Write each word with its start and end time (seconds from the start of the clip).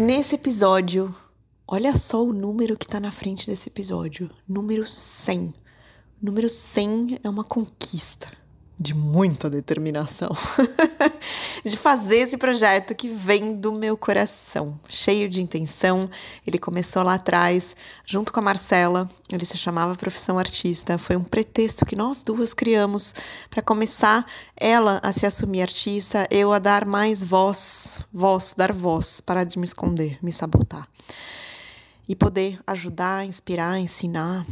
Nesse 0.00 0.34
episódio, 0.34 1.14
olha 1.68 1.94
só 1.94 2.24
o 2.24 2.32
número 2.32 2.74
que 2.74 2.86
tá 2.86 2.98
na 2.98 3.12
frente 3.12 3.46
desse 3.46 3.68
episódio: 3.68 4.30
número 4.48 4.88
100. 4.88 5.52
Número 6.22 6.48
100 6.48 7.20
é 7.22 7.28
uma 7.28 7.44
conquista 7.44 8.39
de 8.80 8.94
muita 8.94 9.50
determinação 9.50 10.30
de 11.62 11.76
fazer 11.76 12.20
esse 12.20 12.38
projeto 12.38 12.94
que 12.94 13.10
vem 13.10 13.54
do 13.54 13.72
meu 13.72 13.94
coração, 13.94 14.80
cheio 14.88 15.28
de 15.28 15.42
intenção. 15.42 16.08
Ele 16.46 16.58
começou 16.58 17.02
lá 17.02 17.14
atrás, 17.14 17.76
junto 18.06 18.32
com 18.32 18.40
a 18.40 18.42
Marcela. 18.42 19.10
Ele 19.30 19.44
se 19.44 19.58
chamava 19.58 19.94
Profissão 19.94 20.38
Artista. 20.38 20.96
Foi 20.96 21.14
um 21.14 21.22
pretexto 21.22 21.84
que 21.84 21.94
nós 21.94 22.22
duas 22.22 22.54
criamos 22.54 23.14
para 23.50 23.60
começar 23.60 24.24
ela 24.56 24.98
a 25.02 25.12
se 25.12 25.26
assumir 25.26 25.60
artista, 25.60 26.26
eu 26.30 26.50
a 26.50 26.58
dar 26.58 26.86
mais 26.86 27.22
voz, 27.22 28.00
voz, 28.10 28.54
dar 28.56 28.72
voz, 28.72 29.20
parar 29.20 29.44
de 29.44 29.58
me 29.58 29.64
esconder, 29.66 30.18
me 30.22 30.32
sabotar. 30.32 30.88
E 32.08 32.16
poder 32.16 32.58
ajudar, 32.66 33.26
inspirar, 33.26 33.78
ensinar, 33.78 34.44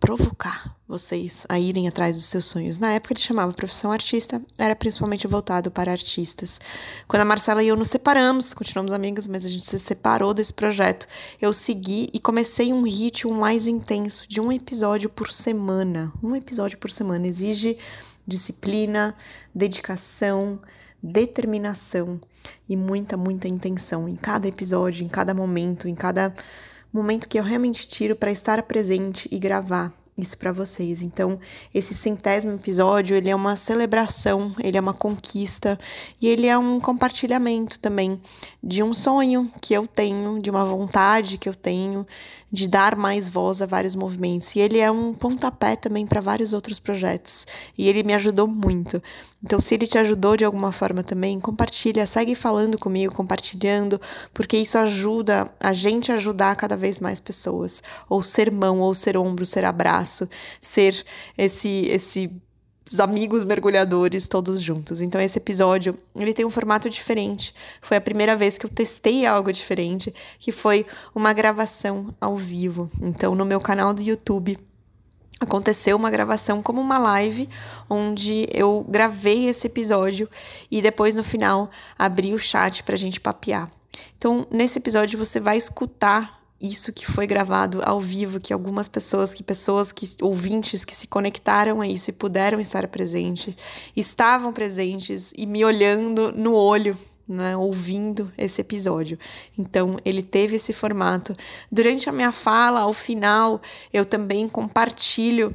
provocar 0.00 0.76
vocês 0.88 1.44
a 1.48 1.58
irem 1.58 1.88
atrás 1.88 2.16
dos 2.16 2.26
seus 2.26 2.44
sonhos. 2.44 2.78
Na 2.78 2.92
época 2.92 3.12
ele 3.12 3.20
chamava 3.20 3.52
profissão 3.52 3.90
artista, 3.90 4.40
era 4.56 4.76
principalmente 4.76 5.26
voltado 5.26 5.70
para 5.70 5.90
artistas. 5.90 6.60
Quando 7.08 7.22
a 7.22 7.24
Marcela 7.24 7.62
e 7.62 7.68
eu 7.68 7.76
nos 7.76 7.88
separamos, 7.88 8.54
continuamos 8.54 8.92
amigas, 8.92 9.26
mas 9.26 9.44
a 9.44 9.48
gente 9.48 9.64
se 9.64 9.78
separou 9.78 10.32
desse 10.32 10.52
projeto, 10.52 11.06
eu 11.40 11.52
segui 11.52 12.08
e 12.12 12.20
comecei 12.20 12.72
um 12.72 12.82
ritmo 12.82 13.34
mais 13.34 13.66
intenso 13.66 14.28
de 14.28 14.40
um 14.40 14.52
episódio 14.52 15.10
por 15.10 15.30
semana. 15.30 16.12
Um 16.22 16.36
episódio 16.36 16.78
por 16.78 16.90
semana 16.90 17.26
exige 17.26 17.78
disciplina, 18.26 19.14
dedicação, 19.54 20.60
determinação 21.02 22.20
e 22.68 22.76
muita, 22.76 23.16
muita 23.16 23.48
intenção 23.48 24.08
em 24.08 24.16
cada 24.16 24.48
episódio, 24.48 25.04
em 25.04 25.08
cada 25.08 25.32
momento, 25.34 25.88
em 25.88 25.94
cada 25.94 26.34
momento 26.96 27.28
que 27.28 27.38
eu 27.38 27.44
realmente 27.44 27.86
tiro 27.86 28.16
para 28.16 28.30
estar 28.30 28.62
presente 28.62 29.28
e 29.30 29.38
gravar 29.38 29.92
isso 30.16 30.36
para 30.38 30.50
vocês. 30.50 31.02
Então, 31.02 31.38
esse 31.74 31.94
centésimo 31.94 32.54
episódio, 32.54 33.16
ele 33.16 33.28
é 33.28 33.36
uma 33.36 33.54
celebração, 33.54 34.54
ele 34.58 34.78
é 34.78 34.80
uma 34.80 34.94
conquista 34.94 35.78
e 36.20 36.26
ele 36.26 36.46
é 36.46 36.56
um 36.56 36.80
compartilhamento 36.80 37.78
também 37.78 38.20
de 38.62 38.82
um 38.82 38.94
sonho 38.94 39.50
que 39.60 39.74
eu 39.74 39.86
tenho, 39.86 40.40
de 40.40 40.50
uma 40.50 40.64
vontade 40.64 41.36
que 41.38 41.48
eu 41.48 41.54
tenho 41.54 42.06
de 42.50 42.68
dar 42.68 42.96
mais 42.96 43.28
voz 43.28 43.60
a 43.60 43.66
vários 43.66 43.94
movimentos. 43.94 44.54
E 44.54 44.60
ele 44.60 44.78
é 44.78 44.90
um 44.90 45.12
pontapé 45.12 45.76
também 45.76 46.06
para 46.06 46.20
vários 46.20 46.52
outros 46.52 46.78
projetos. 46.78 47.46
E 47.76 47.88
ele 47.88 48.02
me 48.02 48.14
ajudou 48.14 48.46
muito. 48.46 49.02
Então, 49.42 49.60
se 49.60 49.74
ele 49.74 49.86
te 49.86 49.98
ajudou 49.98 50.36
de 50.36 50.44
alguma 50.44 50.72
forma 50.72 51.02
também, 51.02 51.38
compartilha, 51.40 52.06
segue 52.06 52.34
falando 52.34 52.78
comigo, 52.78 53.14
compartilhando, 53.14 54.00
porque 54.32 54.56
isso 54.56 54.78
ajuda 54.78 55.50
a 55.60 55.72
gente 55.72 56.10
a 56.10 56.16
ajudar 56.16 56.56
cada 56.56 56.76
vez 56.76 57.00
mais 57.00 57.20
pessoas. 57.20 57.82
Ou 58.08 58.22
ser 58.22 58.52
mão, 58.52 58.80
ou 58.80 58.94
ser 58.94 59.16
ombro, 59.16 59.44
ser 59.44 59.64
abraço, 59.64 60.28
ser 60.60 61.04
esse 61.36 61.86
esse 61.86 62.30
os 62.90 63.00
amigos 63.00 63.42
mergulhadores 63.42 64.28
todos 64.28 64.60
juntos. 64.60 65.00
Então 65.00 65.20
esse 65.20 65.38
episódio, 65.38 65.98
ele 66.14 66.32
tem 66.32 66.44
um 66.44 66.50
formato 66.50 66.88
diferente. 66.88 67.54
Foi 67.80 67.96
a 67.96 68.00
primeira 68.00 68.36
vez 68.36 68.56
que 68.56 68.66
eu 68.66 68.70
testei 68.70 69.26
algo 69.26 69.52
diferente, 69.52 70.14
que 70.38 70.52
foi 70.52 70.86
uma 71.14 71.32
gravação 71.32 72.14
ao 72.20 72.36
vivo. 72.36 72.90
Então 73.02 73.34
no 73.34 73.44
meu 73.44 73.60
canal 73.60 73.92
do 73.92 74.02
YouTube 74.02 74.58
aconteceu 75.40 75.96
uma 75.96 76.10
gravação 76.10 76.62
como 76.62 76.80
uma 76.80 76.96
live 76.96 77.48
onde 77.90 78.46
eu 78.52 78.86
gravei 78.88 79.46
esse 79.46 79.66
episódio 79.66 80.28
e 80.70 80.80
depois 80.80 81.14
no 81.14 81.22
final 81.24 81.70
abri 81.98 82.32
o 82.32 82.38
chat 82.38 82.82
pra 82.82 82.96
gente 82.96 83.20
papear. 83.20 83.70
Então, 84.16 84.46
nesse 84.50 84.78
episódio 84.78 85.18
você 85.18 85.40
vai 85.40 85.56
escutar 85.56 86.35
isso 86.60 86.92
que 86.92 87.06
foi 87.06 87.26
gravado 87.26 87.80
ao 87.84 88.00
vivo, 88.00 88.40
que 88.40 88.52
algumas 88.52 88.88
pessoas, 88.88 89.34
que 89.34 89.42
pessoas 89.42 89.92
que 89.92 90.08
ouvintes 90.22 90.84
que 90.84 90.94
se 90.94 91.06
conectaram 91.06 91.80
a 91.80 91.86
isso 91.86 92.10
e 92.10 92.12
puderam 92.12 92.58
estar 92.58 92.86
presentes, 92.88 93.54
estavam 93.94 94.52
presentes 94.52 95.32
e 95.36 95.46
me 95.46 95.64
olhando 95.64 96.32
no 96.32 96.54
olho, 96.54 96.96
né, 97.28 97.56
ouvindo 97.56 98.32
esse 98.38 98.60
episódio. 98.60 99.18
Então, 99.58 99.98
ele 100.04 100.22
teve 100.22 100.56
esse 100.56 100.72
formato. 100.72 101.36
Durante 101.70 102.08
a 102.08 102.12
minha 102.12 102.32
fala, 102.32 102.80
ao 102.80 102.92
final, 102.92 103.60
eu 103.92 104.04
também 104.04 104.48
compartilho 104.48 105.54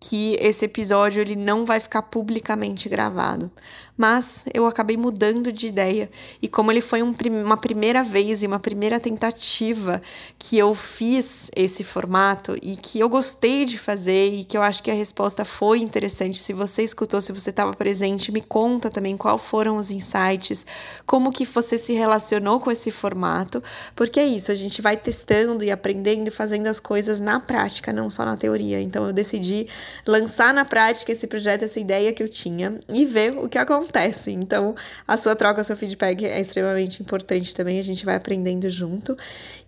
que 0.00 0.36
esse 0.40 0.64
episódio 0.64 1.20
ele 1.20 1.36
não 1.36 1.64
vai 1.64 1.78
ficar 1.78 2.02
publicamente 2.02 2.88
gravado. 2.88 3.48
Mas 3.96 4.46
eu 4.54 4.66
acabei 4.66 4.96
mudando 4.96 5.52
de 5.52 5.66
ideia 5.66 6.10
e 6.40 6.48
como 6.48 6.72
ele 6.72 6.80
foi 6.80 7.02
um, 7.02 7.14
uma 7.44 7.58
primeira 7.58 8.02
vez 8.02 8.42
e 8.42 8.46
uma 8.46 8.58
primeira 8.58 8.98
tentativa 8.98 10.00
que 10.38 10.56
eu 10.56 10.74
fiz 10.74 11.50
esse 11.54 11.84
formato 11.84 12.56
e 12.62 12.76
que 12.76 12.98
eu 12.98 13.08
gostei 13.08 13.66
de 13.66 13.78
fazer 13.78 14.32
e 14.32 14.44
que 14.44 14.56
eu 14.56 14.62
acho 14.62 14.82
que 14.82 14.90
a 14.90 14.94
resposta 14.94 15.44
foi 15.44 15.80
interessante. 15.80 16.38
Se 16.38 16.54
você 16.54 16.82
escutou, 16.82 17.20
se 17.20 17.32
você 17.32 17.50
estava 17.50 17.74
presente, 17.74 18.32
me 18.32 18.40
conta 18.40 18.88
também 18.88 19.14
qual 19.16 19.38
foram 19.38 19.76
os 19.76 19.90
insights, 19.90 20.66
como 21.04 21.30
que 21.30 21.44
você 21.44 21.76
se 21.76 21.92
relacionou 21.92 22.60
com 22.60 22.70
esse 22.70 22.90
formato, 22.90 23.62
porque 23.94 24.18
é 24.18 24.24
isso, 24.24 24.50
a 24.50 24.54
gente 24.54 24.80
vai 24.80 24.96
testando 24.96 25.62
e 25.62 25.70
aprendendo 25.70 26.28
e 26.28 26.30
fazendo 26.30 26.66
as 26.66 26.80
coisas 26.80 27.20
na 27.20 27.38
prática, 27.38 27.92
não 27.92 28.08
só 28.08 28.24
na 28.24 28.38
teoria. 28.38 28.80
Então 28.80 29.06
eu 29.06 29.12
decidi 29.12 29.68
lançar 30.06 30.54
na 30.54 30.64
prática 30.64 31.12
esse 31.12 31.26
projeto, 31.26 31.64
essa 31.64 31.78
ideia 31.78 32.12
que 32.12 32.22
eu 32.22 32.28
tinha 32.28 32.80
e 32.88 33.04
ver 33.04 33.36
o 33.38 33.48
que 33.48 33.58
acontece. 33.58 33.81
Então, 34.30 34.74
a 35.06 35.16
sua 35.16 35.34
troca, 35.34 35.60
o 35.60 35.64
seu 35.64 35.76
feedback 35.76 36.24
é 36.24 36.40
extremamente 36.40 37.02
importante 37.02 37.54
também, 37.54 37.78
a 37.78 37.82
gente 37.82 38.04
vai 38.04 38.14
aprendendo 38.14 38.68
junto. 38.70 39.16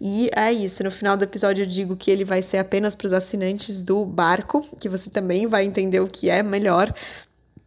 E 0.01 0.31
é 0.35 0.53
isso, 0.53 0.85
no 0.85 0.91
final 0.91 1.17
do 1.17 1.25
episódio 1.25 1.63
eu 1.63 1.67
digo 1.67 1.97
que 1.97 2.11
ele 2.11 2.25
vai 2.25 2.43
ser 2.43 2.59
apenas 2.59 2.95
para 2.95 3.07
os 3.07 3.13
assinantes 3.13 3.83
do 3.83 4.05
barco, 4.05 4.67
que 4.79 4.89
você 4.89 5.11
também 5.11 5.47
vai 5.47 5.65
entender 5.65 6.01
o 6.01 6.07
que 6.07 6.29
é 6.31 6.43
melhor 6.43 6.93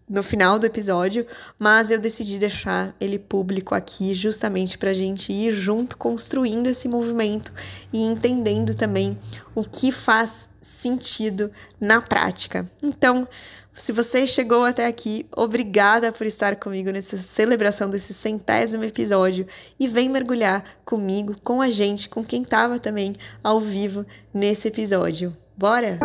no 0.09 0.23
final 0.23 0.57
do 0.57 0.65
episódio, 0.65 1.27
mas 1.59 1.91
eu 1.91 1.99
decidi 1.99 2.39
deixar 2.39 2.95
ele 2.99 3.19
público 3.19 3.75
aqui 3.75 4.15
justamente 4.15 4.77
para 4.77 4.91
a 4.91 4.93
gente 4.93 5.33
ir 5.33 5.51
junto 5.51 5.97
construindo 5.97 6.67
esse 6.67 6.87
movimento 6.87 7.51
e 7.91 8.05
entendendo 8.05 8.73
também 8.73 9.17
o 9.53 9.63
que 9.63 9.91
faz 9.91 10.49
sentido 10.67 11.51
na 11.79 12.01
prática. 12.01 12.69
Então, 12.81 13.27
se 13.73 13.91
você 13.91 14.27
chegou 14.27 14.63
até 14.63 14.85
aqui, 14.85 15.25
obrigada 15.35 16.11
por 16.11 16.27
estar 16.27 16.55
comigo 16.55 16.91
nessa 16.91 17.17
celebração 17.17 17.89
desse 17.89 18.13
centésimo 18.13 18.83
episódio 18.83 19.47
e 19.79 19.87
vem 19.87 20.09
mergulhar 20.09 20.63
comigo, 20.83 21.35
com 21.43 21.61
a 21.61 21.69
gente, 21.69 22.09
com 22.09 22.23
quem 22.23 22.41
estava 22.41 22.79
também 22.79 23.15
ao 23.43 23.59
vivo 23.59 24.05
nesse 24.33 24.67
episódio. 24.67 25.35
Bora? 25.55 25.99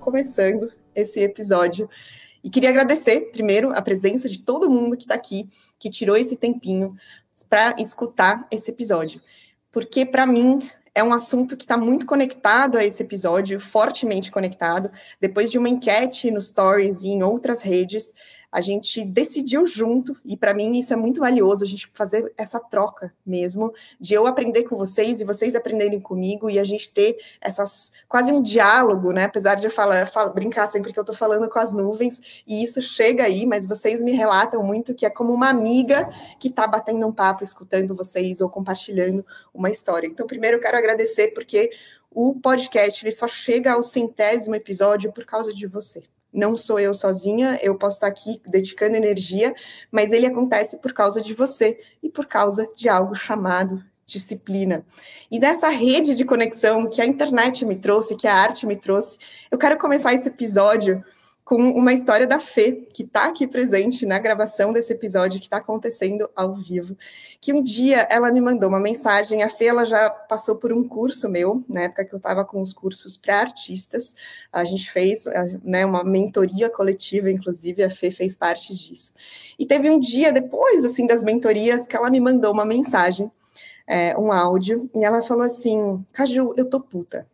começando 0.00 0.72
esse 0.94 1.20
episódio. 1.20 1.88
E 2.42 2.50
queria 2.50 2.70
agradecer, 2.70 3.30
primeiro, 3.32 3.70
a 3.72 3.82
presença 3.82 4.28
de 4.28 4.40
todo 4.40 4.70
mundo 4.70 4.96
que 4.96 5.04
está 5.04 5.14
aqui, 5.14 5.48
que 5.78 5.90
tirou 5.90 6.16
esse 6.16 6.36
tempinho 6.36 6.96
para 7.42 7.74
escutar 7.78 8.46
esse 8.50 8.70
episódio. 8.70 9.20
Porque, 9.72 10.04
para 10.04 10.26
mim, 10.26 10.68
é 10.94 11.02
um 11.02 11.12
assunto 11.12 11.56
que 11.56 11.64
está 11.64 11.76
muito 11.76 12.06
conectado 12.06 12.76
a 12.76 12.84
esse 12.84 13.02
episódio, 13.02 13.60
fortemente 13.60 14.30
conectado. 14.30 14.90
Depois 15.20 15.50
de 15.50 15.58
uma 15.58 15.68
enquete 15.68 16.30
nos 16.30 16.48
stories 16.48 17.02
e 17.02 17.08
em 17.08 17.22
outras 17.22 17.62
redes, 17.62 18.12
a 18.50 18.60
gente 18.60 19.04
decidiu 19.04 19.66
junto, 19.66 20.16
e 20.24 20.36
para 20.36 20.52
mim 20.52 20.78
isso 20.78 20.92
é 20.92 20.96
muito 20.96 21.20
valioso, 21.20 21.64
a 21.64 21.66
gente 21.66 21.90
fazer 21.94 22.32
essa 22.36 22.58
troca 22.58 23.12
mesmo, 23.24 23.72
de 24.00 24.14
eu 24.14 24.26
aprender 24.26 24.64
com 24.64 24.76
vocês 24.76 25.20
e 25.20 25.24
vocês 25.24 25.54
aprenderem 25.54 26.00
comigo, 26.00 26.50
e 26.50 26.58
a 26.58 26.64
gente 26.64 26.90
ter 26.90 27.16
essas 27.40 27.92
quase 28.08 28.32
um 28.32 28.42
diálogo, 28.42 29.12
né? 29.12 29.24
Apesar 29.24 29.54
de 29.54 29.66
eu 29.66 29.70
falar, 29.70 30.06
falar 30.06 30.30
brincar 30.30 30.66
sempre 30.66 30.92
que 30.92 30.98
eu 30.98 31.02
estou 31.02 31.14
falando 31.14 31.48
com 31.48 31.58
as 31.58 31.72
nuvens, 31.72 32.20
e 32.46 32.64
isso 32.64 32.82
chega 32.82 33.24
aí, 33.24 33.46
mas 33.46 33.66
vocês 33.66 34.02
me 34.02 34.12
relatam 34.12 34.62
muito 34.62 34.94
que 34.94 35.06
é 35.06 35.10
como 35.10 35.32
uma 35.32 35.48
amiga 35.48 36.08
que 36.38 36.48
está 36.48 36.66
batendo 36.66 37.06
um 37.06 37.12
papo, 37.12 37.44
escutando 37.44 37.94
vocês 37.94 38.40
ou 38.40 38.48
compartilhando 38.48 39.24
uma 39.54 39.70
história. 39.70 40.06
Então, 40.06 40.26
primeiro 40.26 40.56
eu 40.56 40.60
quero 40.60 40.76
agradecer 40.76 41.28
porque 41.28 41.70
o 42.10 42.34
podcast 42.34 43.04
ele 43.04 43.12
só 43.12 43.28
chega 43.28 43.72
ao 43.72 43.82
centésimo 43.82 44.54
episódio 44.56 45.12
por 45.12 45.24
causa 45.24 45.54
de 45.54 45.66
você 45.66 46.02
não 46.32 46.56
sou 46.56 46.78
eu 46.78 46.94
sozinha, 46.94 47.58
eu 47.62 47.76
posso 47.76 47.96
estar 47.96 48.06
aqui 48.06 48.40
dedicando 48.46 48.96
energia, 48.96 49.54
mas 49.90 50.12
ele 50.12 50.26
acontece 50.26 50.78
por 50.78 50.92
causa 50.92 51.20
de 51.20 51.34
você 51.34 51.78
e 52.02 52.08
por 52.08 52.26
causa 52.26 52.68
de 52.74 52.88
algo 52.88 53.14
chamado 53.14 53.82
disciplina. 54.06 54.84
E 55.30 55.38
dessa 55.38 55.68
rede 55.68 56.14
de 56.14 56.24
conexão 56.24 56.88
que 56.88 57.00
a 57.00 57.06
internet 57.06 57.64
me 57.64 57.76
trouxe, 57.76 58.16
que 58.16 58.26
a 58.26 58.34
arte 58.34 58.66
me 58.66 58.76
trouxe, 58.76 59.18
eu 59.50 59.56
quero 59.56 59.78
começar 59.78 60.12
esse 60.12 60.28
episódio 60.28 61.02
com 61.50 61.72
uma 61.72 61.92
história 61.92 62.28
da 62.28 62.38
Fê, 62.38 62.86
que 62.94 63.02
está 63.02 63.24
aqui 63.24 63.44
presente 63.44 64.06
na 64.06 64.20
gravação 64.20 64.72
desse 64.72 64.92
episódio 64.92 65.40
que 65.40 65.46
está 65.46 65.56
acontecendo 65.56 66.30
ao 66.36 66.54
vivo. 66.54 66.96
Que 67.40 67.52
um 67.52 67.60
dia 67.60 68.06
ela 68.08 68.30
me 68.30 68.40
mandou 68.40 68.68
uma 68.68 68.78
mensagem. 68.78 69.42
A 69.42 69.48
Fê 69.48 69.64
ela 69.64 69.84
já 69.84 70.08
passou 70.08 70.54
por 70.54 70.72
um 70.72 70.86
curso 70.86 71.28
meu, 71.28 71.64
na 71.68 71.80
época 71.80 72.04
que 72.04 72.14
eu 72.14 72.18
estava 72.18 72.44
com 72.44 72.62
os 72.62 72.72
cursos 72.72 73.16
para 73.16 73.40
artistas. 73.40 74.14
A 74.52 74.62
gente 74.62 74.88
fez 74.92 75.24
né, 75.64 75.84
uma 75.84 76.04
mentoria 76.04 76.70
coletiva, 76.70 77.28
inclusive, 77.28 77.82
a 77.82 77.90
Fê 77.90 78.12
fez 78.12 78.36
parte 78.36 78.72
disso. 78.72 79.12
E 79.58 79.66
teve 79.66 79.90
um 79.90 79.98
dia 79.98 80.32
depois 80.32 80.84
assim 80.84 81.04
das 81.04 81.24
mentorias 81.24 81.84
que 81.84 81.96
ela 81.96 82.10
me 82.10 82.20
mandou 82.20 82.52
uma 82.52 82.64
mensagem. 82.64 83.28
É, 83.88 84.16
um 84.16 84.30
áudio, 84.30 84.88
e 84.94 85.04
ela 85.04 85.20
falou 85.20 85.42
assim: 85.42 86.06
Caju, 86.12 86.54
eu 86.56 86.64
tô 86.70 86.78
puta. 86.78 87.26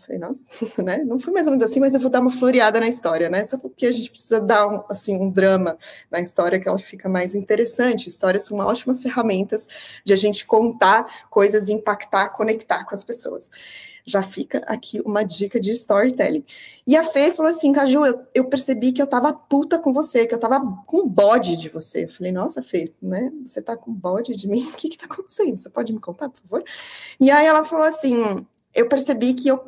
Eu 0.00 0.06
falei, 0.06 0.18
nossa, 0.18 0.48
né? 0.82 0.98
Não 1.04 1.18
foi 1.18 1.32
mais 1.32 1.46
ou 1.46 1.52
menos 1.52 1.64
assim, 1.64 1.80
mas 1.80 1.94
eu 1.94 2.00
vou 2.00 2.10
dar 2.10 2.20
uma 2.20 2.30
floreada 2.30 2.80
na 2.80 2.88
história, 2.88 3.28
né? 3.28 3.44
Só 3.44 3.58
porque 3.58 3.86
a 3.86 3.92
gente 3.92 4.10
precisa 4.10 4.40
dar 4.40 4.66
um, 4.66 4.82
assim, 4.88 5.16
um 5.16 5.30
drama 5.30 5.76
na 6.10 6.20
história 6.20 6.58
que 6.58 6.68
ela 6.68 6.78
fica 6.78 7.08
mais 7.08 7.34
interessante. 7.34 8.08
Histórias 8.08 8.44
são 8.44 8.58
ótimas 8.58 9.02
ferramentas 9.02 9.68
de 10.04 10.12
a 10.12 10.16
gente 10.16 10.46
contar 10.46 11.28
coisas, 11.28 11.68
impactar, 11.68 12.30
conectar 12.30 12.84
com 12.84 12.94
as 12.94 13.04
pessoas. 13.04 13.50
Já 14.04 14.22
fica 14.22 14.58
aqui 14.66 15.00
uma 15.04 15.22
dica 15.22 15.60
de 15.60 15.70
storytelling. 15.72 16.44
E 16.86 16.96
a 16.96 17.04
Fê 17.04 17.30
falou 17.30 17.50
assim, 17.50 17.72
Caju, 17.72 18.06
eu, 18.06 18.26
eu 18.34 18.44
percebi 18.46 18.92
que 18.92 19.00
eu 19.00 19.06
tava 19.06 19.32
puta 19.32 19.78
com 19.78 19.92
você, 19.92 20.26
que 20.26 20.34
eu 20.34 20.38
tava 20.38 20.60
com 20.86 21.06
bode 21.06 21.56
de 21.56 21.68
você. 21.68 22.04
Eu 22.04 22.08
falei, 22.08 22.32
nossa, 22.32 22.62
Fê, 22.62 22.92
né? 23.00 23.30
Você 23.44 23.60
tá 23.60 23.76
com 23.76 23.92
bode 23.92 24.34
de 24.34 24.48
mim? 24.48 24.68
O 24.72 24.76
que 24.80 24.88
que 24.88 24.98
tá 24.98 25.04
acontecendo? 25.04 25.58
Você 25.58 25.68
pode 25.68 25.92
me 25.92 26.00
contar, 26.00 26.30
por 26.30 26.40
favor? 26.40 26.64
E 27.20 27.30
aí 27.30 27.46
ela 27.46 27.62
falou 27.62 27.86
assim, 27.86 28.16
eu 28.74 28.88
percebi 28.88 29.34
que 29.34 29.48
eu 29.48 29.58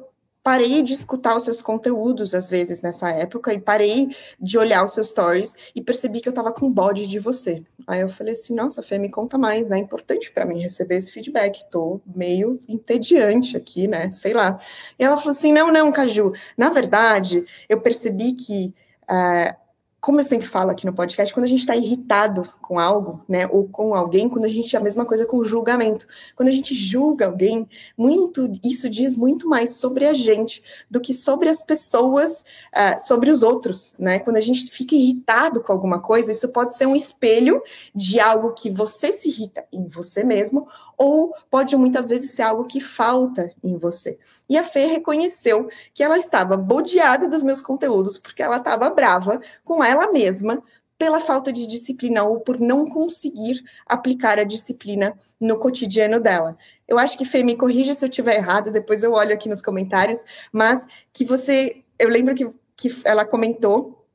parei 0.42 0.82
de 0.82 0.92
escutar 0.92 1.36
os 1.36 1.44
seus 1.44 1.62
conteúdos, 1.62 2.34
às 2.34 2.50
vezes, 2.50 2.82
nessa 2.82 3.10
época, 3.10 3.52
e 3.54 3.60
parei 3.60 4.08
de 4.40 4.58
olhar 4.58 4.82
os 4.84 4.92
seus 4.92 5.08
stories 5.08 5.54
e 5.74 5.80
percebi 5.80 6.20
que 6.20 6.28
eu 6.28 6.32
tava 6.32 6.52
com 6.52 6.70
bode 6.70 7.06
de 7.06 7.18
você. 7.18 7.62
Aí 7.86 8.00
eu 8.00 8.08
falei 8.08 8.32
assim, 8.32 8.54
nossa, 8.54 8.82
Fê, 8.82 8.98
me 8.98 9.10
conta 9.10 9.38
mais, 9.38 9.68
né? 9.68 9.76
É 9.76 9.80
importante 9.80 10.32
para 10.32 10.44
mim 10.44 10.60
receber 10.60 10.96
esse 10.96 11.12
feedback. 11.12 11.64
Tô 11.70 12.00
meio 12.06 12.60
entediante 12.68 13.56
aqui, 13.56 13.86
né? 13.86 14.10
Sei 14.10 14.32
lá. 14.32 14.58
E 14.98 15.04
ela 15.04 15.16
falou 15.16 15.30
assim: 15.30 15.52
não, 15.52 15.72
não, 15.72 15.92
Caju, 15.92 16.32
na 16.56 16.70
verdade, 16.70 17.44
eu 17.68 17.80
percebi 17.80 18.32
que. 18.32 18.74
Uh, 19.10 19.61
como 20.02 20.19
eu 20.19 20.25
sempre 20.25 20.49
falo 20.49 20.72
aqui 20.72 20.84
no 20.84 20.93
podcast, 20.93 21.32
quando 21.32 21.44
a 21.44 21.49
gente 21.49 21.60
está 21.60 21.76
irritado 21.76 22.52
com 22.60 22.76
algo, 22.76 23.25
né, 23.28 23.46
ou 23.46 23.69
com 23.69 23.94
alguém, 23.94 24.28
quando 24.28 24.44
a 24.44 24.49
gente 24.49 24.75
é 24.75 24.78
a 24.78 24.82
mesma 24.82 25.06
coisa 25.06 25.25
com 25.25 25.37
o 25.37 25.44
julgamento. 25.44 26.08
Quando 26.34 26.49
a 26.49 26.52
gente 26.52 26.75
julga 26.75 27.26
alguém, 27.26 27.69
muito 27.96 28.50
isso 28.64 28.90
diz 28.90 29.16
muito 29.16 29.49
mais 29.49 29.76
sobre 29.76 30.04
a 30.04 30.12
gente 30.12 30.60
do 30.90 31.00
que 31.00 31.14
sobre 31.14 31.49
as 31.49 31.62
pessoas, 31.62 32.40
uh, 32.75 33.00
sobre 33.06 33.31
os 33.31 33.44
outros, 33.44 33.94
né? 33.96 34.19
Quando 34.19 34.38
a 34.38 34.40
gente 34.40 34.69
fica 34.72 34.96
irritado 34.96 35.60
com 35.60 35.72
alguma 35.72 36.00
coisa, 36.00 36.32
isso 36.32 36.48
pode 36.48 36.75
ser 36.75 36.87
um 36.87 36.96
espelho 36.96 37.62
de 37.94 38.19
algo 38.19 38.55
que 38.55 38.72
você 38.72 39.12
se 39.12 39.28
irrita 39.28 39.64
em 39.72 39.87
você 39.87 40.25
mesmo 40.25 40.66
ou 40.96 41.34
pode 41.50 41.76
muitas 41.76 42.08
vezes 42.08 42.30
ser 42.30 42.42
algo 42.42 42.64
que 42.64 42.80
falta 42.80 43.52
em 43.62 43.76
você. 43.76 44.18
E 44.48 44.56
a 44.56 44.62
Fê 44.62 44.86
reconheceu 44.86 45.68
que 45.94 46.02
ela 46.02 46.18
estava 46.18 46.56
bodeada 46.56 47.28
dos 47.28 47.42
meus 47.42 47.60
conteúdos 47.60 48.18
porque 48.18 48.42
ela 48.42 48.56
estava 48.56 48.88
brava 48.90 49.40
com 49.64 49.82
ela 49.82 50.10
mesma 50.10 50.62
pela 51.02 51.18
falta 51.18 51.52
de 51.52 51.66
disciplina 51.66 52.22
ou 52.22 52.38
por 52.38 52.60
não 52.60 52.88
conseguir 52.88 53.60
aplicar 53.84 54.38
a 54.38 54.44
disciplina 54.44 55.18
no 55.40 55.58
cotidiano 55.58 56.20
dela. 56.20 56.56
Eu 56.86 56.96
acho 56.96 57.18
que 57.18 57.24
Fê 57.24 57.42
me 57.42 57.56
corrija 57.56 57.92
se 57.92 58.04
eu 58.04 58.08
estiver 58.08 58.36
errado, 58.36 58.70
depois 58.70 59.02
eu 59.02 59.12
olho 59.12 59.34
aqui 59.34 59.48
nos 59.48 59.60
comentários, 59.60 60.24
mas 60.52 60.86
que 61.12 61.24
você, 61.24 61.82
eu 61.98 62.08
lembro 62.08 62.36
que, 62.36 62.48
que 62.76 63.02
ela 63.04 63.24
comentou 63.24 64.06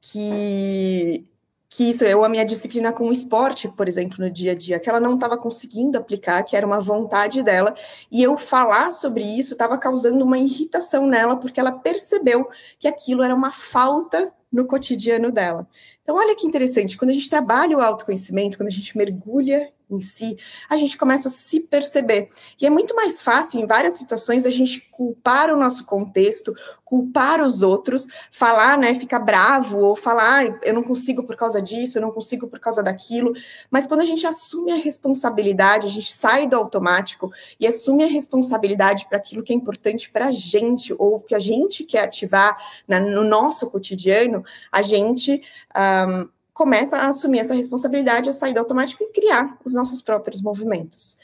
que 0.00 1.26
que 1.68 1.90
isso, 1.90 2.02
eu 2.04 2.24
a 2.24 2.28
minha 2.28 2.44
disciplina 2.44 2.92
com 2.92 3.08
o 3.08 3.12
esporte, 3.12 3.68
por 3.68 3.86
exemplo, 3.86 4.16
no 4.18 4.30
dia 4.30 4.52
a 4.52 4.54
dia, 4.54 4.80
que 4.80 4.88
ela 4.88 4.98
não 4.98 5.14
estava 5.14 5.36
conseguindo 5.36 5.98
aplicar, 5.98 6.42
que 6.42 6.56
era 6.56 6.66
uma 6.66 6.80
vontade 6.80 7.42
dela, 7.42 7.74
e 8.10 8.22
eu 8.22 8.38
falar 8.38 8.90
sobre 8.90 9.22
isso 9.22 9.52
estava 9.52 9.76
causando 9.76 10.24
uma 10.24 10.38
irritação 10.38 11.06
nela, 11.06 11.36
porque 11.36 11.60
ela 11.60 11.72
percebeu 11.72 12.48
que 12.78 12.88
aquilo 12.88 13.22
era 13.22 13.34
uma 13.34 13.52
falta 13.52 14.32
no 14.50 14.66
cotidiano 14.66 15.30
dela. 15.30 15.68
Então, 16.02 16.16
olha 16.16 16.34
que 16.34 16.46
interessante, 16.46 16.96
quando 16.96 17.10
a 17.10 17.14
gente 17.14 17.28
trabalha 17.28 17.76
o 17.76 17.82
autoconhecimento, 17.82 18.56
quando 18.56 18.68
a 18.68 18.72
gente 18.72 18.96
mergulha 18.96 19.70
em 19.90 20.00
si, 20.00 20.36
a 20.68 20.76
gente 20.76 20.96
começa 20.98 21.28
a 21.28 21.30
se 21.30 21.60
perceber. 21.60 22.28
E 22.60 22.66
é 22.66 22.70
muito 22.70 22.94
mais 22.94 23.22
fácil, 23.22 23.60
em 23.60 23.66
várias 23.66 23.94
situações, 23.94 24.44
a 24.44 24.50
gente 24.50 24.88
culpar 24.90 25.52
o 25.52 25.56
nosso 25.56 25.84
contexto, 25.84 26.54
culpar 26.84 27.40
os 27.40 27.62
outros, 27.62 28.06
falar, 28.32 28.76
né, 28.76 28.94
ficar 28.94 29.20
bravo, 29.20 29.78
ou 29.78 29.94
falar, 29.94 30.44
ah, 30.44 30.58
eu 30.64 30.74
não 30.74 30.82
consigo 30.82 31.22
por 31.22 31.36
causa 31.36 31.62
disso, 31.62 31.98
eu 31.98 32.02
não 32.02 32.10
consigo 32.10 32.48
por 32.48 32.58
causa 32.58 32.82
daquilo. 32.82 33.32
Mas 33.70 33.86
quando 33.86 34.00
a 34.00 34.04
gente 34.04 34.26
assume 34.26 34.72
a 34.72 34.76
responsabilidade, 34.76 35.86
a 35.86 35.90
gente 35.90 36.12
sai 36.12 36.46
do 36.46 36.56
automático 36.56 37.30
e 37.60 37.66
assume 37.66 38.04
a 38.04 38.08
responsabilidade 38.08 39.06
para 39.08 39.18
aquilo 39.18 39.42
que 39.42 39.52
é 39.52 39.56
importante 39.56 40.10
para 40.10 40.26
a 40.26 40.32
gente, 40.32 40.94
ou 40.98 41.20
que 41.20 41.34
a 41.34 41.38
gente 41.38 41.84
quer 41.84 42.04
ativar 42.04 42.58
né, 42.86 42.98
no 42.98 43.22
nosso 43.22 43.70
cotidiano, 43.70 44.42
a 44.72 44.82
gente. 44.82 45.40
Um, 45.76 46.28
começa 46.58 46.98
a 46.98 47.06
assumir 47.06 47.38
essa 47.38 47.54
responsabilidade, 47.54 48.28
a 48.28 48.32
sair 48.32 48.52
do 48.52 48.58
automático 48.58 49.04
e 49.04 49.12
criar 49.12 49.56
os 49.64 49.72
nossos 49.72 50.02
próprios 50.02 50.42
movimentos. 50.42 51.16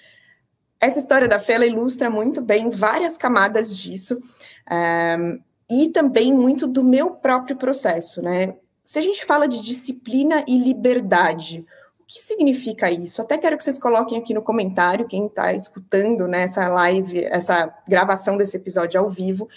Essa 0.80 1.00
história 1.00 1.26
da 1.26 1.40
Fê 1.40 1.56
ilustra 1.66 2.08
muito 2.08 2.40
bem 2.40 2.70
várias 2.70 3.18
camadas 3.18 3.76
disso 3.76 4.16
um, 4.16 4.20
eh, 4.70 5.38
e 5.68 5.88
também 5.88 6.32
muito 6.32 6.68
do 6.68 6.84
meu 6.84 7.10
próprio 7.10 7.56
processo, 7.56 8.22
né? 8.22 8.54
Se 8.84 9.00
a 9.00 9.02
gente 9.02 9.24
fala 9.24 9.48
de 9.48 9.60
disciplina 9.60 10.44
e 10.46 10.56
liberdade, 10.56 11.66
o 11.98 12.04
que 12.06 12.20
significa 12.20 12.88
isso? 12.88 13.20
Até 13.20 13.36
quero 13.36 13.56
que 13.56 13.64
vocês 13.64 13.78
coloquem 13.78 14.18
aqui 14.18 14.32
no 14.32 14.42
comentário, 14.42 15.08
quem 15.08 15.26
está 15.26 15.52
escutando 15.52 16.28
né, 16.28 16.46
live, 16.56 17.24
essa 17.24 17.74
gravação 17.88 18.36
desse 18.36 18.56
episódio 18.56 19.00
ao 19.00 19.10
vivo, 19.10 19.48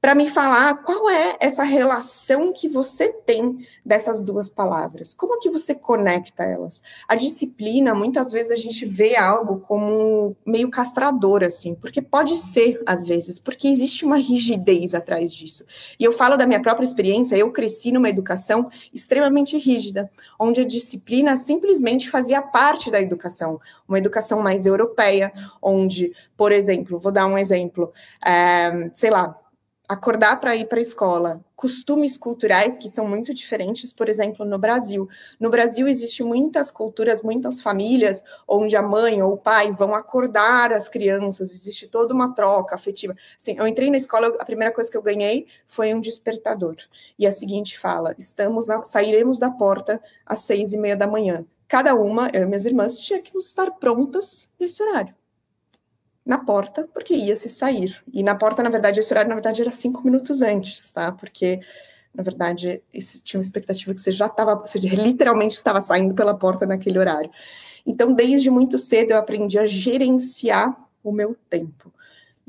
para 0.00 0.14
me 0.14 0.28
falar 0.28 0.82
qual 0.82 1.10
é 1.10 1.36
essa 1.38 1.62
relação 1.62 2.52
que 2.52 2.68
você 2.68 3.12
tem 3.12 3.66
dessas 3.84 4.22
duas 4.22 4.48
palavras. 4.48 5.12
Como 5.12 5.38
que 5.38 5.50
você 5.50 5.74
conecta 5.74 6.42
elas? 6.42 6.82
A 7.06 7.14
disciplina, 7.14 7.94
muitas 7.94 8.32
vezes 8.32 8.50
a 8.50 8.56
gente 8.56 8.86
vê 8.86 9.14
algo 9.14 9.60
como 9.60 10.34
meio 10.46 10.70
castrador, 10.70 11.44
assim, 11.44 11.74
porque 11.74 12.00
pode 12.00 12.36
ser, 12.36 12.82
às 12.86 13.06
vezes, 13.06 13.38
porque 13.38 13.68
existe 13.68 14.06
uma 14.06 14.16
rigidez 14.16 14.94
atrás 14.94 15.34
disso. 15.34 15.64
E 15.98 16.04
eu 16.04 16.12
falo 16.12 16.38
da 16.38 16.46
minha 16.46 16.62
própria 16.62 16.86
experiência, 16.86 17.36
eu 17.36 17.52
cresci 17.52 17.92
numa 17.92 18.08
educação 18.08 18.70
extremamente 18.94 19.58
rígida, 19.58 20.10
onde 20.38 20.62
a 20.62 20.66
disciplina 20.66 21.36
simplesmente 21.36 22.08
fazia 22.08 22.40
parte 22.40 22.90
da 22.90 23.00
educação, 23.00 23.60
uma 23.86 23.98
educação 23.98 24.40
mais 24.40 24.64
europeia, 24.64 25.30
onde, 25.60 26.12
por 26.36 26.52
exemplo, 26.52 26.98
vou 26.98 27.12
dar 27.12 27.26
um 27.26 27.36
exemplo, 27.36 27.92
é, 28.24 28.90
sei 28.94 29.10
lá, 29.10 29.36
acordar 29.90 30.38
para 30.38 30.54
ir 30.54 30.68
para 30.68 30.78
a 30.78 30.82
escola, 30.82 31.44
costumes 31.56 32.16
culturais 32.16 32.78
que 32.78 32.88
são 32.88 33.08
muito 33.08 33.34
diferentes, 33.34 33.92
por 33.92 34.08
exemplo, 34.08 34.46
no 34.46 34.56
Brasil. 34.56 35.08
No 35.40 35.50
Brasil 35.50 35.88
existe 35.88 36.22
muitas 36.22 36.70
culturas, 36.70 37.24
muitas 37.24 37.60
famílias 37.60 38.22
onde 38.46 38.76
a 38.76 38.82
mãe 38.82 39.20
ou 39.20 39.32
o 39.32 39.36
pai 39.36 39.72
vão 39.72 39.92
acordar 39.92 40.72
as 40.72 40.88
crianças, 40.88 41.50
existe 41.50 41.88
toda 41.88 42.14
uma 42.14 42.32
troca 42.32 42.76
afetiva. 42.76 43.16
Assim, 43.36 43.56
eu 43.58 43.66
entrei 43.66 43.90
na 43.90 43.96
escola, 43.96 44.28
a 44.38 44.44
primeira 44.44 44.72
coisa 44.72 44.88
que 44.88 44.96
eu 44.96 45.02
ganhei 45.02 45.48
foi 45.66 45.92
um 45.92 46.00
despertador. 46.00 46.76
E 47.18 47.26
a 47.26 47.32
seguinte 47.32 47.76
fala: 47.76 48.14
estamos 48.16 48.68
na, 48.68 48.82
sairemos 48.82 49.40
da 49.40 49.50
porta 49.50 50.00
às 50.24 50.44
seis 50.44 50.72
e 50.72 50.78
meia 50.78 50.96
da 50.96 51.08
manhã. 51.08 51.44
Cada 51.66 51.96
uma, 51.96 52.30
eu 52.32 52.42
e 52.42 52.46
minhas 52.46 52.64
irmãs, 52.64 52.96
tinha 52.96 53.20
que 53.20 53.36
estar 53.36 53.72
prontas 53.72 54.48
nesse 54.56 54.80
horário 54.80 55.19
na 56.24 56.38
porta, 56.38 56.88
porque 56.92 57.14
ia 57.14 57.34
se 57.36 57.48
sair. 57.48 58.02
E 58.12 58.22
na 58.22 58.34
porta, 58.34 58.62
na 58.62 58.70
verdade, 58.70 59.00
esse 59.00 59.12
horário, 59.12 59.28
na 59.28 59.34
verdade, 59.34 59.62
era 59.62 59.70
cinco 59.70 60.02
minutos 60.04 60.42
antes, 60.42 60.90
tá? 60.90 61.12
Porque, 61.12 61.60
na 62.14 62.22
verdade, 62.22 62.82
tinha 63.24 63.38
uma 63.38 63.44
expectativa 63.44 63.94
que 63.94 64.00
você 64.00 64.12
já 64.12 64.26
estava, 64.26 64.54
você 64.56 64.78
literalmente 64.80 65.54
estava 65.56 65.80
saindo 65.80 66.14
pela 66.14 66.34
porta 66.34 66.66
naquele 66.66 66.98
horário. 66.98 67.30
Então, 67.86 68.12
desde 68.12 68.50
muito 68.50 68.78
cedo, 68.78 69.12
eu 69.12 69.16
aprendi 69.16 69.58
a 69.58 69.66
gerenciar 69.66 70.76
o 71.02 71.10
meu 71.10 71.36
tempo. 71.48 71.92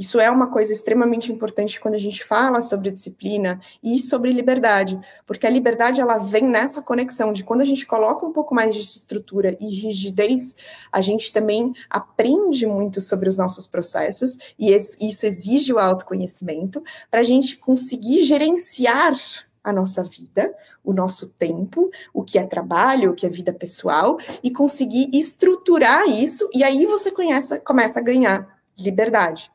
Isso 0.02 0.20
é 0.20 0.32
uma 0.32 0.48
coisa 0.48 0.74
extremamente 0.74 1.32
importante 1.32 1.80
quando 1.80 1.94
a 1.94 2.00
gente 2.00 2.24
fala 2.24 2.60
sobre 2.60 2.90
disciplina 2.90 3.62
e 3.84 4.00
sobre 4.00 4.34
liberdade, 4.34 5.00
porque 5.28 5.46
a 5.46 5.50
liberdade 5.50 6.02
ela 6.02 6.18
vem 6.18 6.44
nessa 6.44 6.82
conexão 6.82 7.32
de 7.32 7.44
quando 7.44 7.62
a 7.62 7.66
gente 7.66 7.86
coloca 7.86 8.26
um 8.26 8.34
pouco 8.34 8.56
mais 8.56 8.74
de 8.74 8.82
estrutura 8.82 9.56
e 9.62 9.68
rigidez, 9.68 10.56
a 10.92 11.02
gente 11.02 11.32
também 11.32 11.72
aprende 11.88 12.66
muito 12.66 13.00
sobre 13.00 13.30
os 13.30 13.38
nossos 13.38 13.68
processos 13.68 14.40
e 14.58 14.76
isso 14.76 15.24
exige 15.24 15.72
o 15.72 15.78
autoconhecimento 15.78 16.84
para 17.12 17.20
a 17.20 17.24
gente 17.24 17.56
conseguir 17.58 18.26
gerenciar 18.26 19.14
a 19.64 19.72
nossa 19.72 20.04
vida, 20.04 20.52
o 20.84 20.94
nosso 20.94 21.28
tempo, 21.28 21.92
o 22.12 22.24
que 22.24 22.40
é 22.40 22.44
trabalho, 22.44 23.12
o 23.12 23.14
que 23.14 23.28
é 23.28 23.30
vida 23.30 23.54
pessoal, 23.54 24.18
e 24.42 24.50
conseguir 24.50 25.12
estruturar 25.14 26.10
isso, 26.10 26.50
e 26.56 26.64
aí 26.64 26.88
você 26.88 27.12
conhece, 27.12 27.60
começa 27.60 28.00
a 28.00 28.02
ganhar 28.02 28.60
liberdade. 28.76 29.52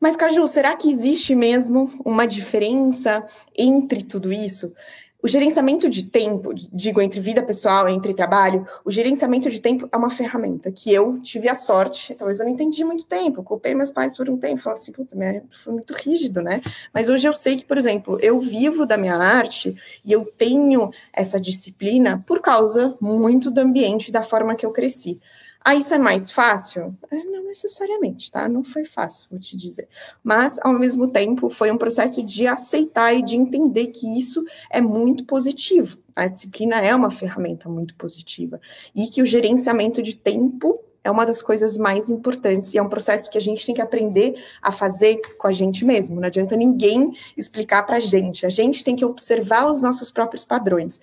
Mas, 0.00 0.16
Caju, 0.16 0.46
será 0.46 0.76
que 0.76 0.90
existe 0.90 1.34
mesmo 1.34 1.90
uma 2.04 2.26
diferença 2.26 3.26
entre 3.56 4.02
tudo 4.04 4.32
isso? 4.32 4.72
O 5.20 5.26
gerenciamento 5.26 5.88
de 5.88 6.04
tempo, 6.04 6.54
digo, 6.54 7.00
entre 7.00 7.18
vida 7.18 7.42
pessoal 7.42 7.88
e 7.88 7.92
entre 7.92 8.14
trabalho, 8.14 8.64
o 8.84 8.90
gerenciamento 8.90 9.50
de 9.50 9.60
tempo 9.60 9.88
é 9.90 9.96
uma 9.96 10.10
ferramenta 10.10 10.70
que 10.70 10.94
eu 10.94 11.18
tive 11.20 11.48
a 11.48 11.56
sorte, 11.56 12.14
talvez 12.14 12.38
eu 12.38 12.46
não 12.46 12.52
entendi 12.52 12.84
muito 12.84 13.04
tempo, 13.04 13.42
culpei 13.42 13.74
meus 13.74 13.90
pais 13.90 14.16
por 14.16 14.30
um 14.30 14.36
tempo, 14.36 14.60
falei 14.60 14.78
assim, 14.78 14.92
putz, 14.92 15.12
foi 15.60 15.72
muito 15.72 15.92
rígido, 15.92 16.40
né? 16.40 16.62
Mas 16.94 17.08
hoje 17.08 17.26
eu 17.26 17.34
sei 17.34 17.56
que, 17.56 17.64
por 17.64 17.76
exemplo, 17.76 18.16
eu 18.20 18.38
vivo 18.38 18.86
da 18.86 18.96
minha 18.96 19.16
arte 19.16 19.74
e 20.04 20.12
eu 20.12 20.24
tenho 20.24 20.88
essa 21.12 21.40
disciplina 21.40 22.22
por 22.24 22.40
causa 22.40 22.94
muito 23.00 23.50
do 23.50 23.60
ambiente 23.60 24.08
e 24.08 24.12
da 24.12 24.22
forma 24.22 24.54
que 24.54 24.64
eu 24.64 24.70
cresci. 24.70 25.18
Ah, 25.64 25.74
isso 25.74 25.92
é 25.92 25.98
mais 25.98 26.30
fácil? 26.30 26.96
É, 27.10 27.16
não 27.24 27.44
necessariamente, 27.44 28.30
tá? 28.30 28.48
Não 28.48 28.62
foi 28.62 28.84
fácil, 28.84 29.28
vou 29.30 29.40
te 29.40 29.56
dizer. 29.56 29.88
Mas, 30.22 30.58
ao 30.62 30.72
mesmo 30.72 31.10
tempo, 31.10 31.50
foi 31.50 31.70
um 31.70 31.78
processo 31.78 32.22
de 32.22 32.46
aceitar 32.46 33.12
e 33.12 33.22
de 33.22 33.36
entender 33.36 33.88
que 33.88 34.18
isso 34.18 34.44
é 34.70 34.80
muito 34.80 35.24
positivo. 35.24 35.98
A 36.14 36.26
disciplina 36.26 36.80
é 36.80 36.94
uma 36.94 37.10
ferramenta 37.10 37.68
muito 37.68 37.94
positiva. 37.96 38.60
E 38.94 39.08
que 39.08 39.20
o 39.20 39.26
gerenciamento 39.26 40.02
de 40.02 40.16
tempo 40.16 40.80
é 41.04 41.10
uma 41.10 41.24
das 41.24 41.42
coisas 41.42 41.76
mais 41.78 42.10
importantes 42.10 42.74
e 42.74 42.78
é 42.78 42.82
um 42.82 42.88
processo 42.88 43.30
que 43.30 43.38
a 43.38 43.40
gente 43.40 43.64
tem 43.64 43.74
que 43.74 43.80
aprender 43.80 44.34
a 44.60 44.70
fazer 44.70 45.20
com 45.38 45.48
a 45.48 45.52
gente 45.52 45.84
mesmo. 45.84 46.20
Não 46.20 46.26
adianta 46.26 46.56
ninguém 46.56 47.12
explicar 47.36 47.84
para 47.84 47.96
a 47.96 48.00
gente. 48.00 48.44
A 48.44 48.50
gente 48.50 48.84
tem 48.84 48.94
que 48.94 49.04
observar 49.04 49.70
os 49.70 49.80
nossos 49.80 50.10
próprios 50.10 50.44
padrões. 50.44 51.00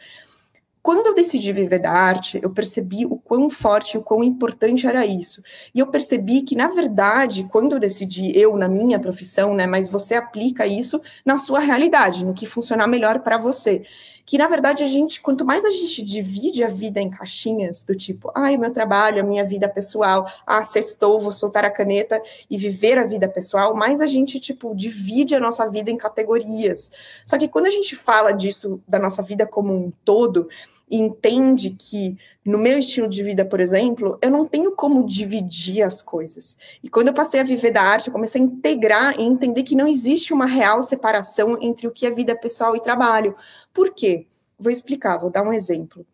Quando 0.86 1.08
eu 1.08 1.16
decidi 1.16 1.52
viver 1.52 1.80
da 1.80 1.92
arte, 1.92 2.40
eu 2.44 2.52
percebi 2.52 3.08
o 3.08 3.18
quão 3.18 3.50
forte, 3.50 3.98
o 3.98 4.04
quão 4.04 4.24
importante 4.24 4.86
era 4.86 5.04
isso. 5.04 5.42
E 5.74 5.80
eu 5.80 5.88
percebi 5.88 6.44
que, 6.44 6.56
na 6.56 6.68
verdade, 6.68 7.48
quando 7.52 7.72
eu 7.72 7.80
decidi, 7.80 8.32
eu 8.38 8.56
na 8.56 8.68
minha 8.68 9.00
profissão, 9.00 9.56
né, 9.56 9.66
mas 9.66 9.90
você 9.90 10.14
aplica 10.14 10.68
isso 10.68 11.02
na 11.26 11.40
sua 11.40 11.58
realidade, 11.58 12.24
no 12.24 12.36
que 12.36 12.46
funcionar 12.46 12.86
melhor 12.86 13.22
para 13.22 13.36
você. 13.36 13.82
Que, 14.28 14.38
na 14.38 14.48
verdade, 14.48 14.84
a 14.84 14.88
gente, 14.88 15.22
quanto 15.22 15.44
mais 15.44 15.66
a 15.66 15.72
gente 15.72 16.04
divide 16.04 16.64
a 16.64 16.68
vida 16.68 17.00
em 17.00 17.10
caixinhas, 17.10 17.84
do 17.84 17.96
tipo, 17.96 18.32
ai, 18.36 18.56
meu 18.56 18.72
trabalho, 18.72 19.22
a 19.22 19.24
minha 19.24 19.44
vida 19.44 19.68
pessoal, 19.68 20.28
ah, 20.46 20.64
sextou, 20.64 21.20
vou 21.20 21.32
soltar 21.32 21.66
a 21.66 21.70
caneta 21.72 22.22
e 22.50 22.60
viver 22.60 23.00
a 23.00 23.04
vida 23.06 23.28
pessoal, 23.28 23.76
mais 23.76 24.02
a 24.02 24.08
gente, 24.08 24.40
tipo, 24.40 24.76
divide 24.76 25.34
a 25.34 25.40
nossa 25.40 25.68
vida 25.68 25.90
em 25.90 25.98
categorias. 25.98 26.92
Só 27.26 27.40
que 27.40 27.48
quando 27.48 27.66
a 27.66 27.72
gente 27.72 27.96
fala 27.96 28.32
disso, 28.32 28.80
da 28.88 29.00
nossa 29.00 29.24
vida 29.24 29.48
como 29.48 29.74
um 29.74 29.92
todo, 30.04 30.48
e 30.90 30.98
entende 30.98 31.72
que 31.72 32.18
no 32.44 32.58
meu 32.58 32.78
estilo 32.78 33.10
de 33.10 33.24
vida, 33.24 33.44
por 33.44 33.60
exemplo, 33.60 34.20
eu 34.22 34.30
não 34.30 34.48
tenho 34.48 34.72
como 34.72 35.06
dividir 35.06 35.82
as 35.82 36.02
coisas. 36.02 36.58
E 36.84 36.90
quando 36.90 37.08
eu 37.08 37.14
passei 37.14 37.40
a 37.40 37.44
viver 37.44 37.72
da 37.72 37.82
arte, 37.82 38.08
eu 38.08 38.14
comecei 38.14 38.40
a 38.40 38.44
integrar 38.44 39.20
e 39.20 39.24
entender 39.24 39.64
que 39.64 39.76
não 39.76 39.88
existe 39.88 40.34
uma 40.34 40.46
real 40.46 40.84
separação 40.84 41.58
entre 41.60 41.88
o 41.88 41.92
que 41.92 42.06
é 42.06 42.12
vida 42.12 42.36
pessoal 42.36 42.76
e 42.76 42.82
trabalho. 42.82 43.36
Por 43.74 43.94
quê? 43.94 44.28
Vou 44.60 44.72
explicar, 44.72 45.18
vou 45.18 45.32
dar 45.32 45.44
um 45.44 45.54
exemplo. 45.54 46.06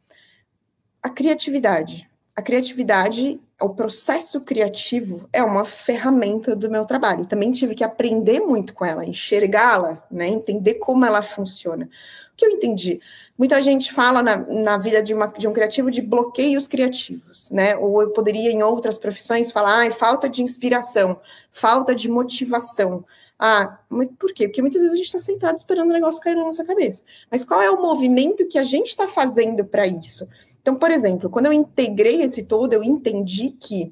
A 1.03 1.09
criatividade. 1.09 2.09
A 2.33 2.41
criatividade, 2.41 3.41
o 3.59 3.75
processo 3.75 4.39
criativo 4.39 5.27
é 5.33 5.43
uma 5.43 5.65
ferramenta 5.65 6.55
do 6.55 6.71
meu 6.71 6.85
trabalho. 6.85 7.25
Também 7.25 7.51
tive 7.51 7.75
que 7.75 7.83
aprender 7.83 8.39
muito 8.39 8.73
com 8.73 8.85
ela, 8.85 9.05
enxergá-la, 9.05 10.01
né, 10.09 10.29
entender 10.29 10.75
como 10.75 11.05
ela 11.05 11.21
funciona 11.21 11.89
que 12.35 12.45
eu 12.45 12.49
entendi? 12.49 12.99
Muita 13.37 13.61
gente 13.61 13.93
fala 13.93 14.21
na, 14.21 14.37
na 14.37 14.77
vida 14.77 15.01
de, 15.01 15.13
uma, 15.13 15.27
de 15.27 15.47
um 15.47 15.53
criativo 15.53 15.89
de 15.91 16.01
bloqueios 16.01 16.67
criativos, 16.67 17.49
né? 17.51 17.75
Ou 17.77 18.01
eu 18.01 18.09
poderia, 18.11 18.51
em 18.51 18.63
outras 18.63 18.97
profissões, 18.97 19.51
falar 19.51 19.87
ah, 19.87 19.91
falta 19.91 20.29
de 20.29 20.41
inspiração, 20.41 21.19
falta 21.51 21.93
de 21.93 22.09
motivação. 22.09 23.05
Ah, 23.37 23.79
por 24.19 24.33
quê? 24.33 24.47
Porque 24.47 24.61
muitas 24.61 24.81
vezes 24.81 24.93
a 24.93 24.97
gente 24.97 25.07
está 25.07 25.19
sentado 25.19 25.57
esperando 25.57 25.89
o 25.89 25.93
negócio 25.93 26.21
cair 26.21 26.35
na 26.35 26.43
nossa 26.43 26.63
cabeça. 26.63 27.03
Mas 27.29 27.43
qual 27.43 27.61
é 27.61 27.71
o 27.71 27.81
movimento 27.81 28.47
que 28.47 28.59
a 28.59 28.63
gente 28.63 28.89
está 28.89 29.07
fazendo 29.07 29.65
para 29.65 29.87
isso? 29.87 30.27
Então, 30.61 30.75
por 30.75 30.91
exemplo, 30.91 31.29
quando 31.29 31.47
eu 31.47 31.53
integrei 31.53 32.21
esse 32.21 32.43
todo, 32.43 32.73
eu 32.73 32.83
entendi 32.83 33.49
que 33.49 33.91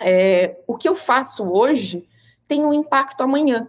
é, 0.00 0.56
o 0.66 0.76
que 0.76 0.88
eu 0.88 0.94
faço 0.94 1.44
hoje 1.44 2.08
tem 2.46 2.64
um 2.64 2.72
impacto 2.72 3.22
amanhã. 3.22 3.68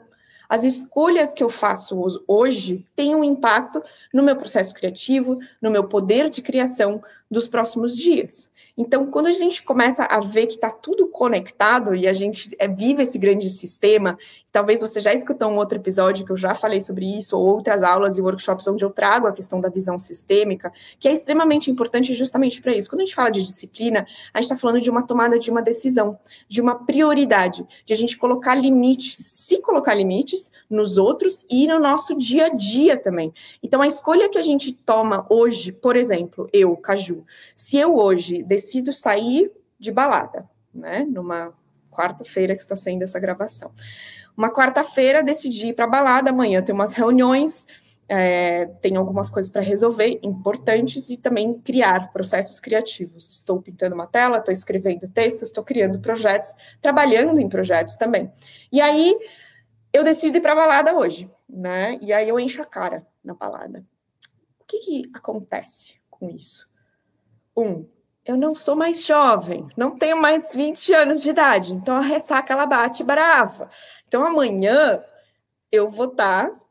As 0.52 0.66
escolhas 0.66 1.34
que 1.34 1.42
eu 1.42 1.50
faço 1.50 2.22
hoje 2.28 2.86
têm 2.94 3.16
um 3.16 3.24
impacto 3.24 3.82
no 4.14 4.22
meu 4.22 4.36
processo 4.36 4.74
criativo, 4.74 5.40
no 5.62 5.72
meu 5.72 5.86
poder 5.86 6.30
de 6.30 6.42
criação 6.42 7.02
dos 7.32 7.48
próximos 7.48 7.96
dias. 7.96 8.52
Então, 8.78 9.08
quando 9.08 9.28
a 9.28 9.32
gente 9.32 9.64
começa 9.64 10.04
a 10.04 10.20
ver 10.20 10.48
que 10.48 10.56
está 10.56 10.70
tudo 10.70 11.08
conectado 11.08 11.96
e 11.96 12.08
a 12.08 12.14
gente 12.14 12.54
é, 12.60 12.68
vive 12.68 13.04
esse 13.04 13.18
grande 13.18 13.50
sistema 13.50 14.18
Talvez 14.52 14.82
você 14.82 15.00
já 15.00 15.14
escutou 15.14 15.50
um 15.50 15.58
outro 15.58 15.78
episódio 15.78 16.26
que 16.26 16.32
eu 16.32 16.38
já 16.38 16.54
falei 16.54 16.82
sobre 16.82 17.06
isso, 17.06 17.38
ou 17.38 17.46
outras 17.46 17.84
aulas 17.84 18.18
e 18.18 18.22
workshops 18.22 18.68
onde 18.68 18.84
eu 18.84 18.90
trago 18.90 19.26
a 19.26 19.32
questão 19.32 19.62
da 19.62 19.70
visão 19.70 19.98
sistêmica, 19.98 20.74
que 21.00 21.08
é 21.08 21.14
extremamente 21.14 21.72
importante 21.72 22.14
justamente 22.14 22.62
para 22.62 22.76
isso. 22.76 22.90
Quando 22.90 23.02
a 23.02 23.06
gente 23.06 23.16
fala 23.16 23.32
de 23.32 23.42
disciplina, 23.42 24.06
a 24.34 24.42
gente 24.42 24.52
está 24.52 24.58
falando 24.58 24.82
de 24.82 24.90
uma 24.90 25.04
tomada 25.04 25.40
de 25.40 25.50
uma 25.50 25.62
decisão, 25.62 26.20
de 26.50 26.60
uma 26.60 26.76
prioridade, 26.76 27.66
de 27.86 27.94
a 27.94 27.96
gente 27.96 28.18
colocar 28.18 28.54
limites, 28.54 29.16
se 29.20 29.62
colocar 29.62 29.94
limites 29.94 30.52
nos 30.70 30.98
outros 30.98 31.46
e 31.50 31.66
no 31.66 31.80
nosso 31.80 32.14
dia 32.18 32.48
a 32.48 32.50
dia 32.50 32.98
também. 32.98 33.34
Então, 33.64 33.82
a 33.82 33.88
escolha 33.88 34.28
que 34.28 34.38
a 34.38 34.42
gente 34.42 34.74
toma 34.74 35.26
hoje, 35.30 35.72
por 35.72 35.96
exemplo, 35.96 36.50
eu, 36.52 36.76
Caju, 36.76 37.21
se 37.56 37.78
eu 37.78 37.96
hoje 37.96 38.44
decido 38.44 38.92
sair 38.94 39.52
de 39.80 39.92
balada, 39.92 40.50
né, 40.74 41.06
numa 41.10 41.54
quarta-feira 41.92 42.56
que 42.56 42.62
está 42.62 42.76
sendo 42.76 43.04
essa 43.04 43.20
gravação. 43.20 43.72
Uma 44.36 44.52
quarta-feira 44.52 45.22
decidi 45.22 45.68
ir 45.68 45.74
para 45.74 45.88
balada, 45.88 46.30
amanhã 46.30 46.62
tem 46.62 46.74
umas 46.74 46.94
reuniões, 46.94 47.68
é, 48.08 48.66
tem 48.82 48.98
algumas 48.98 49.30
coisas 49.30 49.52
para 49.52 49.62
resolver 49.62 50.20
importantes 50.22 51.10
e 51.10 51.18
também 51.18 51.54
criar 51.60 52.12
processos 52.12 52.60
criativos. 52.60 53.38
Estou 53.38 53.62
pintando 53.62 53.96
uma 53.96 54.08
tela, 54.08 54.38
estou 54.38 54.54
escrevendo 54.54 55.08
textos, 55.08 55.44
estou 55.44 55.64
criando 55.64 56.00
projetos, 56.00 56.54
trabalhando 56.82 57.40
em 57.40 57.48
projetos 57.48 57.96
também. 57.96 58.32
E 58.72 58.82
aí 58.82 59.18
eu 59.94 60.04
decido 60.04 60.38
ir 60.38 60.42
para 60.42 60.56
balada 60.56 60.94
hoje, 60.94 61.30
né? 61.50 61.98
E 62.02 62.12
aí 62.12 62.28
eu 62.28 62.40
encho 62.40 62.62
a 62.62 62.66
cara 62.66 63.06
na 63.24 63.34
balada. 63.34 63.86
O 64.60 64.66
que, 64.66 64.80
que 64.80 65.10
acontece 65.14 65.96
com 66.10 66.30
isso? 66.30 66.68
Um, 67.56 67.86
eu 68.26 68.38
não 68.38 68.54
sou 68.54 68.76
mais 68.76 69.06
jovem, 69.06 69.68
não 69.76 69.96
tenho 69.96 70.18
mais 70.18 70.52
20 70.54 70.94
anos 70.94 71.22
de 71.22 71.30
idade, 71.30 71.74
então 71.74 71.96
a 71.98 72.02
ressaca 72.02 72.54
ela 72.54 72.66
bate 72.66 73.04
brava. 73.04 73.70
Então 74.08 74.26
amanhã 74.26 75.04
eu 75.72 75.90
vou 75.90 76.06
estar 76.06 76.50
tá 76.50 76.62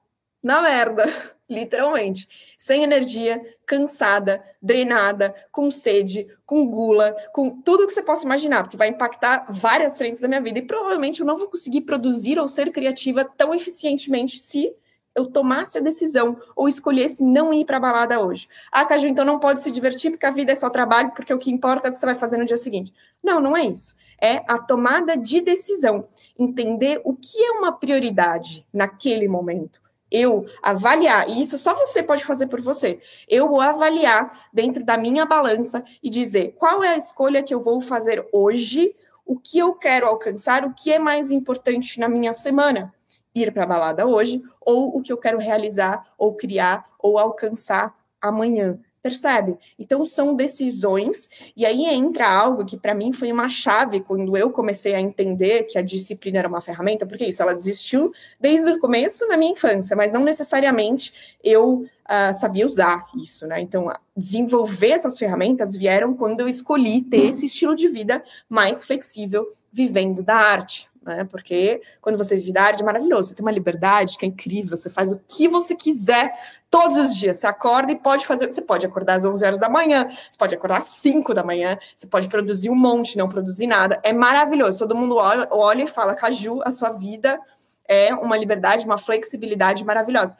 na 0.42 0.62
merda, 0.62 1.04
literalmente, 1.48 2.28
sem 2.58 2.84
energia, 2.84 3.42
cansada, 3.66 4.42
drenada, 4.62 5.34
com 5.50 5.70
sede, 5.70 6.28
com 6.46 6.66
gula, 6.66 7.16
com 7.32 7.60
tudo 7.62 7.86
que 7.86 7.92
você 7.92 8.02
possa 8.02 8.24
imaginar, 8.24 8.62
porque 8.62 8.76
vai 8.76 8.88
impactar 8.88 9.46
várias 9.48 9.98
frentes 9.98 10.20
da 10.20 10.28
minha 10.28 10.40
vida 10.40 10.60
e 10.60 10.66
provavelmente 10.66 11.20
eu 11.20 11.26
não 11.26 11.36
vou 11.36 11.48
conseguir 11.48 11.80
produzir 11.80 12.38
ou 12.38 12.46
ser 12.46 12.70
criativa 12.70 13.24
tão 13.24 13.52
eficientemente 13.54 14.38
se 14.38 14.72
eu 15.14 15.26
tomasse 15.26 15.78
a 15.78 15.80
decisão 15.80 16.36
ou 16.54 16.68
escolhesse 16.68 17.24
não 17.24 17.52
ir 17.52 17.64
para 17.64 17.76
a 17.76 17.80
balada 17.80 18.20
hoje. 18.20 18.48
Ah, 18.70 18.84
Caju, 18.84 19.06
então 19.06 19.24
não 19.24 19.38
pode 19.38 19.60
se 19.60 19.70
divertir 19.70 20.10
porque 20.10 20.26
a 20.26 20.30
vida 20.30 20.52
é 20.52 20.56
só 20.56 20.70
trabalho, 20.70 21.12
porque 21.12 21.34
o 21.34 21.38
que 21.38 21.50
importa 21.50 21.88
é 21.88 21.90
o 21.90 21.92
que 21.92 21.98
você 21.98 22.06
vai 22.06 22.14
fazer 22.14 22.36
no 22.36 22.44
dia 22.44 22.56
seguinte. 22.56 22.92
Não, 23.22 23.40
não 23.40 23.56
é 23.56 23.64
isso 23.64 23.94
é 24.20 24.44
a 24.46 24.58
tomada 24.58 25.16
de 25.16 25.40
decisão, 25.40 26.06
entender 26.38 27.00
o 27.04 27.14
que 27.14 27.42
é 27.42 27.52
uma 27.52 27.72
prioridade 27.72 28.66
naquele 28.72 29.26
momento. 29.26 29.80
Eu 30.10 30.46
avaliar, 30.60 31.28
e 31.28 31.40
isso 31.40 31.56
só 31.56 31.74
você 31.74 32.02
pode 32.02 32.24
fazer 32.24 32.48
por 32.48 32.60
você. 32.60 33.00
Eu 33.28 33.48
vou 33.48 33.60
avaliar 33.60 34.48
dentro 34.52 34.84
da 34.84 34.98
minha 34.98 35.24
balança 35.24 35.84
e 36.02 36.10
dizer 36.10 36.54
qual 36.58 36.82
é 36.82 36.88
a 36.88 36.96
escolha 36.96 37.42
que 37.42 37.54
eu 37.54 37.60
vou 37.60 37.80
fazer 37.80 38.26
hoje, 38.32 38.94
o 39.24 39.38
que 39.38 39.58
eu 39.58 39.72
quero 39.72 40.06
alcançar, 40.06 40.64
o 40.64 40.74
que 40.74 40.92
é 40.92 40.98
mais 40.98 41.30
importante 41.30 42.00
na 42.00 42.08
minha 42.08 42.34
semana. 42.34 42.92
Ir 43.34 43.52
para 43.52 43.64
a 43.64 43.66
balada 43.66 44.06
hoje, 44.06 44.42
ou 44.60 44.96
o 44.96 45.02
que 45.02 45.12
eu 45.12 45.16
quero 45.16 45.38
realizar, 45.38 46.12
ou 46.18 46.34
criar, 46.34 46.86
ou 46.98 47.18
alcançar 47.18 47.94
amanhã. 48.20 48.78
Percebe? 49.02 49.56
Então 49.78 50.04
são 50.04 50.34
decisões, 50.34 51.26
e 51.56 51.64
aí 51.64 51.86
entra 51.86 52.28
algo 52.28 52.66
que 52.66 52.76
para 52.76 52.94
mim 52.94 53.14
foi 53.14 53.32
uma 53.32 53.48
chave 53.48 54.00
quando 54.00 54.36
eu 54.36 54.50
comecei 54.50 54.94
a 54.94 55.00
entender 55.00 55.62
que 55.64 55.78
a 55.78 55.82
disciplina 55.82 56.40
era 56.40 56.48
uma 56.48 56.60
ferramenta, 56.60 57.06
porque 57.06 57.24
isso, 57.24 57.40
ela 57.40 57.54
existiu 57.54 58.12
desde 58.38 58.70
o 58.70 58.78
começo 58.78 59.26
na 59.26 59.38
minha 59.38 59.52
infância, 59.52 59.96
mas 59.96 60.12
não 60.12 60.22
necessariamente 60.22 61.14
eu 61.42 61.86
uh, 62.04 62.34
sabia 62.34 62.66
usar 62.66 63.06
isso, 63.16 63.46
né? 63.46 63.62
Então, 63.62 63.88
desenvolver 64.14 64.90
essas 64.90 65.16
ferramentas 65.16 65.74
vieram 65.74 66.12
quando 66.12 66.40
eu 66.40 66.48
escolhi 66.48 67.00
ter 67.00 67.28
esse 67.28 67.46
estilo 67.46 67.74
de 67.74 67.88
vida 67.88 68.22
mais 68.50 68.84
flexível, 68.84 69.54
vivendo 69.72 70.22
da 70.22 70.36
arte, 70.36 70.89
né? 71.02 71.24
Porque 71.24 71.80
quando 72.00 72.18
você 72.18 72.36
vive 72.36 72.52
da 72.52 72.62
arte 72.62 72.82
é 72.82 72.84
maravilhoso, 72.84 73.28
você 73.28 73.34
tem 73.34 73.44
uma 73.44 73.50
liberdade 73.50 74.18
que 74.18 74.24
é 74.24 74.28
incrível, 74.28 74.76
você 74.76 74.90
faz 74.90 75.12
o 75.12 75.20
que 75.26 75.48
você 75.48 75.74
quiser 75.74 76.32
todos 76.68 76.96
os 76.96 77.16
dias. 77.16 77.38
Você 77.38 77.46
acorda 77.46 77.92
e 77.92 77.96
pode 77.96 78.26
fazer. 78.26 78.50
Você 78.50 78.62
pode 78.62 78.86
acordar 78.86 79.14
às 79.14 79.24
11 79.24 79.44
horas 79.44 79.60
da 79.60 79.68
manhã, 79.68 80.08
você 80.08 80.38
pode 80.38 80.54
acordar 80.54 80.78
às 80.78 80.84
5 80.84 81.34
da 81.34 81.42
manhã, 81.42 81.78
você 81.96 82.06
pode 82.06 82.28
produzir 82.28 82.70
um 82.70 82.74
monte, 82.74 83.18
não 83.18 83.28
produzir 83.28 83.66
nada. 83.66 83.98
É 84.02 84.12
maravilhoso. 84.12 84.78
Todo 84.78 84.94
mundo 84.94 85.16
olha, 85.16 85.48
olha 85.50 85.82
e 85.84 85.86
fala, 85.86 86.14
Caju, 86.14 86.60
a 86.64 86.70
sua 86.70 86.90
vida 86.90 87.40
é 87.88 88.14
uma 88.14 88.36
liberdade, 88.36 88.86
uma 88.86 88.98
flexibilidade 88.98 89.84
maravilhosa. 89.84 90.36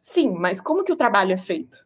Sim, 0.00 0.30
mas 0.30 0.60
como 0.60 0.84
que 0.84 0.92
o 0.92 0.96
trabalho 0.96 1.32
é 1.32 1.36
feito? 1.36 1.84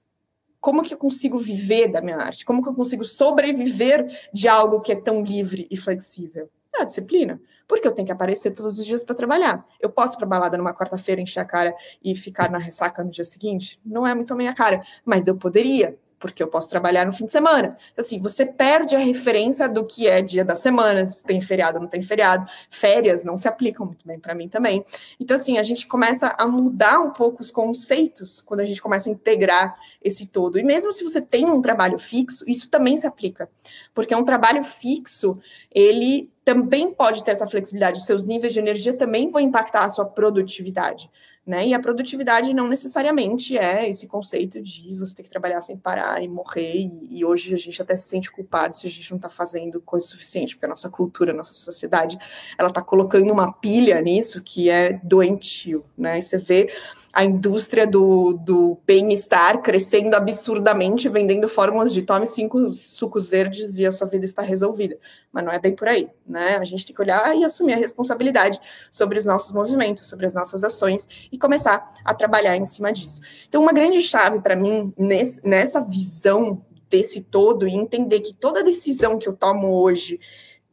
Como 0.61 0.83
que 0.83 0.93
eu 0.93 0.99
consigo 0.99 1.39
viver 1.39 1.89
da 1.89 2.03
minha 2.03 2.19
arte? 2.19 2.45
Como 2.45 2.63
que 2.63 2.69
eu 2.69 2.75
consigo 2.75 3.03
sobreviver 3.03 4.29
de 4.31 4.47
algo 4.47 4.81
que 4.81 4.93
é 4.93 4.97
tão 4.97 5.23
livre 5.23 5.67
e 5.71 5.77
flexível? 5.79 6.51
É 6.75 6.83
a 6.83 6.85
disciplina. 6.85 7.41
Porque 7.71 7.87
eu 7.87 7.93
tenho 7.93 8.05
que 8.05 8.11
aparecer 8.11 8.51
todos 8.51 8.81
os 8.81 8.85
dias 8.85 9.05
para 9.05 9.15
trabalhar. 9.15 9.65
Eu 9.79 9.89
posso 9.91 10.15
ir 10.15 10.19
para 10.19 10.27
balada 10.27 10.59
numa 10.59 10.75
quarta-feira, 10.75 11.21
encher 11.21 11.39
a 11.39 11.45
cara 11.45 11.73
e 12.03 12.17
ficar 12.17 12.51
na 12.51 12.59
ressaca 12.59 13.05
no 13.05 13.11
dia 13.13 13.23
seguinte? 13.23 13.81
Não 13.87 14.05
é 14.05 14.13
muito 14.13 14.35
a 14.35 14.37
minha 14.37 14.53
cara, 14.53 14.83
mas 15.05 15.29
eu 15.29 15.37
poderia 15.37 15.97
porque 16.21 16.43
eu 16.43 16.49
posso 16.49 16.69
trabalhar 16.69 17.07
no 17.07 17.13
fim 17.13 17.25
de 17.25 17.33
semana. 17.33 17.77
Então, 17.91 18.05
assim, 18.05 18.21
você 18.21 18.45
perde 18.45 18.95
a 18.95 18.99
referência 18.99 19.67
do 19.67 19.87
que 19.87 20.07
é 20.07 20.21
dia 20.21 20.45
da 20.45 20.55
semana, 20.55 21.07
se 21.07 21.17
tem 21.25 21.41
feriado 21.41 21.79
ou 21.79 21.83
não 21.83 21.89
tem 21.89 22.03
feriado. 22.03 22.47
Férias 22.71 23.25
não 23.25 23.39
se 23.39 23.49
aplicam 23.49 23.87
muito 23.87 24.07
bem 24.07 24.21
para 24.21 24.35
mim 24.35 24.47
também. 24.47 24.85
Então, 25.19 25.35
assim, 25.35 25.57
a 25.57 25.63
gente 25.63 25.89
começa 25.89 26.35
a 26.39 26.47
mudar 26.47 27.01
um 27.01 27.11
pouco 27.11 27.41
os 27.41 27.51
conceitos 27.51 28.43
quando 28.43 28.61
a 28.61 28.67
gente 28.67 28.83
começa 28.83 29.09
a 29.09 29.13
integrar 29.13 29.75
esse 30.05 30.27
todo. 30.27 30.59
E 30.59 30.63
mesmo 30.63 30.93
se 30.93 31.03
você 31.03 31.23
tem 31.23 31.47
um 31.47 31.63
trabalho 31.63 31.99
fixo, 31.99 32.45
isso 32.47 32.69
também 32.69 32.99
se 32.99 33.07
aplica. 33.07 33.49
Porque 33.95 34.15
um 34.15 34.25
trabalho 34.25 34.63
fixo, 34.63 35.39
ele 35.73 36.31
também 36.45 36.93
pode 36.93 37.25
ter 37.25 37.31
essa 37.31 37.47
flexibilidade. 37.47 37.99
Os 37.99 38.07
seus 38.07 38.25
níveis 38.25 38.53
de 38.53 38.59
energia 38.59 38.93
também 38.93 39.31
vão 39.31 39.41
impactar 39.41 39.85
a 39.85 39.91
sua 39.91 40.05
produtividade. 40.05 41.11
Né? 41.47 41.69
E 41.69 41.75
a 41.75 41.81
produtividade 41.81 42.53
não 42.53 42.69
necessariamente 42.69 43.57
é 43.57 43.89
esse 43.89 44.07
conceito 44.07 44.63
de 44.63 44.95
você 44.97 45.15
ter 45.15 45.23
que 45.23 45.31
trabalhar 45.31 45.63
sem 45.63 45.77
parar 45.77 46.23
e 46.23 46.29
morrer, 46.29 46.77
e, 46.77 47.19
e 47.19 47.25
hoje 47.25 47.55
a 47.55 47.59
gente 47.59 47.81
até 47.81 47.97
se 47.97 48.09
sente 48.09 48.31
culpado 48.31 48.77
se 48.77 48.87
a 48.87 48.91
gente 48.91 49.11
não 49.11 49.17
está 49.17 49.31
fazendo 49.31 49.81
coisa 49.81 50.07
suficiente, 50.07 50.55
porque 50.55 50.67
a 50.67 50.69
nossa 50.69 50.91
cultura, 50.91 51.33
a 51.33 51.35
nossa 51.35 51.55
sociedade, 51.55 52.19
ela 52.59 52.69
está 52.69 52.83
colocando 52.83 53.33
uma 53.33 53.53
pilha 53.53 54.01
nisso 54.03 54.43
que 54.43 54.69
é 54.69 55.01
doentio, 55.03 55.85
né? 55.97 56.19
E 56.19 56.23
você 56.23 56.37
vê 56.37 56.71
a 57.13 57.25
indústria 57.25 57.87
do, 57.87 58.35
do 58.35 58.79
bem-estar 58.87 59.61
crescendo 59.63 60.15
absurdamente, 60.15 61.09
vendendo 61.09 61.49
fórmulas 61.49 61.93
de 61.93 62.03
tome 62.03 62.27
cinco 62.27 62.73
sucos 62.73 63.27
verdes 63.27 63.79
e 63.79 63.87
a 63.87 63.91
sua 63.91 64.07
vida 64.07 64.25
está 64.25 64.43
resolvida. 64.43 64.97
Mas 65.33 65.45
não 65.45 65.53
é 65.53 65.59
bem 65.59 65.75
por 65.75 65.89
aí, 65.89 66.09
né? 66.27 66.57
A 66.57 66.65
gente 66.65 66.87
tem 66.87 66.95
que 66.95 67.03
olhar 67.03 67.37
e 67.37 67.45
assumir 67.45 67.75
a 67.75 67.77
responsabilidade 67.77 68.61
sobre 68.91 69.19
os 69.19 69.25
nossos 69.25 69.53
movimentos, 69.53 70.09
sobre 70.09 70.27
as 70.27 70.35
nossas 70.35 70.63
ações 70.63 71.09
e 71.33 71.39
começar 71.39 71.93
a 72.05 72.15
trabalhar 72.15 72.57
em 72.57 72.65
cima 72.65 72.93
disso. 72.93 73.21
Então, 73.49 73.63
uma 73.63 73.73
grande 73.73 74.01
chave 74.01 74.41
para 74.41 74.57
mim 74.57 74.93
nesse, 74.97 75.41
nessa 75.47 75.81
visão 75.81 76.65
desse 76.89 77.21
todo 77.21 77.69
e 77.69 77.75
entender 77.75 78.21
que 78.21 78.35
toda 78.35 78.65
decisão 78.65 79.19
que 79.19 79.29
eu 79.29 79.37
tomo 79.37 79.69
hoje 79.81 80.19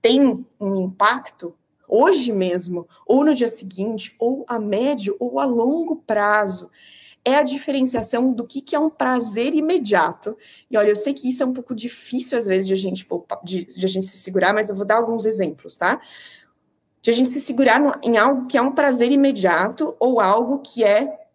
tem 0.01 0.45
um 0.59 0.75
impacto 0.83 1.53
hoje 1.87 2.33
mesmo, 2.33 2.87
ou 3.05 3.23
no 3.23 3.33
dia 3.33 3.47
seguinte, 3.47 4.13
ou 4.19 4.45
a 4.47 4.59
médio 4.59 5.15
ou 5.19 5.39
a 5.39 5.45
longo 5.45 5.95
prazo. 5.95 6.69
É 7.23 7.35
a 7.35 7.43
diferenciação 7.43 8.31
do 8.31 8.45
que, 8.45 8.61
que 8.61 8.75
é 8.75 8.79
um 8.79 8.89
prazer 8.89 9.53
imediato. 9.53 10.37
E 10.71 10.77
olha, 10.77 10.89
eu 10.89 10.95
sei 10.95 11.13
que 11.13 11.29
isso 11.29 11.43
é 11.43 11.45
um 11.45 11.53
pouco 11.53 11.75
difícil, 11.75 12.37
às 12.37 12.45
vezes, 12.45 12.67
de 12.67 12.73
a 12.73 12.77
gente, 12.77 13.05
de, 13.43 13.65
de 13.65 13.85
a 13.85 13.89
gente 13.89 14.07
se 14.07 14.17
segurar, 14.17 14.53
mas 14.53 14.69
eu 14.69 14.75
vou 14.75 14.85
dar 14.85 14.95
alguns 14.95 15.25
exemplos, 15.25 15.75
tá? 15.75 15.99
De 17.07 17.11
a 17.11 17.13
gente 17.13 17.29
se 17.29 17.39
segurar 17.39 17.79
no, 17.79 17.93
em 18.03 18.17
algo 18.17 18.47
que 18.47 18.57
é 18.57 18.61
um 18.61 18.73
prazer 18.73 19.13
imediato 19.13 19.95
ou 19.97 20.19
algo 20.19 20.59
que 20.59 20.83
é 20.83 21.25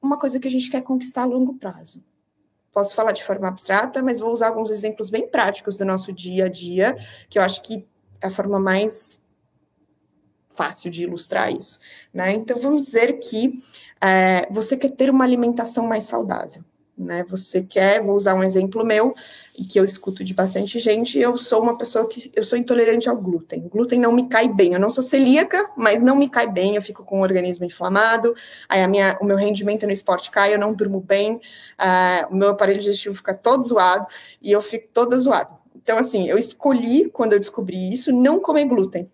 uma 0.00 0.18
coisa 0.18 0.40
que 0.40 0.48
a 0.48 0.50
gente 0.50 0.70
quer 0.70 0.80
conquistar 0.80 1.24
a 1.24 1.26
longo 1.26 1.52
prazo. 1.52 2.02
Posso 2.72 2.94
falar 2.94 3.12
de 3.12 3.22
forma 3.22 3.46
abstrata, 3.46 4.02
mas 4.02 4.18
vou 4.18 4.32
usar 4.32 4.48
alguns 4.48 4.70
exemplos 4.70 5.10
bem 5.10 5.28
práticos 5.28 5.76
do 5.76 5.84
nosso 5.84 6.14
dia 6.14 6.46
a 6.46 6.48
dia, 6.48 6.96
que 7.28 7.38
eu 7.38 7.42
acho 7.42 7.62
que 7.62 7.86
é 8.22 8.28
a 8.28 8.30
forma 8.30 8.58
mais 8.58 9.20
fácil 10.48 10.90
de 10.90 11.02
ilustrar 11.02 11.52
isso. 11.52 11.78
Né? 12.10 12.32
Então, 12.32 12.58
vamos 12.58 12.86
dizer 12.86 13.18
que 13.18 13.62
é, 14.00 14.48
você 14.50 14.78
quer 14.78 14.92
ter 14.92 15.10
uma 15.10 15.24
alimentação 15.24 15.86
mais 15.86 16.04
saudável. 16.04 16.64
Né? 16.96 17.24
Você 17.28 17.62
quer, 17.62 18.00
vou 18.02 18.16
usar 18.16 18.34
um 18.34 18.42
exemplo 18.42 18.84
meu, 18.84 19.14
e 19.58 19.64
que 19.64 19.78
eu 19.78 19.84
escuto 19.84 20.24
de 20.24 20.32
bastante 20.32 20.80
gente, 20.80 21.18
eu 21.18 21.36
sou 21.36 21.62
uma 21.62 21.76
pessoa 21.76 22.06
que 22.08 22.30
eu 22.34 22.42
sou 22.42 22.58
intolerante 22.58 23.08
ao 23.08 23.16
glúten. 23.16 23.68
Glúten 23.68 24.00
não 24.00 24.12
me 24.12 24.28
cai 24.28 24.48
bem. 24.48 24.72
Eu 24.72 24.80
não 24.80 24.90
sou 24.90 25.02
celíaca, 25.02 25.70
mas 25.76 26.02
não 26.02 26.16
me 26.16 26.28
cai 26.28 26.50
bem. 26.50 26.74
Eu 26.74 26.82
fico 26.82 27.04
com 27.04 27.20
o 27.20 27.22
organismo 27.22 27.64
inflamado, 27.64 28.34
aí 28.68 28.82
a 28.82 28.88
minha, 28.88 29.16
o 29.20 29.24
meu 29.24 29.36
rendimento 29.36 29.86
no 29.86 29.92
esporte 29.92 30.30
cai, 30.30 30.54
eu 30.54 30.58
não 30.58 30.72
durmo 30.72 31.00
bem, 31.00 31.34
uh, 31.34 32.30
o 32.30 32.34
meu 32.34 32.50
aparelho 32.50 32.78
digestivo 32.78 33.14
fica 33.14 33.34
todo 33.34 33.66
zoado 33.66 34.06
e 34.40 34.52
eu 34.52 34.60
fico 34.62 34.88
toda 34.92 35.18
zoada. 35.18 35.50
Então, 35.74 35.98
assim, 35.98 36.28
eu 36.28 36.36
escolhi, 36.36 37.10
quando 37.10 37.34
eu 37.34 37.38
descobri 37.38 37.92
isso, 37.92 38.12
não 38.12 38.40
comer 38.40 38.64
glúten. 38.64 39.08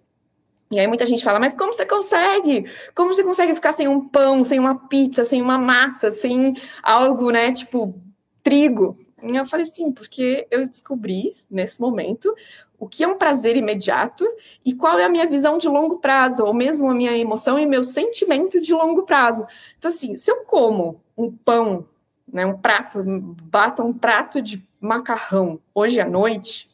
E 0.72 0.80
aí 0.80 0.86
muita 0.86 1.04
gente 1.04 1.22
fala, 1.22 1.38
mas 1.38 1.54
como 1.54 1.72
você 1.72 1.84
consegue? 1.84 2.64
Como 2.94 3.12
você 3.12 3.22
consegue 3.22 3.54
ficar 3.54 3.74
sem 3.74 3.86
um 3.86 4.08
pão, 4.08 4.42
sem 4.42 4.58
uma 4.58 4.88
pizza, 4.88 5.22
sem 5.22 5.42
uma 5.42 5.58
massa, 5.58 6.10
sem 6.10 6.54
algo, 6.82 7.30
né, 7.30 7.52
tipo 7.52 7.94
trigo? 8.42 8.98
E 9.22 9.36
eu 9.36 9.44
falei 9.44 9.66
sim, 9.66 9.92
porque 9.92 10.48
eu 10.50 10.66
descobri 10.66 11.36
nesse 11.50 11.78
momento 11.78 12.34
o 12.78 12.88
que 12.88 13.04
é 13.04 13.06
um 13.06 13.18
prazer 13.18 13.54
imediato 13.54 14.26
e 14.64 14.74
qual 14.74 14.98
é 14.98 15.04
a 15.04 15.10
minha 15.10 15.26
visão 15.26 15.58
de 15.58 15.68
longo 15.68 15.98
prazo, 15.98 16.44
ou 16.44 16.54
mesmo 16.54 16.90
a 16.90 16.94
minha 16.94 17.16
emoção 17.16 17.58
e 17.58 17.66
meu 17.66 17.84
sentimento 17.84 18.58
de 18.58 18.72
longo 18.72 19.02
prazo. 19.02 19.46
Então, 19.78 19.90
assim, 19.90 20.16
se 20.16 20.30
eu 20.30 20.44
como 20.44 21.00
um 21.16 21.30
pão, 21.30 21.86
né, 22.26 22.46
um 22.46 22.56
prato, 22.56 23.04
bato 23.04 23.82
um 23.82 23.92
prato 23.92 24.40
de 24.40 24.66
macarrão 24.80 25.60
hoje 25.74 26.00
à 26.00 26.08
noite, 26.08 26.68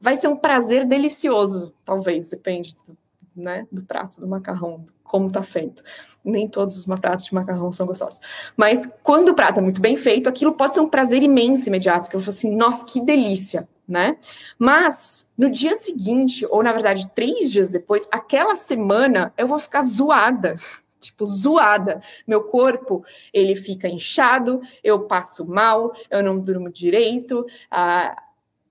vai 0.00 0.16
ser 0.16 0.28
um 0.28 0.36
prazer 0.36 0.86
delicioso, 0.86 1.74
talvez, 1.84 2.28
depende 2.28 2.74
do 2.86 2.96
né, 3.36 3.66
do 3.70 3.82
prato 3.82 4.20
do 4.20 4.26
macarrão, 4.26 4.84
como 5.04 5.30
tá 5.30 5.42
feito. 5.42 5.82
Nem 6.24 6.48
todos 6.48 6.76
os 6.76 6.86
pratos 7.00 7.26
de 7.26 7.34
macarrão 7.34 7.70
são 7.70 7.86
gostosos. 7.86 8.20
Mas 8.56 8.90
quando 9.02 9.28
o 9.28 9.34
prato 9.34 9.58
é 9.58 9.62
muito 9.62 9.80
bem 9.80 9.96
feito, 9.96 10.28
aquilo 10.28 10.54
pode 10.54 10.74
ser 10.74 10.80
um 10.80 10.88
prazer 10.88 11.22
imenso 11.22 11.68
imediato, 11.68 12.08
que 12.08 12.16
eu 12.16 12.20
falo 12.20 12.30
assim, 12.30 12.56
nossa, 12.56 12.84
que 12.84 13.00
delícia, 13.00 13.68
né? 13.86 14.16
Mas 14.58 15.26
no 15.36 15.50
dia 15.50 15.74
seguinte, 15.76 16.46
ou 16.50 16.62
na 16.62 16.72
verdade 16.72 17.08
três 17.14 17.52
dias 17.52 17.70
depois, 17.70 18.08
aquela 18.10 18.56
semana 18.56 19.32
eu 19.36 19.46
vou 19.46 19.58
ficar 19.58 19.84
zoada 19.84 20.56
tipo, 20.98 21.24
zoada. 21.24 22.00
Meu 22.26 22.44
corpo, 22.44 23.04
ele 23.32 23.54
fica 23.54 23.88
inchado, 23.88 24.60
eu 24.82 25.00
passo 25.06 25.46
mal, 25.46 25.92
eu 26.10 26.22
não 26.22 26.38
durmo 26.38 26.70
direito, 26.70 27.46
a, 27.70 28.16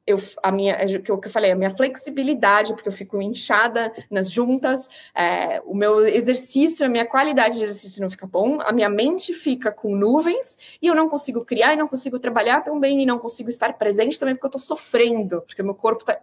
eu, 0.08 0.20
a 0.44 0.52
minha, 0.52 0.74
é 0.74 0.86
o 0.86 1.02
que 1.18 1.28
eu 1.28 1.32
falei, 1.32 1.52
a 1.52 1.56
minha 1.56 1.70
flexibilidade, 1.70 2.74
porque 2.74 2.88
eu 2.88 2.94
fico 2.94 3.22
inchada 3.22 3.92
nas 4.10 4.30
juntas, 4.30 4.88
é, 5.16 5.62
o 5.66 5.74
meu 5.74 6.06
exercício, 6.06 6.86
a 6.86 6.90
minha 6.90 7.06
qualidade 7.06 7.58
de 7.58 7.64
exercício 7.64 8.02
não 8.02 8.10
fica 8.10 8.28
bom, 8.28 8.60
a 8.62 8.72
minha 8.72 8.90
mente 8.90 9.34
fica 9.34 9.72
com 9.72 9.96
nuvens 9.96 10.58
e 10.82 10.88
eu 10.88 10.96
não 10.96 11.10
consigo 11.10 11.44
criar 11.44 11.74
e 11.74 11.78
não 11.78 11.88
consigo 11.88 12.20
trabalhar 12.20 12.62
tão 12.62 12.80
bem 12.80 13.02
e 13.02 13.06
não 13.06 13.18
consigo 13.18 13.50
estar 13.50 13.74
presente 13.74 14.20
também 14.20 14.36
porque 14.36 14.46
eu 14.46 14.60
estou 14.60 14.78
sofrendo, 14.78 15.42
porque 15.42 15.64
meu 15.64 15.74
corpo 15.76 16.02
está 16.02 16.20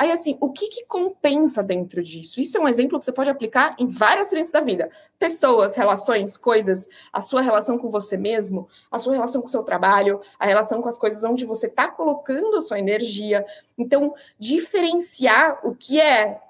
Aí, 0.00 0.10
assim, 0.10 0.38
o 0.40 0.50
que, 0.50 0.68
que 0.68 0.86
compensa 0.86 1.62
dentro 1.62 2.02
disso? 2.02 2.40
Isso 2.40 2.56
é 2.56 2.60
um 2.60 2.66
exemplo 2.66 2.98
que 2.98 3.04
você 3.04 3.12
pode 3.12 3.28
aplicar 3.28 3.76
em 3.78 3.86
várias 3.86 4.30
frentes 4.30 4.50
da 4.50 4.62
vida. 4.62 4.90
Pessoas, 5.18 5.76
relações, 5.76 6.38
coisas, 6.38 6.88
a 7.12 7.20
sua 7.20 7.42
relação 7.42 7.76
com 7.76 7.90
você 7.90 8.16
mesmo, 8.16 8.66
a 8.90 8.98
sua 8.98 9.12
relação 9.12 9.42
com 9.42 9.46
o 9.46 9.50
seu 9.50 9.62
trabalho, 9.62 10.22
a 10.38 10.46
relação 10.46 10.80
com 10.80 10.88
as 10.88 10.96
coisas 10.96 11.22
onde 11.22 11.44
você 11.44 11.66
está 11.66 11.86
colocando 11.86 12.56
a 12.56 12.62
sua 12.62 12.78
energia. 12.78 13.44
Então, 13.76 14.14
diferenciar 14.38 15.60
o 15.62 15.74
que 15.74 16.00
é 16.00 16.40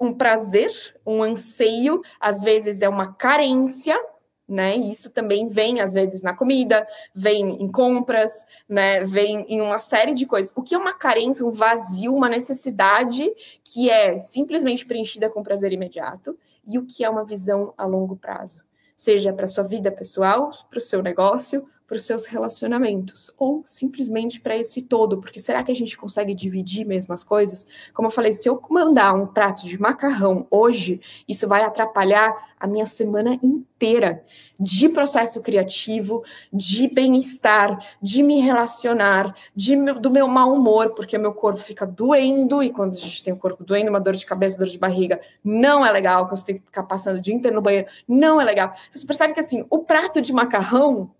um 0.00 0.14
prazer, 0.14 0.72
um 1.04 1.22
anseio, 1.22 2.00
às 2.18 2.40
vezes 2.40 2.80
é 2.80 2.88
uma 2.88 3.12
carência, 3.12 4.02
né? 4.48 4.76
E 4.76 4.90
isso 4.90 5.10
também 5.10 5.48
vem 5.48 5.80
às 5.80 5.94
vezes 5.94 6.22
na 6.22 6.34
comida, 6.34 6.86
vem 7.14 7.62
em 7.62 7.70
compras, 7.70 8.46
né? 8.68 9.02
Vem 9.02 9.46
em 9.48 9.60
uma 9.60 9.78
série 9.78 10.14
de 10.14 10.26
coisas. 10.26 10.52
O 10.54 10.62
que 10.62 10.74
é 10.74 10.78
uma 10.78 10.92
carência, 10.94 11.46
um 11.46 11.50
vazio, 11.50 12.14
uma 12.14 12.28
necessidade 12.28 13.30
que 13.62 13.90
é 13.90 14.18
simplesmente 14.18 14.86
preenchida 14.86 15.30
com 15.30 15.42
prazer 15.42 15.72
imediato 15.72 16.38
e 16.66 16.78
o 16.78 16.86
que 16.86 17.04
é 17.04 17.10
uma 17.10 17.24
visão 17.24 17.74
a 17.76 17.84
longo 17.84 18.16
prazo, 18.16 18.62
seja 18.96 19.32
para 19.32 19.46
sua 19.46 19.64
vida 19.64 19.90
pessoal, 19.90 20.50
para 20.70 20.78
o 20.78 20.82
seu 20.82 21.02
negócio, 21.02 21.68
para 21.86 21.96
os 21.96 22.04
seus 22.04 22.24
relacionamentos, 22.26 23.30
ou 23.38 23.62
simplesmente 23.66 24.40
para 24.40 24.56
esse 24.56 24.80
todo, 24.82 25.20
porque 25.20 25.38
será 25.38 25.62
que 25.62 25.70
a 25.70 25.76
gente 25.76 25.96
consegue 25.98 26.34
dividir 26.34 26.86
mesmo 26.86 27.12
as 27.12 27.22
coisas? 27.22 27.66
Como 27.92 28.08
eu 28.08 28.12
falei, 28.12 28.32
se 28.32 28.48
eu 28.48 28.60
mandar 28.70 29.14
um 29.14 29.26
prato 29.26 29.66
de 29.66 29.78
macarrão 29.78 30.46
hoje, 30.50 31.00
isso 31.28 31.46
vai 31.46 31.62
atrapalhar 31.62 32.54
a 32.58 32.66
minha 32.66 32.86
semana 32.86 33.38
inteira 33.42 34.24
de 34.58 34.88
processo 34.88 35.42
criativo, 35.42 36.24
de 36.50 36.88
bem-estar, 36.88 37.78
de 38.00 38.22
me 38.22 38.40
relacionar, 38.40 39.34
de, 39.54 39.76
do 39.76 40.10
meu 40.10 40.26
mau 40.26 40.54
humor, 40.54 40.94
porque 40.94 41.18
meu 41.18 41.34
corpo 41.34 41.60
fica 41.60 41.86
doendo, 41.86 42.62
e 42.62 42.70
quando 42.70 42.92
a 42.92 42.96
gente 42.96 43.22
tem 43.22 43.34
o 43.34 43.36
corpo 43.38 43.62
doendo, 43.62 43.90
uma 43.90 44.00
dor 44.00 44.14
de 44.14 44.24
cabeça, 44.24 44.58
dor 44.58 44.68
de 44.68 44.78
barriga, 44.78 45.20
não 45.44 45.84
é 45.84 45.92
legal, 45.92 46.26
que 46.26 46.34
você 46.34 46.46
tem 46.46 46.58
que 46.58 46.64
ficar 46.64 46.84
passando 46.84 47.18
o 47.18 47.20
dia 47.20 47.34
inteiro 47.34 47.56
no 47.56 47.62
banheiro, 47.62 47.88
não 48.08 48.40
é 48.40 48.44
legal. 48.44 48.74
Você 48.90 49.06
percebe 49.06 49.34
que 49.34 49.40
assim, 49.40 49.66
o 49.68 49.80
prato 49.80 50.22
de 50.22 50.32
macarrão 50.32 51.10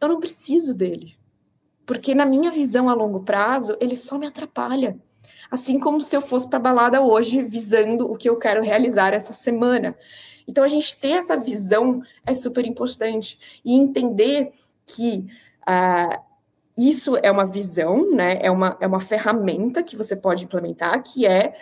eu 0.00 0.08
não 0.08 0.20
preciso 0.20 0.74
dele. 0.74 1.16
Porque 1.84 2.14
na 2.14 2.26
minha 2.26 2.50
visão 2.50 2.88
a 2.88 2.94
longo 2.94 3.20
prazo, 3.20 3.76
ele 3.80 3.96
só 3.96 4.18
me 4.18 4.26
atrapalha. 4.26 4.98
Assim 5.50 5.78
como 5.78 6.00
se 6.00 6.16
eu 6.16 6.22
fosse 6.22 6.48
para 6.48 6.58
balada 6.58 7.00
hoje 7.00 7.42
visando 7.42 8.10
o 8.10 8.16
que 8.16 8.28
eu 8.28 8.36
quero 8.36 8.62
realizar 8.62 9.12
essa 9.14 9.32
semana. 9.32 9.96
Então 10.48 10.64
a 10.64 10.68
gente 10.68 10.98
ter 10.98 11.10
essa 11.10 11.36
visão 11.36 12.02
é 12.24 12.34
super 12.34 12.66
importante 12.66 13.60
e 13.64 13.74
entender 13.74 14.52
que 14.84 15.26
uh, 15.68 16.22
isso 16.76 17.16
é 17.16 17.30
uma 17.30 17.46
visão, 17.46 18.10
né? 18.10 18.38
É 18.40 18.50
uma, 18.50 18.76
é 18.80 18.86
uma 18.86 19.00
ferramenta 19.00 19.82
que 19.82 19.96
você 19.96 20.14
pode 20.16 20.44
implementar, 20.44 21.02
que 21.02 21.26
é 21.26 21.54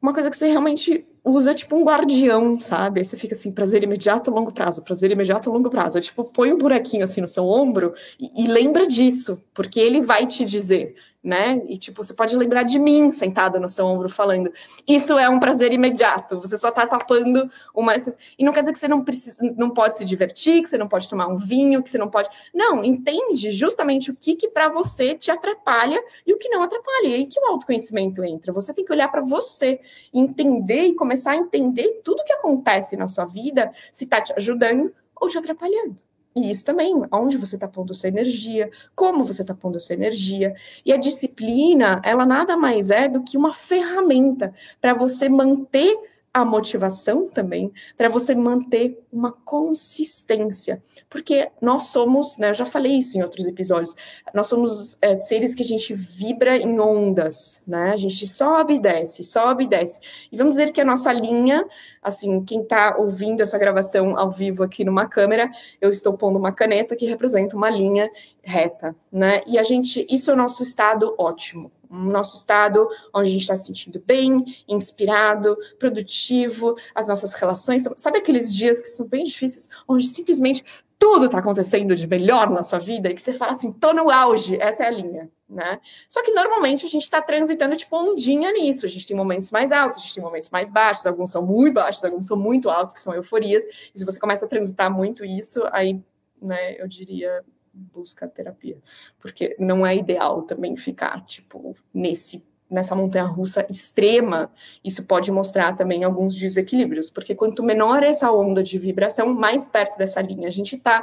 uma 0.00 0.12
coisa 0.12 0.30
que 0.30 0.36
você 0.36 0.48
realmente 0.48 1.06
usa 1.30 1.54
tipo 1.54 1.76
um 1.76 1.84
guardião, 1.84 2.58
sabe? 2.60 3.00
Aí 3.00 3.04
você 3.04 3.16
fica 3.16 3.34
assim, 3.34 3.52
prazer 3.52 3.82
imediato, 3.82 4.30
longo 4.30 4.52
prazo, 4.52 4.82
prazer 4.82 5.10
imediato, 5.10 5.50
longo 5.50 5.70
prazo. 5.70 5.98
É, 5.98 6.00
tipo, 6.00 6.24
põe 6.24 6.52
um 6.52 6.58
buraquinho 6.58 7.04
assim 7.04 7.20
no 7.20 7.28
seu 7.28 7.46
ombro 7.46 7.94
e, 8.18 8.44
e 8.44 8.46
lembra 8.46 8.86
disso, 8.86 9.40
porque 9.54 9.80
ele 9.80 10.00
vai 10.00 10.26
te 10.26 10.44
dizer, 10.44 10.94
né? 11.22 11.60
E 11.66 11.76
tipo, 11.76 12.02
você 12.02 12.14
pode 12.14 12.36
lembrar 12.36 12.62
de 12.62 12.78
mim 12.78 13.10
sentada 13.10 13.58
no 13.58 13.68
seu 13.68 13.84
ombro 13.84 14.08
falando. 14.08 14.52
Isso 14.86 15.18
é 15.18 15.28
um 15.28 15.40
prazer 15.40 15.72
imediato. 15.72 16.40
Você 16.40 16.56
só 16.56 16.70
tá 16.70 16.86
tapando 16.86 17.50
uma 17.74 17.94
e 18.38 18.44
não 18.44 18.52
quer 18.52 18.60
dizer 18.60 18.72
que 18.72 18.78
você 18.78 18.88
não 18.88 19.04
precisa, 19.04 19.36
não 19.56 19.70
pode 19.70 19.96
se 19.96 20.04
divertir, 20.04 20.62
que 20.62 20.68
você 20.68 20.78
não 20.78 20.88
pode 20.88 21.08
tomar 21.08 21.26
um 21.26 21.36
vinho, 21.36 21.82
que 21.82 21.90
você 21.90 21.98
não 21.98 22.08
pode. 22.08 22.28
Não, 22.54 22.84
entende 22.84 23.50
justamente 23.50 24.10
o 24.10 24.16
que 24.16 24.36
que 24.36 24.48
para 24.48 24.68
você 24.68 25.14
te 25.14 25.30
atrapalha 25.30 26.00
e 26.26 26.32
o 26.32 26.38
que 26.38 26.48
não 26.48 26.62
atrapalha. 26.62 27.08
E 27.08 27.14
aí 27.14 27.26
que 27.26 27.40
o 27.40 27.46
autoconhecimento 27.46 28.22
entra. 28.22 28.52
Você 28.52 28.72
tem 28.72 28.84
que 28.84 28.92
olhar 28.92 29.08
para 29.08 29.20
você, 29.20 29.80
entender 30.14 30.86
e 30.86 30.94
começar 30.94 31.32
a 31.32 31.36
entender 31.36 32.00
tudo 32.04 32.24
que 32.24 32.32
acontece 32.32 32.96
na 32.96 33.06
sua 33.06 33.24
vida, 33.24 33.72
se 33.92 34.06
tá 34.06 34.20
te 34.20 34.32
ajudando 34.36 34.92
ou 35.20 35.28
te 35.28 35.36
atrapalhando. 35.36 36.07
E 36.38 36.50
isso 36.50 36.64
também, 36.64 36.94
onde 37.12 37.36
você 37.36 37.56
está 37.56 37.66
pondo 37.68 37.94
sua 37.94 38.08
energia, 38.08 38.70
como 38.94 39.24
você 39.24 39.42
está 39.42 39.54
pondo 39.54 39.80
sua 39.80 39.94
energia. 39.94 40.54
E 40.84 40.92
a 40.92 40.96
disciplina, 40.96 42.00
ela 42.04 42.24
nada 42.24 42.56
mais 42.56 42.90
é 42.90 43.08
do 43.08 43.22
que 43.22 43.36
uma 43.36 43.52
ferramenta 43.52 44.54
para 44.80 44.94
você 44.94 45.28
manter 45.28 45.96
a 46.38 46.44
motivação 46.44 47.28
também, 47.28 47.72
para 47.96 48.08
você 48.08 48.34
manter 48.34 48.98
uma 49.12 49.32
consistência. 49.32 50.82
Porque 51.08 51.50
nós 51.60 51.84
somos, 51.84 52.38
né, 52.38 52.50
eu 52.50 52.54
já 52.54 52.66
falei 52.66 52.92
isso 52.98 53.16
em 53.16 53.22
outros 53.22 53.46
episódios, 53.46 53.94
nós 54.34 54.46
somos 54.46 54.96
é, 55.00 55.14
seres 55.14 55.54
que 55.54 55.62
a 55.62 55.66
gente 55.66 55.94
vibra 55.94 56.56
em 56.56 56.78
ondas, 56.78 57.62
né? 57.66 57.92
A 57.92 57.96
gente 57.96 58.26
sobe 58.26 58.74
e 58.74 58.78
desce, 58.78 59.24
sobe 59.24 59.64
e 59.64 59.68
desce. 59.68 60.00
E 60.30 60.36
vamos 60.36 60.56
dizer 60.56 60.72
que 60.72 60.80
a 60.80 60.84
nossa 60.84 61.12
linha, 61.12 61.64
assim, 62.02 62.44
quem 62.44 62.62
está 62.62 62.96
ouvindo 62.98 63.42
essa 63.42 63.58
gravação 63.58 64.18
ao 64.18 64.30
vivo 64.30 64.62
aqui 64.62 64.84
numa 64.84 65.06
câmera, 65.06 65.50
eu 65.80 65.88
estou 65.88 66.12
pondo 66.12 66.38
uma 66.38 66.52
caneta 66.52 66.96
que 66.96 67.06
representa 67.06 67.56
uma 67.56 67.70
linha 67.70 68.10
reta, 68.42 68.94
né? 69.12 69.42
E 69.46 69.58
a 69.58 69.62
gente, 69.62 70.06
isso 70.10 70.30
é 70.30 70.34
o 70.34 70.36
nosso 70.36 70.62
estado 70.62 71.14
ótimo 71.18 71.70
um 71.90 72.04
nosso 72.04 72.36
estado 72.36 72.88
onde 73.14 73.28
a 73.28 73.32
gente 73.32 73.42
está 73.42 73.56
se 73.56 73.66
sentindo 73.66 74.02
bem, 74.04 74.44
inspirado, 74.66 75.56
produtivo, 75.78 76.76
as 76.94 77.06
nossas 77.06 77.32
relações. 77.34 77.84
Sabe 77.96 78.18
aqueles 78.18 78.54
dias 78.54 78.80
que 78.80 78.88
são 78.88 79.06
bem 79.06 79.24
difíceis, 79.24 79.68
onde 79.86 80.06
simplesmente 80.06 80.64
tudo 80.98 81.26
está 81.26 81.38
acontecendo 81.38 81.94
de 81.94 82.06
melhor 82.06 82.50
na 82.50 82.62
sua 82.62 82.78
vida 82.80 83.08
e 83.08 83.14
que 83.14 83.20
você 83.20 83.32
fala 83.32 83.52
assim, 83.52 83.72
tô 83.72 83.92
no 83.92 84.10
auge, 84.10 84.60
essa 84.60 84.82
é 84.82 84.88
a 84.88 84.90
linha, 84.90 85.30
né? 85.48 85.80
Só 86.08 86.22
que 86.22 86.32
normalmente 86.32 86.84
a 86.84 86.88
gente 86.88 87.04
está 87.04 87.22
transitando 87.22 87.76
tipo 87.76 87.96
ondinha 87.96 88.50
nisso. 88.52 88.84
A 88.84 88.88
gente 88.88 89.06
tem 89.06 89.16
momentos 89.16 89.52
mais 89.52 89.70
altos, 89.70 89.98
a 89.98 90.00
gente 90.00 90.14
tem 90.14 90.22
momentos 90.22 90.50
mais 90.50 90.72
baixos, 90.72 91.06
alguns 91.06 91.30
são 91.30 91.42
muito 91.46 91.74
baixos, 91.74 92.04
alguns 92.04 92.26
são 92.26 92.36
muito 92.36 92.68
altos, 92.68 92.94
que 92.94 93.00
são 93.00 93.14
euforias. 93.14 93.64
E 93.94 93.98
se 93.98 94.04
você 94.04 94.18
começa 94.18 94.44
a 94.44 94.48
transitar 94.48 94.92
muito 94.92 95.24
isso, 95.24 95.62
aí, 95.70 96.00
né, 96.42 96.74
eu 96.80 96.88
diria, 96.88 97.44
busca 97.78 98.28
terapia, 98.28 98.78
porque 99.20 99.56
não 99.58 99.86
é 99.86 99.96
ideal 99.96 100.42
também 100.42 100.76
ficar 100.76 101.24
tipo 101.24 101.76
nesse 101.92 102.44
nessa 102.70 102.94
montanha 102.94 103.24
russa 103.24 103.66
extrema, 103.70 104.52
isso 104.84 105.02
pode 105.02 105.32
mostrar 105.32 105.74
também 105.74 106.04
alguns 106.04 106.34
desequilíbrios, 106.34 107.08
porque 107.08 107.34
quanto 107.34 107.62
menor 107.62 108.02
essa 108.02 108.30
onda 108.30 108.62
de 108.62 108.78
vibração, 108.78 109.32
mais 109.32 109.66
perto 109.66 109.96
dessa 109.96 110.20
linha 110.20 110.48
a 110.48 110.50
gente 110.50 110.76
está, 110.76 111.02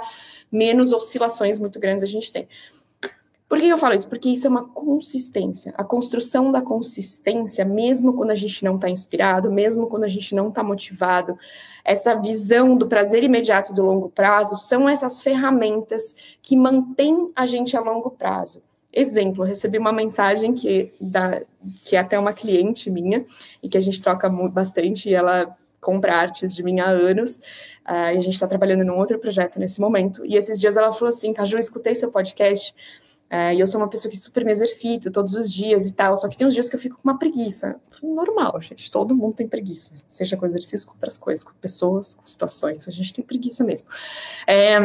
menos 0.51 0.93
oscilações 0.93 1.57
muito 1.59 1.79
grandes 1.79 2.03
a 2.03 2.07
gente 2.07 2.31
tem. 2.31 2.47
Por 3.47 3.59
que 3.59 3.67
eu 3.67 3.77
falo 3.77 3.93
isso? 3.93 4.09
Porque 4.09 4.29
isso 4.29 4.47
é 4.47 4.49
uma 4.49 4.67
consistência. 4.67 5.71
A 5.77 5.83
construção 5.83 6.51
da 6.51 6.61
consistência, 6.61 7.63
mesmo 7.63 8.13
quando 8.13 8.31
a 8.31 8.35
gente 8.35 8.63
não 8.63 8.75
está 8.75 8.89
inspirado, 8.89 9.51
mesmo 9.51 9.85
quando 9.85 10.03
a 10.03 10.07
gente 10.07 10.33
não 10.33 10.49
está 10.49 10.63
motivado, 10.63 11.37
essa 11.83 12.15
visão 12.15 12.75
do 12.75 12.87
prazer 12.87 13.23
imediato 13.23 13.71
do 13.71 13.83
longo 13.83 14.09
prazo 14.09 14.57
são 14.57 14.89
essas 14.89 15.21
ferramentas 15.21 16.15
que 16.41 16.57
mantêm 16.57 17.31
a 17.35 17.45
gente 17.45 17.77
a 17.77 17.81
longo 17.81 18.09
prazo. 18.09 18.63
Exemplo, 18.91 19.43
recebi 19.43 19.77
uma 19.77 19.91
mensagem 19.93 20.53
que, 20.53 20.91
da, 20.99 21.41
que 21.85 21.95
é 21.95 21.99
até 21.99 22.17
uma 22.17 22.33
cliente 22.33 22.89
minha, 22.89 23.23
e 23.61 23.69
que 23.69 23.77
a 23.77 23.81
gente 23.81 24.01
troca 24.01 24.27
bastante, 24.27 25.09
e 25.09 25.13
ela 25.13 25.55
compra 25.79 26.15
artes 26.15 26.55
de 26.55 26.63
mim 26.63 26.79
há 26.79 26.87
anos, 26.87 27.37
uh, 27.87 28.11
e 28.13 28.17
a 28.17 28.21
gente 28.21 28.29
está 28.29 28.47
trabalhando 28.47 28.83
num 28.83 28.97
outro 28.97 29.19
projeto 29.19 29.59
nesse 29.59 29.79
momento. 29.79 30.25
E 30.25 30.35
esses 30.35 30.59
dias 30.59 30.75
ela 30.77 30.91
falou 30.91 31.09
assim: 31.09 31.31
Caju, 31.31 31.59
escutei 31.59 31.93
seu 31.93 32.09
podcast 32.09 32.73
é, 33.29 33.55
e 33.55 33.59
eu 33.59 33.67
sou 33.67 33.81
uma 33.81 33.89
pessoa 33.89 34.09
que 34.09 34.17
super 34.17 34.45
me 34.45 34.51
exercito 34.51 35.11
todos 35.11 35.33
os 35.33 35.51
dias 35.51 35.87
e 35.87 35.93
tal, 35.93 36.15
só 36.15 36.27
que 36.27 36.37
tem 36.37 36.45
uns 36.45 36.53
dias 36.53 36.69
que 36.69 36.75
eu 36.75 36.79
fico 36.79 36.95
com 36.95 37.03
uma 37.03 37.17
preguiça. 37.17 37.75
Normal, 38.03 38.61
gente, 38.61 38.91
todo 38.91 39.15
mundo 39.15 39.35
tem 39.35 39.47
preguiça, 39.47 39.93
seja 40.07 40.37
com 40.37 40.45
exercício, 40.45 40.87
com 40.87 40.93
outras 40.93 41.17
coisas, 41.17 41.43
com 41.43 41.51
pessoas, 41.53 42.15
com 42.15 42.25
situações, 42.25 42.87
a 42.87 42.91
gente 42.91 43.13
tem 43.13 43.25
preguiça 43.25 43.63
mesmo. 43.63 43.89
É, 44.45 44.75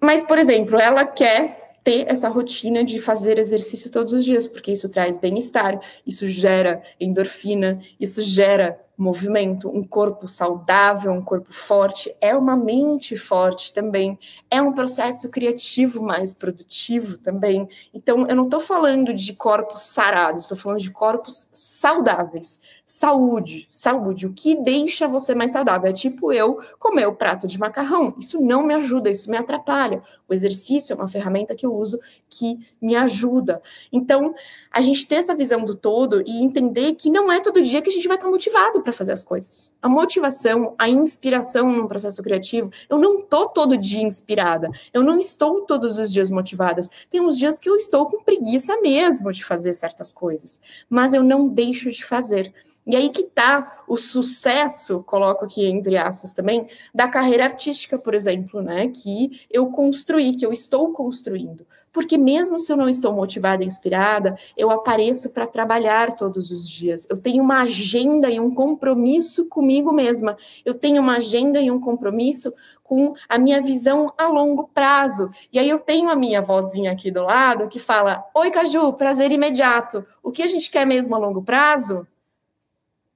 mas, 0.00 0.24
por 0.24 0.38
exemplo, 0.38 0.78
ela 0.78 1.04
quer 1.04 1.78
ter 1.82 2.04
essa 2.08 2.28
rotina 2.28 2.84
de 2.84 3.00
fazer 3.00 3.38
exercício 3.38 3.90
todos 3.90 4.12
os 4.12 4.24
dias, 4.24 4.46
porque 4.46 4.72
isso 4.72 4.88
traz 4.88 5.18
bem-estar, 5.18 5.80
isso 6.06 6.28
gera 6.28 6.82
endorfina, 7.00 7.80
isso 7.98 8.22
gera 8.22 8.78
movimento, 8.96 9.68
um 9.68 9.84
corpo 9.84 10.28
saudável, 10.28 11.12
um 11.12 11.22
corpo 11.22 11.52
forte, 11.52 12.14
é 12.20 12.34
uma 12.34 12.56
mente 12.56 13.16
forte 13.16 13.72
também, 13.72 14.18
é 14.50 14.60
um 14.62 14.72
processo 14.72 15.28
criativo 15.28 16.02
mais 16.02 16.32
produtivo 16.32 17.18
também. 17.18 17.68
Então, 17.92 18.26
eu 18.26 18.34
não 18.34 18.44
estou 18.44 18.60
falando 18.60 19.12
de 19.12 19.34
corpos 19.34 19.82
sarados, 19.82 20.42
estou 20.42 20.56
falando 20.56 20.80
de 20.80 20.90
corpos 20.90 21.48
saudáveis. 21.52 22.58
Saúde, 22.88 23.66
saúde, 23.68 24.28
o 24.28 24.32
que 24.32 24.54
deixa 24.54 25.08
você 25.08 25.34
mais 25.34 25.50
saudável? 25.50 25.90
É 25.90 25.92
tipo 25.92 26.32
eu 26.32 26.60
comer 26.78 27.04
o 27.08 27.16
prato 27.16 27.44
de 27.48 27.58
macarrão. 27.58 28.14
Isso 28.16 28.40
não 28.40 28.62
me 28.62 28.74
ajuda, 28.74 29.10
isso 29.10 29.28
me 29.28 29.36
atrapalha. 29.36 30.00
O 30.28 30.32
exercício 30.32 30.92
é 30.92 30.96
uma 30.96 31.08
ferramenta 31.08 31.56
que 31.56 31.66
eu 31.66 31.74
uso 31.74 31.98
que 32.30 32.60
me 32.80 32.94
ajuda. 32.94 33.60
Então, 33.92 34.32
a 34.70 34.80
gente 34.80 35.04
ter 35.08 35.16
essa 35.16 35.34
visão 35.34 35.64
do 35.64 35.74
todo 35.74 36.22
e 36.24 36.40
entender 36.40 36.94
que 36.94 37.10
não 37.10 37.30
é 37.30 37.40
todo 37.40 37.60
dia 37.60 37.82
que 37.82 37.90
a 37.90 37.92
gente 37.92 38.06
vai 38.06 38.18
estar 38.18 38.30
motivado 38.30 38.80
para 38.80 38.92
fazer 38.92 39.10
as 39.10 39.24
coisas. 39.24 39.74
A 39.82 39.88
motivação, 39.88 40.76
a 40.78 40.88
inspiração 40.88 41.72
num 41.72 41.88
processo 41.88 42.22
criativo, 42.22 42.70
eu 42.88 42.98
não 42.98 43.20
tô 43.20 43.48
todo 43.48 43.76
dia 43.76 44.04
inspirada, 44.04 44.70
eu 44.94 45.02
não 45.02 45.18
estou 45.18 45.62
todos 45.62 45.98
os 45.98 46.12
dias 46.12 46.30
motivadas. 46.30 46.88
Tem 47.10 47.20
uns 47.20 47.36
dias 47.36 47.58
que 47.58 47.68
eu 47.68 47.74
estou 47.74 48.06
com 48.06 48.22
preguiça 48.22 48.80
mesmo 48.80 49.32
de 49.32 49.44
fazer 49.44 49.72
certas 49.72 50.12
coisas, 50.12 50.60
mas 50.88 51.12
eu 51.12 51.24
não 51.24 51.48
deixo 51.48 51.90
de 51.90 52.04
fazer. 52.04 52.54
E 52.86 52.94
aí 52.94 53.10
que 53.10 53.24
tá 53.24 53.82
o 53.88 53.96
sucesso, 53.96 55.02
coloco 55.02 55.44
aqui 55.44 55.66
entre 55.66 55.96
aspas 55.96 56.32
também, 56.32 56.68
da 56.94 57.08
carreira 57.08 57.44
artística, 57.44 57.98
por 57.98 58.14
exemplo, 58.14 58.62
né? 58.62 58.88
Que 58.88 59.44
eu 59.50 59.66
construí, 59.66 60.36
que 60.36 60.46
eu 60.46 60.52
estou 60.52 60.92
construindo. 60.92 61.66
Porque 61.92 62.18
mesmo 62.18 62.58
se 62.58 62.70
eu 62.70 62.76
não 62.76 62.90
estou 62.90 63.12
motivada 63.12 63.64
e 63.64 63.66
inspirada, 63.66 64.36
eu 64.54 64.70
apareço 64.70 65.30
para 65.30 65.46
trabalhar 65.46 66.14
todos 66.14 66.50
os 66.50 66.68
dias. 66.68 67.06
Eu 67.08 67.16
tenho 67.16 67.42
uma 67.42 67.62
agenda 67.62 68.30
e 68.30 68.38
um 68.38 68.54
compromisso 68.54 69.46
comigo 69.46 69.90
mesma. 69.92 70.36
Eu 70.62 70.74
tenho 70.74 71.00
uma 71.00 71.16
agenda 71.16 71.58
e 71.58 71.70
um 71.70 71.80
compromisso 71.80 72.52
com 72.84 73.14
a 73.28 73.38
minha 73.38 73.62
visão 73.62 74.12
a 74.16 74.28
longo 74.28 74.68
prazo. 74.74 75.30
E 75.50 75.58
aí 75.58 75.68
eu 75.68 75.78
tenho 75.78 76.10
a 76.10 76.14
minha 76.14 76.42
vozinha 76.42 76.92
aqui 76.92 77.10
do 77.10 77.22
lado 77.22 77.66
que 77.66 77.80
fala: 77.80 78.22
Oi, 78.34 78.50
Caju, 78.50 78.92
prazer 78.92 79.32
imediato. 79.32 80.06
O 80.22 80.30
que 80.30 80.42
a 80.42 80.46
gente 80.46 80.70
quer 80.70 80.86
mesmo 80.86 81.14
a 81.14 81.18
longo 81.18 81.42
prazo? 81.42 82.06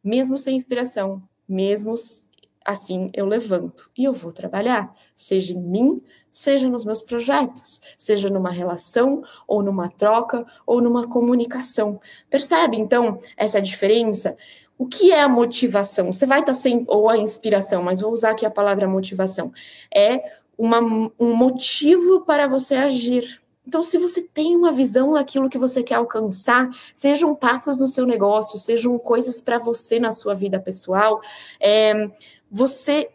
Mesmo 0.02 0.38
sem 0.38 0.56
inspiração, 0.56 1.22
mesmo 1.48 1.94
assim 2.64 3.10
eu 3.14 3.26
levanto 3.26 3.90
e 3.96 4.04
eu 4.04 4.12
vou 4.12 4.32
trabalhar, 4.32 4.94
seja 5.16 5.54
em 5.54 5.60
mim, 5.60 6.02
seja 6.30 6.68
nos 6.68 6.84
meus 6.84 7.02
projetos, 7.02 7.80
seja 7.96 8.30
numa 8.30 8.50
relação, 8.50 9.22
ou 9.46 9.62
numa 9.62 9.88
troca, 9.88 10.46
ou 10.66 10.80
numa 10.80 11.08
comunicação. 11.08 12.00
Percebe 12.28 12.76
então 12.76 13.18
essa 13.36 13.60
diferença? 13.60 14.36
O 14.78 14.86
que 14.86 15.12
é 15.12 15.20
a 15.20 15.28
motivação? 15.28 16.12
Você 16.12 16.26
vai 16.26 16.40
estar 16.40 16.54
sem, 16.54 16.84
ou 16.86 17.08
a 17.08 17.18
inspiração, 17.18 17.82
mas 17.82 18.00
vou 18.00 18.12
usar 18.12 18.30
aqui 18.30 18.46
a 18.46 18.50
palavra 18.50 18.88
motivação. 18.88 19.52
É 19.94 20.22
uma, 20.56 20.80
um 21.18 21.34
motivo 21.34 22.20
para 22.24 22.46
você 22.46 22.76
agir. 22.76 23.42
Então, 23.70 23.84
se 23.84 23.98
você 23.98 24.20
tem 24.20 24.56
uma 24.56 24.72
visão 24.72 25.12
daquilo 25.12 25.48
que 25.48 25.56
você 25.56 25.80
quer 25.80 25.94
alcançar, 25.94 26.68
sejam 26.92 27.36
passos 27.36 27.78
no 27.78 27.86
seu 27.86 28.04
negócio, 28.04 28.58
sejam 28.58 28.98
coisas 28.98 29.40
para 29.40 29.58
você 29.58 30.00
na 30.00 30.10
sua 30.10 30.34
vida 30.34 30.58
pessoal, 30.58 31.20
é, 31.60 32.10
você 32.50 33.08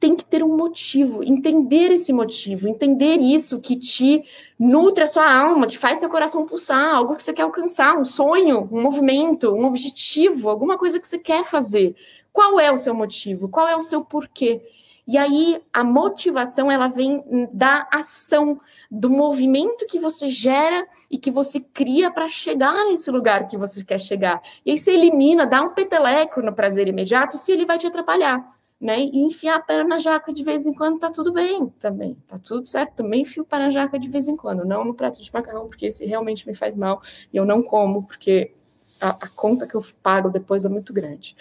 tem 0.00 0.16
que 0.16 0.24
ter 0.24 0.42
um 0.42 0.56
motivo, 0.56 1.22
entender 1.22 1.92
esse 1.92 2.10
motivo, 2.10 2.66
entender 2.66 3.20
isso 3.20 3.60
que 3.60 3.76
te 3.76 4.24
nutre 4.58 5.04
a 5.04 5.06
sua 5.06 5.30
alma, 5.30 5.66
que 5.66 5.76
faz 5.76 5.98
seu 5.98 6.08
coração 6.08 6.46
pulsar, 6.46 6.94
algo 6.94 7.14
que 7.14 7.22
você 7.22 7.34
quer 7.34 7.42
alcançar, 7.42 7.94
um 7.98 8.04
sonho, 8.06 8.66
um 8.72 8.80
movimento, 8.80 9.52
um 9.52 9.66
objetivo, 9.66 10.48
alguma 10.48 10.78
coisa 10.78 10.98
que 10.98 11.06
você 11.06 11.18
quer 11.18 11.44
fazer. 11.44 11.94
Qual 12.32 12.58
é 12.58 12.72
o 12.72 12.78
seu 12.78 12.94
motivo? 12.94 13.46
Qual 13.46 13.68
é 13.68 13.76
o 13.76 13.82
seu 13.82 14.02
porquê? 14.02 14.62
E 15.08 15.16
aí 15.16 15.58
a 15.72 15.82
motivação 15.82 16.70
ela 16.70 16.86
vem 16.86 17.24
da 17.50 17.88
ação, 17.90 18.60
do 18.90 19.08
movimento 19.08 19.86
que 19.86 19.98
você 19.98 20.28
gera 20.28 20.86
e 21.10 21.16
que 21.16 21.30
você 21.30 21.60
cria 21.60 22.10
para 22.10 22.28
chegar 22.28 22.84
nesse 22.84 23.10
lugar 23.10 23.46
que 23.46 23.56
você 23.56 23.82
quer 23.82 23.98
chegar. 23.98 24.42
E 24.66 24.70
aí 24.70 24.76
você 24.76 24.92
elimina, 24.92 25.46
dá 25.46 25.62
um 25.62 25.70
peteleco 25.70 26.42
no 26.42 26.52
prazer 26.52 26.88
imediato 26.88 27.38
se 27.38 27.50
ele 27.50 27.64
vai 27.64 27.78
te 27.78 27.86
atrapalhar. 27.86 28.54
Né? 28.78 29.00
E 29.00 29.18
enfiar 29.20 29.56
a 29.56 29.60
perna 29.60 29.96
na 29.96 29.98
jaca 29.98 30.30
de 30.30 30.44
vez 30.44 30.66
em 30.66 30.74
quando 30.74 31.00
tá 31.00 31.10
tudo 31.10 31.32
bem 31.32 31.66
também, 31.80 32.16
tá 32.28 32.38
tudo 32.38 32.66
certo. 32.66 32.96
Também 32.96 33.22
enfio 33.22 33.46
para 33.46 33.64
na 33.64 33.70
jaca 33.70 33.98
de 33.98 34.08
vez 34.10 34.28
em 34.28 34.36
quando, 34.36 34.64
não 34.64 34.84
no 34.84 34.94
prato 34.94 35.20
de 35.22 35.32
macarrão, 35.32 35.66
porque 35.68 35.86
esse 35.86 36.04
realmente 36.04 36.46
me 36.46 36.54
faz 36.54 36.76
mal 36.76 37.02
e 37.32 37.36
eu 37.38 37.46
não 37.46 37.60
como, 37.62 38.06
porque 38.06 38.52
a, 39.00 39.08
a 39.08 39.28
conta 39.34 39.66
que 39.66 39.74
eu 39.74 39.84
pago 40.02 40.28
depois 40.28 40.64
é 40.64 40.68
muito 40.68 40.92
grande 40.92 41.34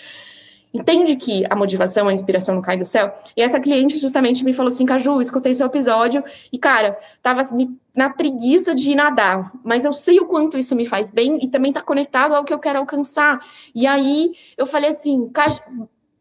entende 0.77 1.15
que 1.15 1.43
a 1.49 1.55
motivação, 1.55 2.07
a 2.07 2.13
inspiração 2.13 2.55
não 2.55 2.61
cai 2.61 2.77
do 2.77 2.85
céu. 2.85 3.13
E 3.35 3.41
essa 3.41 3.59
cliente 3.59 3.97
justamente 3.97 4.43
me 4.43 4.53
falou 4.53 4.71
assim, 4.71 4.85
Caju, 4.85 5.19
escutei 5.19 5.53
seu 5.53 5.67
episódio 5.67 6.23
e, 6.51 6.57
cara, 6.57 6.97
tava 7.21 7.41
na 7.95 8.09
preguiça 8.09 8.75
de 8.75 8.93
nadar, 8.93 9.51
mas 9.63 9.83
eu 9.83 9.91
sei 9.91 10.19
o 10.19 10.25
quanto 10.25 10.57
isso 10.57 10.75
me 10.75 10.85
faz 10.85 11.11
bem 11.11 11.39
e 11.41 11.47
também 11.47 11.73
tá 11.73 11.81
conectado 11.81 12.33
ao 12.33 12.43
que 12.43 12.53
eu 12.53 12.59
quero 12.59 12.79
alcançar. 12.79 13.39
E 13.73 13.87
aí 13.87 14.31
eu 14.55 14.65
falei 14.65 14.91
assim, 14.91 15.31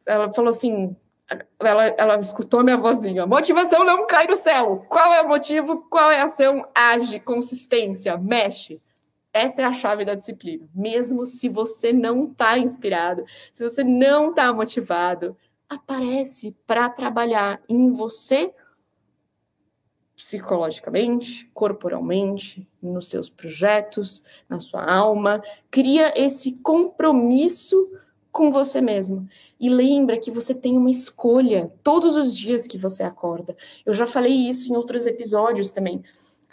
ela 0.06 0.32
falou 0.32 0.50
assim, 0.50 0.96
ela, 1.60 1.86
ela 1.98 2.18
escutou 2.18 2.62
minha 2.62 2.76
vozinha. 2.76 3.26
Motivação 3.26 3.84
não 3.84 4.06
cai 4.06 4.26
do 4.26 4.36
céu. 4.36 4.84
Qual 4.88 5.12
é 5.12 5.22
o 5.22 5.28
motivo? 5.28 5.86
Qual 5.90 6.10
é 6.10 6.20
a 6.20 6.24
ação? 6.24 6.66
Age, 6.74 7.20
consistência, 7.20 8.16
mexe. 8.16 8.80
Essa 9.36 9.60
é 9.60 9.64
a 9.66 9.72
chave 9.72 10.02
da 10.02 10.14
disciplina. 10.14 10.66
Mesmo 10.74 11.26
se 11.26 11.46
você 11.46 11.92
não 11.92 12.24
está 12.24 12.58
inspirado, 12.58 13.22
se 13.52 13.62
você 13.62 13.84
não 13.84 14.30
está 14.30 14.50
motivado, 14.50 15.36
aparece 15.68 16.56
para 16.66 16.88
trabalhar 16.88 17.60
em 17.68 17.92
você 17.92 18.50
psicologicamente, 20.16 21.50
corporalmente, 21.52 22.66
nos 22.80 23.10
seus 23.10 23.28
projetos, 23.28 24.24
na 24.48 24.58
sua 24.58 24.90
alma. 24.90 25.42
Cria 25.70 26.14
esse 26.16 26.52
compromisso 26.52 27.90
com 28.32 28.50
você 28.50 28.80
mesmo. 28.80 29.28
E 29.60 29.68
lembra 29.68 30.18
que 30.18 30.30
você 30.30 30.54
tem 30.54 30.78
uma 30.78 30.88
escolha 30.88 31.70
todos 31.82 32.16
os 32.16 32.34
dias 32.34 32.66
que 32.66 32.78
você 32.78 33.02
acorda. 33.02 33.54
Eu 33.84 33.92
já 33.92 34.06
falei 34.06 34.32
isso 34.32 34.72
em 34.72 34.76
outros 34.76 35.04
episódios 35.04 35.72
também 35.72 36.02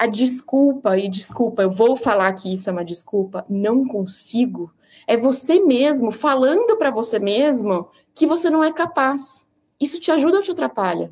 a 0.04 0.06
desculpa, 0.06 0.98
e 0.98 1.08
desculpa, 1.08 1.62
eu 1.62 1.72
vou 1.72 1.96
falar 1.96 2.34
que 2.34 2.54
isso 2.54 2.70
é 2.70 2.74
uma 2.74 2.84
desculpa, 2.84 3.46
não 3.50 3.88
consigo, 3.88 4.70
é 5.08 5.16
você 5.16 5.62
mesmo 5.62 6.12
falando 6.12 6.78
para 6.78 6.92
você 6.92 7.20
mesmo 7.20 7.88
que 8.14 8.28
você 8.28 8.50
não 8.50 8.62
é 8.64 8.72
capaz. 8.72 9.48
Isso 9.80 10.00
te 10.02 10.12
ajuda 10.12 10.38
ou 10.38 10.44
te 10.44 10.52
atrapalha? 10.52 11.12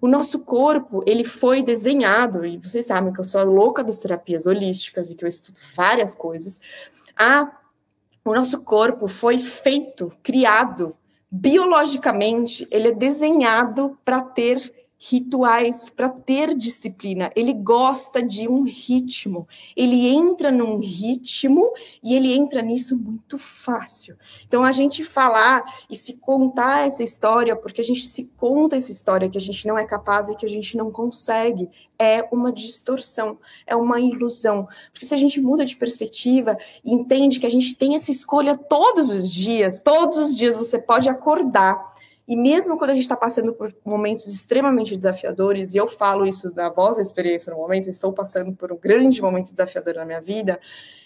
O 0.00 0.06
nosso 0.06 0.38
corpo, 0.38 1.02
ele 1.06 1.24
foi 1.24 1.60
desenhado, 1.60 2.46
e 2.46 2.56
vocês 2.56 2.86
sabem 2.86 3.12
que 3.12 3.18
eu 3.18 3.24
sou 3.24 3.40
a 3.40 3.44
louca 3.44 3.82
das 3.82 3.98
terapias 3.98 4.46
holísticas 4.46 5.10
e 5.10 5.16
que 5.16 5.24
eu 5.24 5.28
estudo 5.28 5.58
várias 5.74 6.14
coisas. 6.14 6.60
A, 7.16 7.50
o 8.24 8.32
nosso 8.32 8.60
corpo 8.60 9.08
foi 9.08 9.38
feito, 9.38 10.12
criado, 10.22 10.96
biologicamente, 11.28 12.66
ele 12.70 12.88
é 12.88 12.92
desenhado 12.92 13.98
para 14.04 14.20
ter 14.20 14.77
rituais 14.98 15.88
para 15.88 16.08
ter 16.08 16.56
disciplina. 16.56 17.30
Ele 17.36 17.52
gosta 17.52 18.20
de 18.20 18.48
um 18.48 18.64
ritmo. 18.64 19.46
Ele 19.76 20.08
entra 20.08 20.50
num 20.50 20.78
ritmo 20.78 21.72
e 22.02 22.16
ele 22.16 22.34
entra 22.34 22.60
nisso 22.60 22.96
muito 22.96 23.38
fácil. 23.38 24.16
Então 24.46 24.64
a 24.64 24.72
gente 24.72 25.04
falar 25.04 25.64
e 25.88 25.94
se 25.94 26.14
contar 26.14 26.86
essa 26.86 27.04
história, 27.04 27.54
porque 27.54 27.80
a 27.80 27.84
gente 27.84 28.08
se 28.08 28.28
conta 28.36 28.76
essa 28.76 28.90
história 28.90 29.28
que 29.28 29.38
a 29.38 29.40
gente 29.40 29.66
não 29.68 29.78
é 29.78 29.86
capaz 29.86 30.28
e 30.28 30.34
que 30.34 30.44
a 30.44 30.50
gente 30.50 30.76
não 30.76 30.90
consegue, 30.90 31.70
é 31.96 32.26
uma 32.32 32.52
distorção, 32.52 33.38
é 33.66 33.76
uma 33.76 34.00
ilusão. 34.00 34.66
Porque 34.92 35.06
se 35.06 35.14
a 35.14 35.18
gente 35.18 35.40
muda 35.40 35.64
de 35.64 35.76
perspectiva 35.76 36.58
e 36.84 36.92
entende 36.92 37.38
que 37.38 37.46
a 37.46 37.50
gente 37.50 37.76
tem 37.76 37.94
essa 37.94 38.10
escolha 38.10 38.56
todos 38.56 39.10
os 39.10 39.32
dias, 39.32 39.80
todos 39.80 40.18
os 40.18 40.36
dias 40.36 40.56
você 40.56 40.78
pode 40.78 41.08
acordar 41.08 41.94
e 42.28 42.36
mesmo 42.36 42.76
quando 42.76 42.90
a 42.90 42.94
gente 42.94 43.04
está 43.04 43.16
passando 43.16 43.54
por 43.54 43.74
momentos 43.82 44.26
extremamente 44.26 44.94
desafiadores, 44.94 45.74
e 45.74 45.78
eu 45.78 45.88
falo 45.88 46.26
isso 46.26 46.50
da 46.50 46.68
voz 46.68 46.96
da 46.96 47.02
experiência 47.02 47.50
no 47.50 47.58
momento, 47.58 47.88
estou 47.88 48.12
passando 48.12 48.52
por 48.54 48.70
um 48.70 48.76
grande 48.76 49.22
momento 49.22 49.50
desafiador 49.50 49.94
na 49.94 50.04
minha 50.04 50.20
vida, 50.20 50.60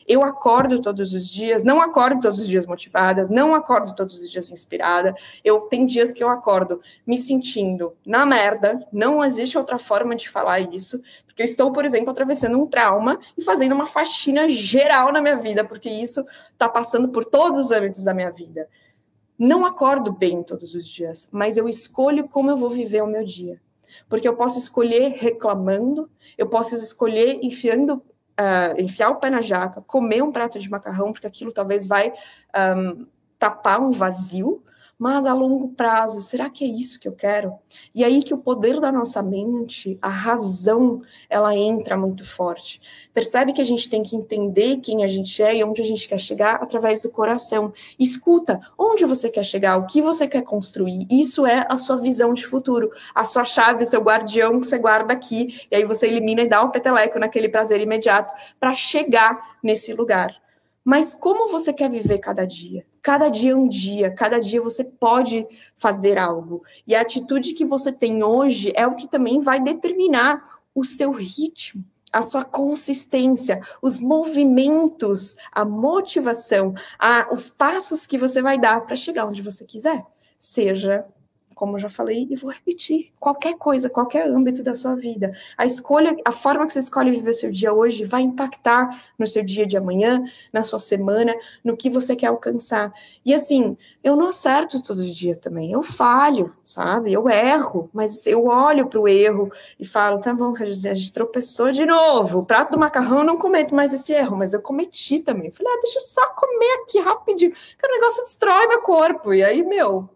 eu 0.06 0.24
acordo 0.24 0.80
todos 0.80 1.14
os 1.14 1.28
dias, 1.28 1.62
não 1.62 1.80
acordo 1.80 2.20
todos 2.20 2.40
os 2.40 2.48
dias 2.48 2.66
motivada, 2.66 3.28
não 3.30 3.54
acordo 3.54 3.94
todos 3.94 4.16
os 4.16 4.28
dias 4.28 4.50
inspirada. 4.50 5.14
Eu 5.44 5.60
tem 5.60 5.86
dias 5.86 6.12
que 6.12 6.24
eu 6.24 6.28
acordo 6.28 6.80
me 7.06 7.16
sentindo 7.16 7.94
na 8.04 8.26
merda, 8.26 8.84
não 8.92 9.24
existe 9.24 9.56
outra 9.56 9.78
forma 9.78 10.16
de 10.16 10.28
falar 10.28 10.58
isso, 10.58 11.00
porque 11.24 11.42
eu 11.42 11.46
estou, 11.46 11.72
por 11.72 11.84
exemplo, 11.84 12.10
atravessando 12.10 12.58
um 12.58 12.66
trauma 12.66 13.20
e 13.38 13.42
fazendo 13.42 13.76
uma 13.76 13.86
faxina 13.86 14.48
geral 14.48 15.12
na 15.12 15.20
minha 15.20 15.36
vida, 15.36 15.64
porque 15.64 15.88
isso 15.88 16.26
está 16.52 16.68
passando 16.68 17.08
por 17.08 17.24
todos 17.24 17.58
os 17.58 17.70
âmbitos 17.70 18.02
da 18.02 18.12
minha 18.12 18.30
vida. 18.30 18.68
Não 19.38 19.64
acordo 19.64 20.12
bem 20.12 20.42
todos 20.42 20.74
os 20.74 20.86
dias, 20.86 21.28
mas 21.32 21.56
eu 21.56 21.68
escolho 21.68 22.28
como 22.28 22.50
eu 22.50 22.56
vou 22.56 22.70
viver 22.70 23.02
o 23.02 23.06
meu 23.06 23.24
dia. 23.24 23.60
Porque 24.08 24.26
eu 24.26 24.36
posso 24.36 24.58
escolher 24.58 25.16
reclamando, 25.18 26.10
eu 26.38 26.48
posso 26.48 26.76
escolher 26.76 27.38
enfiando, 27.42 27.94
uh, 27.94 28.80
enfiar 28.80 29.10
o 29.10 29.16
pé 29.16 29.30
na 29.30 29.42
jaca, 29.42 29.82
comer 29.82 30.22
um 30.22 30.32
prato 30.32 30.58
de 30.58 30.70
macarrão, 30.70 31.12
porque 31.12 31.26
aquilo 31.26 31.52
talvez 31.52 31.86
vai 31.86 32.12
um, 32.76 33.06
tapar 33.38 33.80
um 33.80 33.90
vazio, 33.90 34.62
mas 35.02 35.26
a 35.26 35.34
longo 35.34 35.70
prazo, 35.70 36.22
será 36.22 36.48
que 36.48 36.62
é 36.62 36.68
isso 36.68 37.00
que 37.00 37.08
eu 37.08 37.12
quero? 37.12 37.54
E 37.92 38.04
aí 38.04 38.22
que 38.22 38.32
o 38.32 38.38
poder 38.38 38.78
da 38.78 38.92
nossa 38.92 39.20
mente, 39.20 39.98
a 40.00 40.08
razão, 40.08 41.02
ela 41.28 41.56
entra 41.56 41.96
muito 41.96 42.24
forte. 42.24 42.80
Percebe 43.12 43.52
que 43.52 43.60
a 43.60 43.64
gente 43.64 43.90
tem 43.90 44.04
que 44.04 44.14
entender 44.14 44.76
quem 44.76 45.02
a 45.02 45.08
gente 45.08 45.42
é 45.42 45.56
e 45.56 45.64
onde 45.64 45.82
a 45.82 45.84
gente 45.84 46.08
quer 46.08 46.20
chegar 46.20 46.62
através 46.62 47.02
do 47.02 47.10
coração. 47.10 47.72
Escuta, 47.98 48.60
onde 48.78 49.04
você 49.04 49.28
quer 49.28 49.42
chegar, 49.42 49.76
o 49.76 49.86
que 49.86 50.00
você 50.00 50.28
quer 50.28 50.42
construir. 50.42 51.04
Isso 51.10 51.44
é 51.44 51.66
a 51.68 51.76
sua 51.76 51.96
visão 51.96 52.32
de 52.32 52.46
futuro, 52.46 52.92
a 53.12 53.24
sua 53.24 53.44
chave, 53.44 53.82
o 53.82 53.86
seu 53.86 54.02
guardião 54.02 54.60
que 54.60 54.68
você 54.68 54.78
guarda 54.78 55.12
aqui, 55.12 55.66
e 55.68 55.74
aí 55.74 55.84
você 55.84 56.06
elimina 56.06 56.42
e 56.42 56.48
dá 56.48 56.62
um 56.62 56.70
peteleco 56.70 57.18
naquele 57.18 57.48
prazer 57.48 57.80
imediato 57.80 58.32
para 58.60 58.72
chegar 58.72 59.56
nesse 59.60 59.92
lugar. 59.92 60.41
Mas 60.84 61.14
como 61.14 61.50
você 61.50 61.72
quer 61.72 61.90
viver 61.90 62.18
cada 62.18 62.44
dia? 62.44 62.84
Cada 63.00 63.28
dia 63.28 63.52
é 63.52 63.56
um 63.56 63.68
dia, 63.68 64.10
cada 64.10 64.38
dia 64.38 64.60
você 64.60 64.84
pode 64.84 65.46
fazer 65.76 66.18
algo. 66.18 66.62
E 66.86 66.94
a 66.94 67.00
atitude 67.00 67.54
que 67.54 67.64
você 67.64 67.92
tem 67.92 68.22
hoje 68.22 68.72
é 68.74 68.86
o 68.86 68.94
que 68.94 69.08
também 69.08 69.40
vai 69.40 69.60
determinar 69.60 70.60
o 70.74 70.84
seu 70.84 71.12
ritmo, 71.12 71.84
a 72.12 72.22
sua 72.22 72.44
consistência, 72.44 73.60
os 73.80 73.98
movimentos, 73.98 75.36
a 75.50 75.64
motivação, 75.64 76.74
a, 76.98 77.32
os 77.32 77.50
passos 77.50 78.06
que 78.06 78.18
você 78.18 78.42
vai 78.42 78.58
dar 78.58 78.80
para 78.82 78.96
chegar 78.96 79.26
onde 79.26 79.42
você 79.42 79.64
quiser. 79.64 80.04
Seja 80.38 81.06
como 81.62 81.76
eu 81.76 81.78
já 81.78 81.88
falei, 81.88 82.26
e 82.28 82.34
vou 82.34 82.50
repetir, 82.50 83.12
qualquer 83.20 83.56
coisa, 83.56 83.88
qualquer 83.88 84.28
âmbito 84.28 84.64
da 84.64 84.74
sua 84.74 84.96
vida. 84.96 85.32
A 85.56 85.64
escolha, 85.64 86.16
a 86.24 86.32
forma 86.32 86.66
que 86.66 86.72
você 86.72 86.80
escolhe 86.80 87.12
viver 87.12 87.34
seu 87.34 87.52
dia 87.52 87.72
hoje 87.72 88.04
vai 88.04 88.20
impactar 88.20 89.00
no 89.16 89.28
seu 89.28 89.44
dia 89.44 89.64
de 89.64 89.76
amanhã, 89.76 90.24
na 90.52 90.64
sua 90.64 90.80
semana, 90.80 91.32
no 91.62 91.76
que 91.76 91.88
você 91.88 92.16
quer 92.16 92.26
alcançar. 92.26 92.92
E 93.24 93.32
assim, 93.32 93.76
eu 94.02 94.16
não 94.16 94.30
acerto 94.30 94.82
todo 94.82 95.04
dia 95.04 95.36
também, 95.36 95.70
eu 95.70 95.84
falho, 95.84 96.52
sabe? 96.64 97.12
Eu 97.12 97.28
erro, 97.28 97.88
mas 97.92 98.26
eu 98.26 98.46
olho 98.46 98.88
para 98.88 98.98
o 98.98 99.06
erro 99.06 99.48
e 99.78 99.86
falo, 99.86 100.18
tá 100.18 100.34
bom, 100.34 100.52
a 100.58 100.64
gente 100.64 101.12
tropeçou 101.12 101.70
de 101.70 101.86
novo. 101.86 102.40
O 102.40 102.44
prato 102.44 102.72
do 102.72 102.78
macarrão 102.80 103.18
eu 103.18 103.24
não 103.24 103.38
cometo 103.38 103.72
mais 103.72 103.92
esse 103.92 104.12
erro, 104.12 104.36
mas 104.36 104.52
eu 104.52 104.60
cometi 104.60 105.20
também. 105.20 105.46
Eu 105.46 105.52
falei, 105.52 105.72
ah, 105.72 105.80
deixa 105.80 106.00
eu 106.00 106.02
só 106.02 106.26
comer 106.30 106.82
aqui 106.82 106.98
rapidinho, 106.98 107.52
que 107.52 107.86
o 107.86 107.92
negócio 107.92 108.24
destrói 108.24 108.66
meu 108.66 108.82
corpo. 108.82 109.32
E 109.32 109.44
aí, 109.44 109.62
meu, 109.62 110.08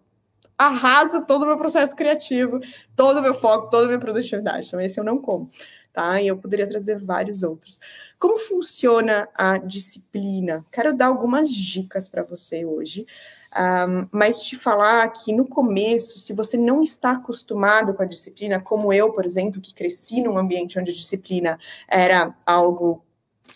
arrasa 0.58 1.20
todo 1.20 1.42
o 1.42 1.46
meu 1.46 1.58
processo 1.58 1.94
criativo, 1.94 2.60
todo 2.94 3.18
o 3.18 3.22
meu 3.22 3.34
foco, 3.34 3.68
toda 3.70 3.84
a 3.84 3.88
minha 3.88 4.00
produtividade. 4.00 4.66
Então, 4.66 4.80
esse 4.80 4.98
eu 4.98 5.04
não 5.04 5.18
como. 5.18 5.50
Tá? 5.92 6.20
E 6.20 6.26
eu 6.26 6.36
poderia 6.36 6.66
trazer 6.66 6.98
vários 7.02 7.42
outros. 7.42 7.80
Como 8.18 8.38
funciona 8.38 9.28
a 9.34 9.56
disciplina? 9.58 10.64
Quero 10.70 10.94
dar 10.94 11.06
algumas 11.06 11.50
dicas 11.50 12.08
para 12.08 12.22
você 12.22 12.64
hoje. 12.64 13.06
Um, 13.56 14.06
mas 14.12 14.42
te 14.42 14.56
falar 14.56 15.08
que 15.08 15.32
no 15.32 15.46
começo, 15.46 16.18
se 16.18 16.34
você 16.34 16.58
não 16.58 16.82
está 16.82 17.12
acostumado 17.12 17.94
com 17.94 18.02
a 18.02 18.06
disciplina, 18.06 18.60
como 18.60 18.92
eu, 18.92 19.12
por 19.12 19.24
exemplo, 19.24 19.60
que 19.60 19.74
cresci 19.74 20.20
num 20.20 20.36
ambiente 20.36 20.78
onde 20.78 20.90
a 20.90 20.94
disciplina 20.94 21.58
era 21.88 22.34
algo 22.44 23.02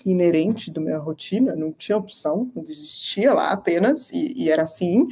inerente 0.06 0.70
da 0.70 0.80
minha 0.80 0.98
rotina, 0.98 1.54
não 1.54 1.72
tinha 1.72 1.98
opção, 1.98 2.50
existia 2.56 3.34
lá 3.34 3.50
apenas, 3.50 4.10
e, 4.10 4.32
e 4.34 4.50
era 4.50 4.62
assim. 4.62 5.06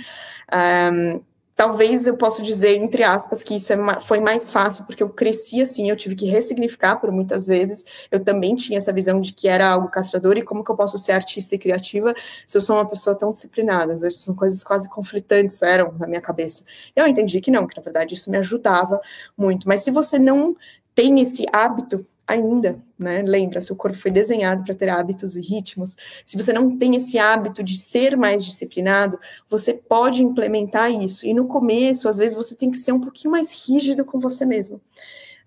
Um, 0.93 1.21
Talvez 1.59 2.07
eu 2.07 2.17
possa 2.17 2.41
dizer, 2.41 2.77
entre 2.77 3.03
aspas, 3.03 3.43
que 3.43 3.57
isso 3.57 3.73
é, 3.73 4.01
foi 4.01 4.21
mais 4.21 4.49
fácil, 4.49 4.85
porque 4.85 5.03
eu 5.03 5.09
cresci 5.09 5.61
assim, 5.61 5.91
eu 5.91 5.97
tive 5.97 6.15
que 6.15 6.25
ressignificar 6.25 7.01
por 7.01 7.11
muitas 7.11 7.49
vezes. 7.49 7.85
Eu 8.13 8.23
também 8.23 8.55
tinha 8.55 8.79
essa 8.79 8.93
visão 8.93 9.21
de 9.21 9.33
que 9.33 9.49
era 9.49 9.69
algo 9.69 9.89
castrador 9.89 10.37
e 10.37 10.43
como 10.45 10.63
que 10.63 10.71
eu 10.71 10.77
posso 10.77 10.97
ser 10.99 11.11
artista 11.11 11.57
e 11.57 11.59
criativa 11.59 12.15
se 12.47 12.57
eu 12.57 12.61
sou 12.61 12.77
uma 12.77 12.87
pessoa 12.89 13.17
tão 13.17 13.33
disciplinada. 13.33 13.93
Às 13.93 14.03
vezes 14.03 14.21
são 14.21 14.37
coisas 14.37 14.63
quase 14.63 14.89
conflitantes, 14.89 15.61
eram 15.61 15.93
na 15.99 16.07
minha 16.07 16.21
cabeça. 16.21 16.63
Eu 16.95 17.09
entendi 17.09 17.41
que 17.41 17.51
não, 17.51 17.67
que 17.67 17.77
na 17.77 17.83
verdade 17.83 18.15
isso 18.15 18.31
me 18.31 18.39
ajudava 18.39 19.01
muito. 19.37 19.67
Mas 19.67 19.83
se 19.83 19.91
você 19.91 20.17
não 20.17 20.57
tem 20.95 21.21
esse 21.21 21.45
hábito 21.53 22.07
ainda, 22.29 22.79
né? 22.99 23.23
Lembra, 23.23 23.61
seu 23.61 23.75
corpo 23.75 23.97
foi 23.97 24.11
desenhado 24.11 24.63
para 24.63 24.75
ter 24.75 24.91
hábitos 24.91 25.35
e 25.35 25.41
ritmos. 25.41 25.97
Se 26.23 26.37
você 26.37 26.53
não 26.53 26.77
tem 26.77 26.95
esse 26.95 27.19
hábito 27.19 27.65
de 27.65 27.79
ser 27.79 28.17
mais 28.17 28.45
disciplinado, 28.45 29.19
você 29.49 29.73
pode 29.73 30.23
implementar 30.23 30.93
isso. 30.93 31.27
E 31.27 31.33
no 31.33 31.47
começo, 31.47 32.09
às 32.09 32.19
vezes, 32.19 32.37
você 32.37 32.55
tem 32.55 32.71
que 32.71 32.77
ser 32.77 32.93
um 32.93 33.01
pouquinho 33.01 33.33
mais 33.33 33.51
rígido 33.67 34.05
com 34.05 34.21
você 34.21 34.45
mesmo. 34.45 34.79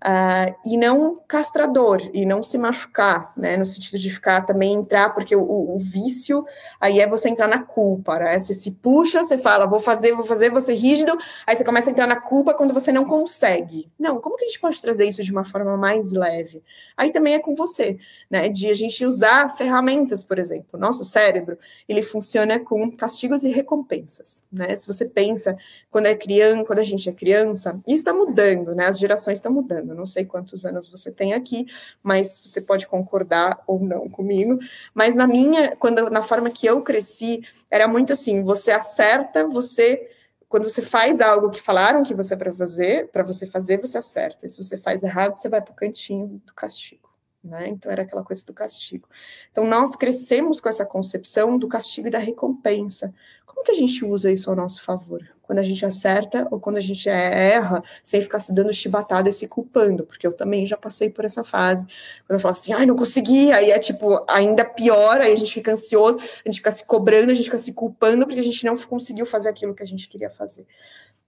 Uh, 0.04 0.56
e 0.66 0.78
não 0.78 1.16
castrador, 1.28 2.02
e 2.12 2.26
não 2.26 2.42
se 2.42 2.58
machucar, 2.58 3.32
né, 3.38 3.56
no 3.56 3.64
sentido 3.68 4.00
de 4.00 4.10
ficar 4.10 4.42
também 4.42 4.74
entrar, 4.74 5.14
porque 5.14 5.36
o, 5.36 5.44
o, 5.44 5.78
vício 5.78 6.44
aí 6.80 7.00
é 7.00 7.08
você 7.08 7.30
entrar 7.30 7.48
na 7.48 7.62
culpa, 7.62 8.18
né, 8.18 8.40
você 8.40 8.56
se 8.56 8.72
puxa, 8.72 9.24
você 9.24 9.38
fala, 9.38 9.68
vou 9.68 9.80
fazer, 9.80 10.14
vou 10.14 10.24
fazer, 10.24 10.60
ser 10.60 10.74
rígido, 10.74 11.16
aí 11.46 11.56
você 11.56 11.64
começa 11.64 11.88
a 11.88 11.92
entrar 11.92 12.08
na 12.08 12.20
culpa 12.20 12.52
quando 12.52 12.74
você 12.74 12.92
não 12.92 13.06
consegue. 13.06 13.92
Não, 14.00 14.20
como 14.20 14.38
que 14.38 14.46
a 14.46 14.48
gente 14.48 14.60
pode 14.60 14.82
trazer 14.82 15.06
isso 15.06 15.22
de 15.22 15.32
uma 15.32 15.46
forma 15.46 15.78
mais 15.78 16.12
leve? 16.12 16.64
Aí 16.98 17.12
também 17.12 17.36
é 17.36 17.40
com 17.40 17.54
você, 17.54 18.00
né, 18.28 18.50
de 18.50 18.72
a 18.72 18.74
gente 18.74 19.06
usar 19.06 19.50
ferramentas, 19.50 20.24
por 20.24 20.40
exemplo, 20.40 20.80
nosso 20.80 21.06
cérebro, 21.06 21.60
ele 21.88 22.02
funciona 22.02 22.60
com 22.60 22.90
castigos 22.92 23.44
e 23.44 23.52
recompensas, 23.52 24.44
né, 24.52 24.76
se 24.76 24.88
você 24.88 25.06
pensa, 25.06 25.56
quando 25.92 26.08
é 26.08 26.16
criança, 26.16 26.66
quando 26.66 26.80
a 26.80 26.84
gente 26.84 27.08
é 27.08 27.14
criança, 27.14 27.80
isso 27.88 27.98
está 27.98 28.14
mudando, 28.14 28.74
né, 28.74 28.88
as 28.88 28.98
gerações 28.98 29.38
estão 29.38 29.52
mudando, 29.52 29.91
eu 29.92 29.96
não 29.96 30.06
sei 30.06 30.26
quantos 30.26 30.66
anos 30.66 30.88
você 30.88 31.12
tem 31.12 31.34
aqui, 31.34 31.66
mas 32.02 32.42
você 32.46 32.60
pode 32.60 32.88
concordar 32.88 33.62
ou 33.68 33.80
não 33.80 34.10
comigo. 34.10 34.60
Mas 34.94 35.16
na 35.16 35.28
minha, 35.28 35.76
quando 35.76 36.10
na 36.10 36.22
forma 36.22 36.50
que 36.50 36.66
eu 36.66 36.82
cresci, 36.82 37.42
era 37.70 37.88
muito 37.88 38.14
assim: 38.14 38.44
você 38.44 38.72
acerta, 38.72 39.48
você 39.48 40.10
quando 40.52 40.66
você 40.66 40.82
faz 40.82 41.22
algo 41.22 41.50
que 41.50 41.62
falaram 41.62 42.04
que 42.04 42.14
você 42.14 42.34
é 42.34 42.38
para 42.38 42.54
fazer, 42.54 43.08
para 43.08 43.24
você 43.24 43.48
fazer, 43.48 43.80
você 43.80 43.98
acerta. 43.98 44.46
E 44.46 44.50
se 44.50 44.62
você 44.62 44.78
faz 44.78 45.02
errado, 45.02 45.34
você 45.34 45.48
vai 45.48 45.62
para 45.62 45.72
o 45.72 45.76
cantinho 45.76 46.42
do 46.46 46.54
castigo. 46.54 47.10
Né? 47.42 47.70
Então 47.70 47.90
era 47.90 48.02
aquela 48.04 48.22
coisa 48.22 48.46
do 48.46 48.54
castigo. 48.54 49.08
Então 49.50 49.66
nós 49.66 49.96
crescemos 49.96 50.60
com 50.60 50.68
essa 50.68 50.86
concepção 50.86 51.58
do 51.58 51.70
castigo 51.70 52.08
e 52.08 52.12
da 52.12 52.20
recompensa. 52.20 53.14
Como 53.62 53.66
que 53.68 53.72
a 53.74 53.88
gente 53.88 54.04
usa 54.04 54.32
isso 54.32 54.50
ao 54.50 54.56
nosso 54.56 54.84
favor? 54.84 55.22
Quando 55.44 55.60
a 55.60 55.64
gente 55.64 55.86
acerta 55.86 56.48
ou 56.50 56.60
quando 56.60 56.78
a 56.78 56.82
gente 56.82 57.08
erra, 57.08 57.84
sem 58.02 58.20
ficar 58.20 58.40
se 58.40 58.52
dando 58.52 58.74
chibatada 58.74 59.30
e 59.30 59.32
se 59.32 59.48
culpando, 59.48 60.04
porque 60.04 60.26
eu 60.26 60.34
também 60.34 60.66
já 60.66 60.76
passei 60.76 61.12
por 61.12 61.26
essa 61.26 61.44
fase. 61.44 61.86
Quando 62.26 62.38
eu 62.38 62.40
falo 62.40 62.54
assim, 62.54 62.74
ai, 62.74 62.88
não 62.88 62.96
consegui, 62.96 63.52
aí 63.52 63.70
é 63.70 63.78
tipo 63.78 64.26
ainda 64.28 64.66
pior, 64.66 65.22
aí 65.22 65.32
a 65.32 65.36
gente 65.36 65.54
fica 65.54 65.74
ansioso, 65.74 66.18
a 66.18 66.50
gente 66.50 66.58
fica 66.58 66.72
se 66.72 66.84
cobrando, 66.84 67.30
a 67.32 67.36
gente 67.36 67.46
fica 67.46 67.58
se 67.60 67.72
culpando 67.72 68.26
porque 68.26 68.40
a 68.40 68.44
gente 68.44 68.66
não 68.66 68.76
conseguiu 68.76 69.28
fazer 69.28 69.50
aquilo 69.50 69.76
que 69.76 69.84
a 69.84 69.88
gente 69.88 70.10
queria 70.10 70.32
fazer. 70.32 70.66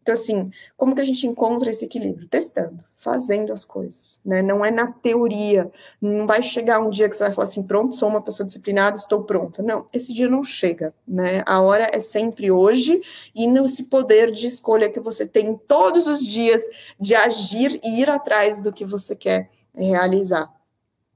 Então, 0.03 0.13
assim, 0.13 0.51
como 0.75 0.93
que 0.93 0.99
a 0.99 1.05
gente 1.05 1.25
encontra 1.25 1.69
esse 1.69 1.85
equilíbrio? 1.85 2.27
Testando, 2.27 2.83
fazendo 2.97 3.53
as 3.53 3.63
coisas, 3.63 4.19
né? 4.23 4.41
Não 4.41 4.63
é 4.63 4.69
na 4.69 4.91
teoria, 4.91 5.71
não 6.01 6.27
vai 6.27 6.43
chegar 6.43 6.79
um 6.81 6.89
dia 6.89 7.07
que 7.07 7.15
você 7.15 7.23
vai 7.23 7.33
falar 7.33 7.47
assim, 7.47 7.63
pronto, 7.63 7.95
sou 7.95 8.09
uma 8.09 8.21
pessoa 8.21 8.45
disciplinada, 8.45 8.97
estou 8.97 9.23
pronta. 9.23 9.63
Não, 9.63 9.87
esse 9.93 10.13
dia 10.13 10.29
não 10.29 10.43
chega, 10.43 10.93
né? 11.07 11.41
A 11.45 11.61
hora 11.61 11.89
é 11.93 12.01
sempre 12.01 12.51
hoje 12.51 13.01
e 13.33 13.47
nesse 13.47 13.85
poder 13.85 14.29
de 14.29 14.45
escolha 14.45 14.91
que 14.91 14.99
você 14.99 15.25
tem 15.25 15.57
todos 15.67 16.05
os 16.05 16.19
dias 16.21 16.61
de 16.99 17.15
agir 17.15 17.79
e 17.81 18.01
ir 18.01 18.09
atrás 18.09 18.61
do 18.61 18.73
que 18.73 18.83
você 18.83 19.15
quer 19.15 19.49
realizar 19.73 20.53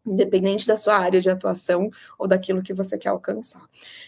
independente 0.05 0.65
da 0.65 0.77
sua 0.77 0.97
área 0.97 1.19
de 1.19 1.29
atuação 1.29 1.91
ou 2.17 2.25
daquilo 2.25 2.63
que 2.63 2.73
você 2.73 2.97
quer 2.97 3.09
alcançar. 3.09 3.61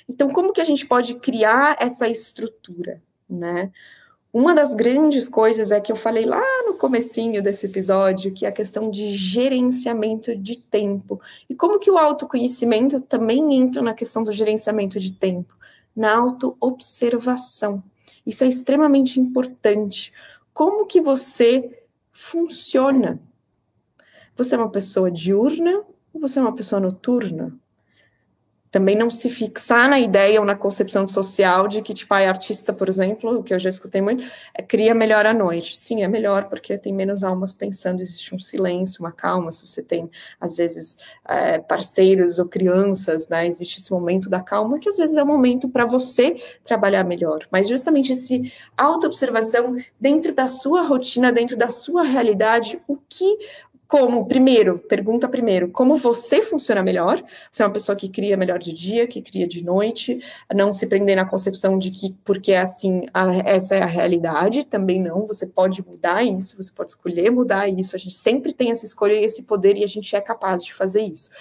Então, 0.07 0.29
como 0.29 0.53
que 0.53 0.61
a 0.61 0.65
gente 0.65 0.87
pode 0.87 1.15
criar 1.15 1.75
essa 1.81 2.07
estrutura, 2.07 3.01
né? 3.29 3.69
Uma 4.31 4.53
das 4.53 4.75
grandes 4.75 5.27
coisas 5.27 5.71
é 5.71 5.81
que 5.81 5.91
eu 5.91 5.95
falei 5.95 6.23
lá 6.23 6.43
no 6.63 6.75
comecinho 6.75 7.41
desse 7.41 7.65
episódio, 7.65 8.31
que 8.31 8.45
é 8.45 8.49
a 8.49 8.51
questão 8.51 8.91
de 8.91 9.15
gerenciamento 9.15 10.35
de 10.35 10.55
tempo. 10.55 11.19
E 11.49 11.55
como 11.55 11.79
que 11.79 11.89
o 11.89 11.97
autoconhecimento 11.97 13.01
também 13.01 13.55
entra 13.55 13.81
na 13.81 13.95
questão 13.95 14.23
do 14.23 14.31
gerenciamento 14.31 14.99
de 14.99 15.13
tempo? 15.13 15.57
Na 15.95 16.15
autoobservação. 16.15 17.83
Isso 18.23 18.43
é 18.43 18.47
extremamente 18.47 19.19
importante. 19.19 20.13
Como 20.53 20.85
que 20.85 21.01
você 21.01 21.83
funciona? 22.13 23.19
Você 24.35 24.53
é 24.53 24.59
uma 24.59 24.69
pessoa 24.69 25.09
diurna 25.09 25.81
ou 26.13 26.21
você 26.21 26.37
é 26.37 26.41
uma 26.43 26.53
pessoa 26.53 26.79
noturna? 26.79 27.58
Também 28.71 28.95
não 28.95 29.09
se 29.09 29.29
fixar 29.29 29.89
na 29.89 29.99
ideia 29.99 30.39
ou 30.39 30.45
na 30.45 30.55
concepção 30.55 31.07
social 31.07 31.67
de 31.67 31.81
que, 31.81 31.93
tipo, 31.93 32.13
a 32.13 32.17
artista, 32.19 32.71
por 32.71 32.87
exemplo, 32.87 33.39
o 33.39 33.43
que 33.43 33.53
eu 33.53 33.59
já 33.59 33.69
escutei 33.69 34.01
muito, 34.01 34.23
é, 34.53 34.61
cria 34.61 34.93
melhor 34.93 35.25
à 35.25 35.33
noite. 35.33 35.77
Sim, 35.77 36.03
é 36.03 36.07
melhor 36.07 36.49
porque 36.49 36.77
tem 36.77 36.93
menos 36.93 37.23
almas 37.23 37.51
pensando, 37.51 38.01
existe 38.01 38.33
um 38.35 38.39
silêncio, 38.39 39.01
uma 39.01 39.11
calma. 39.11 39.51
Se 39.51 39.67
você 39.67 39.81
tem, 39.81 40.09
às 40.39 40.55
vezes, 40.55 40.97
é, 41.27 41.59
parceiros 41.59 42.37
ou 42.37 42.45
crianças, 42.45 43.27
né, 43.27 43.47
existe 43.47 43.79
esse 43.79 43.91
momento 43.91 44.29
da 44.29 44.41
calma, 44.41 44.79
que 44.79 44.89
às 44.89 44.97
vezes 44.97 45.17
é 45.17 45.21
o 45.21 45.25
um 45.25 45.27
momento 45.27 45.69
para 45.69 45.85
você 45.85 46.35
trabalhar 46.63 47.03
melhor. 47.03 47.47
Mas 47.51 47.67
justamente 47.67 48.11
esse 48.11 48.51
auto-observação 48.77 49.75
dentro 49.99 50.33
da 50.33 50.47
sua 50.47 50.83
rotina, 50.83 51.31
dentro 51.31 51.57
da 51.57 51.69
sua 51.69 52.03
realidade, 52.03 52.79
o 52.87 52.97
que 53.09 53.37
como, 53.89 54.27
primeiro, 54.27 54.77
pergunta 54.77 55.27
primeiro, 55.27 55.71
como 55.71 55.95
você 55.95 56.43
funciona 56.43 56.83
melhor? 56.83 57.23
Você 57.51 57.63
é 57.63 57.65
uma 57.65 57.73
pessoa 57.73 57.95
que 57.95 58.07
cria 58.07 58.37
melhor 58.37 58.59
de 58.59 58.71
dia, 58.71 59.07
que 59.07 59.19
cria 59.19 59.47
de 59.47 59.63
noite, 59.63 60.21
não 60.53 60.71
se 60.71 60.85
prender 60.85 61.15
na 61.15 61.25
concepção 61.25 61.75
de 61.75 61.89
que 61.89 62.15
porque 62.23 62.51
é 62.51 62.59
assim, 62.59 63.07
a, 63.11 63.33
essa 63.37 63.73
é 63.73 63.81
a 63.81 63.87
realidade, 63.87 64.63
também 64.63 65.01
não, 65.01 65.25
você 65.25 65.47
pode 65.47 65.83
mudar 65.83 66.23
isso, 66.23 66.55
você 66.55 66.71
pode 66.71 66.91
escolher 66.91 67.31
mudar 67.31 67.67
isso, 67.67 67.95
a 67.95 67.99
gente 67.99 68.13
sempre 68.13 68.53
tem 68.53 68.69
essa 68.69 68.85
escolha 68.85 69.13
e 69.13 69.25
esse 69.25 69.41
poder 69.41 69.75
e 69.75 69.83
a 69.83 69.87
gente 69.87 70.15
é 70.15 70.21
capaz 70.21 70.63
de 70.63 70.71
fazer 70.71 71.01
isso. 71.01 71.31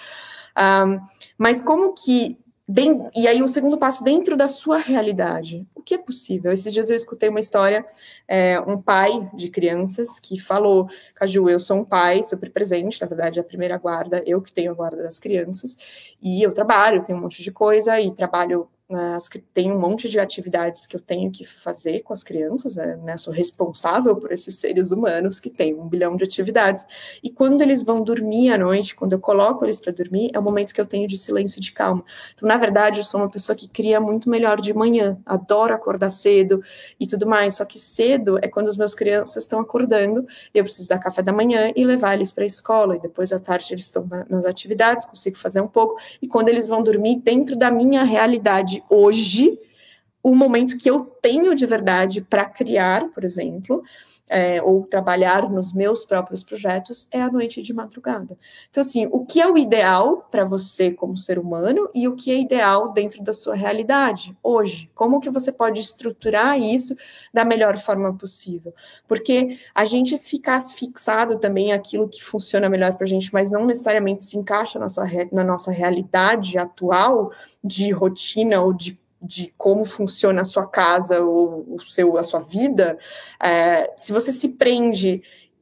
Um, 0.57 0.99
mas 1.37 1.61
como 1.61 1.93
que 1.93 2.35
e 3.15 3.27
aí, 3.27 3.41
o 3.41 3.47
segundo 3.47 3.79
passo, 3.79 4.03
dentro 4.03 4.37
da 4.37 4.47
sua 4.47 4.77
realidade, 4.77 5.65
o 5.73 5.81
que 5.81 5.95
é 5.95 5.97
possível? 5.97 6.51
Esses 6.51 6.71
dias 6.71 6.87
eu 6.87 6.95
escutei 6.95 7.27
uma 7.27 7.39
história, 7.39 7.83
é, 8.27 8.59
um 8.59 8.79
pai 8.79 9.27
de 9.33 9.49
crianças 9.49 10.19
que 10.19 10.39
falou: 10.39 10.87
Caju, 11.15 11.49
eu 11.49 11.59
sou 11.59 11.77
um 11.77 11.83
pai 11.83 12.21
super 12.21 12.51
presente, 12.51 13.01
na 13.01 13.07
verdade, 13.07 13.39
é 13.39 13.41
a 13.41 13.45
primeira 13.45 13.75
guarda, 13.79 14.21
eu 14.23 14.39
que 14.39 14.53
tenho 14.53 14.71
a 14.71 14.75
guarda 14.75 15.01
das 15.01 15.17
crianças, 15.17 15.77
e 16.21 16.43
eu 16.43 16.53
trabalho, 16.53 17.03
tenho 17.03 17.17
um 17.17 17.21
monte 17.21 17.41
de 17.41 17.51
coisa, 17.51 17.99
e 17.99 18.13
trabalho 18.13 18.69
as, 18.91 19.29
tem 19.53 19.71
um 19.71 19.79
monte 19.79 20.09
de 20.09 20.19
atividades 20.19 20.87
que 20.87 20.95
eu 20.95 20.99
tenho 20.99 21.29
que 21.31 21.45
fazer 21.45 22.01
com 22.01 22.11
as 22.11 22.23
crianças, 22.23 22.75
né? 22.75 22.99
né? 23.03 23.17
Sou 23.17 23.31
responsável 23.31 24.15
por 24.15 24.31
esses 24.31 24.55
seres 24.55 24.91
humanos 24.91 25.39
que 25.39 25.49
têm 25.49 25.75
um 25.75 25.87
bilhão 25.87 26.15
de 26.15 26.23
atividades. 26.23 26.87
E 27.23 27.29
quando 27.29 27.61
eles 27.61 27.83
vão 27.83 28.01
dormir 28.01 28.51
à 28.51 28.57
noite, 28.57 28.95
quando 28.95 29.13
eu 29.13 29.19
coloco 29.19 29.63
eles 29.63 29.79
para 29.79 29.93
dormir, 29.93 30.31
é 30.33 30.39
o 30.39 30.41
momento 30.41 30.73
que 30.73 30.81
eu 30.81 30.87
tenho 30.87 31.07
de 31.07 31.17
silêncio 31.17 31.59
e 31.59 31.61
de 31.61 31.71
calma. 31.71 32.03
Então, 32.33 32.47
na 32.47 32.57
verdade, 32.57 32.99
eu 32.99 33.03
sou 33.03 33.21
uma 33.21 33.29
pessoa 33.29 33.55
que 33.55 33.67
cria 33.67 34.01
muito 34.01 34.27
melhor 34.27 34.59
de 34.59 34.73
manhã, 34.73 35.19
adoro 35.23 35.73
acordar 35.73 36.09
cedo 36.09 36.63
e 36.99 37.05
tudo 37.05 37.27
mais. 37.27 37.55
Só 37.55 37.65
que 37.65 37.77
cedo 37.77 38.39
é 38.41 38.47
quando 38.47 38.69
as 38.69 38.75
minhas 38.75 38.95
crianças 38.95 39.43
estão 39.43 39.59
acordando, 39.59 40.25
eu 40.51 40.63
preciso 40.63 40.89
dar 40.89 40.97
café 40.97 41.21
da 41.21 41.31
manhã 41.31 41.71
e 41.75 41.85
levar 41.85 42.15
eles 42.15 42.31
para 42.31 42.43
a 42.43 42.47
escola. 42.47 42.95
E 42.95 42.99
depois 42.99 43.31
à 43.31 43.39
tarde 43.39 43.67
eles 43.71 43.85
estão 43.85 44.07
nas 44.27 44.45
atividades, 44.45 45.05
consigo 45.05 45.37
fazer 45.37 45.61
um 45.61 45.67
pouco. 45.67 45.95
E 46.19 46.27
quando 46.27 46.49
eles 46.49 46.65
vão 46.65 46.81
dormir, 46.81 47.21
dentro 47.23 47.55
da 47.55 47.69
minha 47.69 48.03
realidade 48.03 48.78
hoje 48.89 49.57
o 50.21 50.35
momento 50.35 50.77
que 50.77 50.89
eu 50.89 51.05
tenho 51.21 51.55
de 51.55 51.65
verdade 51.65 52.21
para 52.21 52.45
criar, 52.45 53.09
por 53.09 53.23
exemplo, 53.23 53.83
é, 54.29 54.61
ou 54.61 54.83
trabalhar 54.85 55.49
nos 55.49 55.73
meus 55.73 56.05
próprios 56.05 56.43
projetos 56.43 57.07
é 57.11 57.21
a 57.21 57.31
noite 57.31 57.61
de 57.61 57.73
madrugada. 57.73 58.37
Então, 58.69 58.81
assim, 58.81 59.07
o 59.11 59.25
que 59.25 59.41
é 59.41 59.47
o 59.47 59.57
ideal 59.57 60.27
para 60.29 60.45
você 60.45 60.91
como 60.91 61.17
ser 61.17 61.39
humano 61.39 61.89
e 61.93 62.07
o 62.07 62.15
que 62.15 62.31
é 62.31 62.39
ideal 62.39 62.93
dentro 62.93 63.23
da 63.23 63.33
sua 63.33 63.55
realidade 63.55 64.37
hoje? 64.43 64.89
Como 64.93 65.19
que 65.19 65.29
você 65.29 65.51
pode 65.51 65.81
estruturar 65.81 66.59
isso 66.59 66.95
da 67.33 67.43
melhor 67.43 67.77
forma 67.77 68.13
possível? 68.13 68.73
Porque 69.07 69.57
a 69.73 69.85
gente 69.85 70.15
ficasse 70.17 70.75
fixado 70.75 71.39
também 71.39 71.73
aquilo 71.73 72.07
que 72.07 72.23
funciona 72.23 72.69
melhor 72.69 72.93
para 72.93 73.05
a 73.05 73.09
gente, 73.09 73.33
mas 73.33 73.49
não 73.49 73.65
necessariamente 73.65 74.23
se 74.23 74.37
encaixa 74.37 74.77
na, 74.77 74.87
sua, 74.87 75.05
na 75.31 75.43
nossa 75.43 75.71
realidade 75.71 76.57
atual 76.57 77.31
de 77.63 77.89
rotina 77.91 78.61
ou 78.61 78.73
de 78.73 78.99
de 79.21 79.53
como 79.57 79.85
funciona 79.85 80.41
a 80.41 80.45
sua 80.45 80.65
casa 80.65 81.21
ou 81.21 81.65
o 81.75 81.79
seu, 81.79 82.17
a 82.17 82.23
sua 82.23 82.39
vida, 82.39 82.97
é, 83.41 83.91
se 83.95 84.11
você 84.11 84.31
se 84.31 84.49
prende 84.49 85.21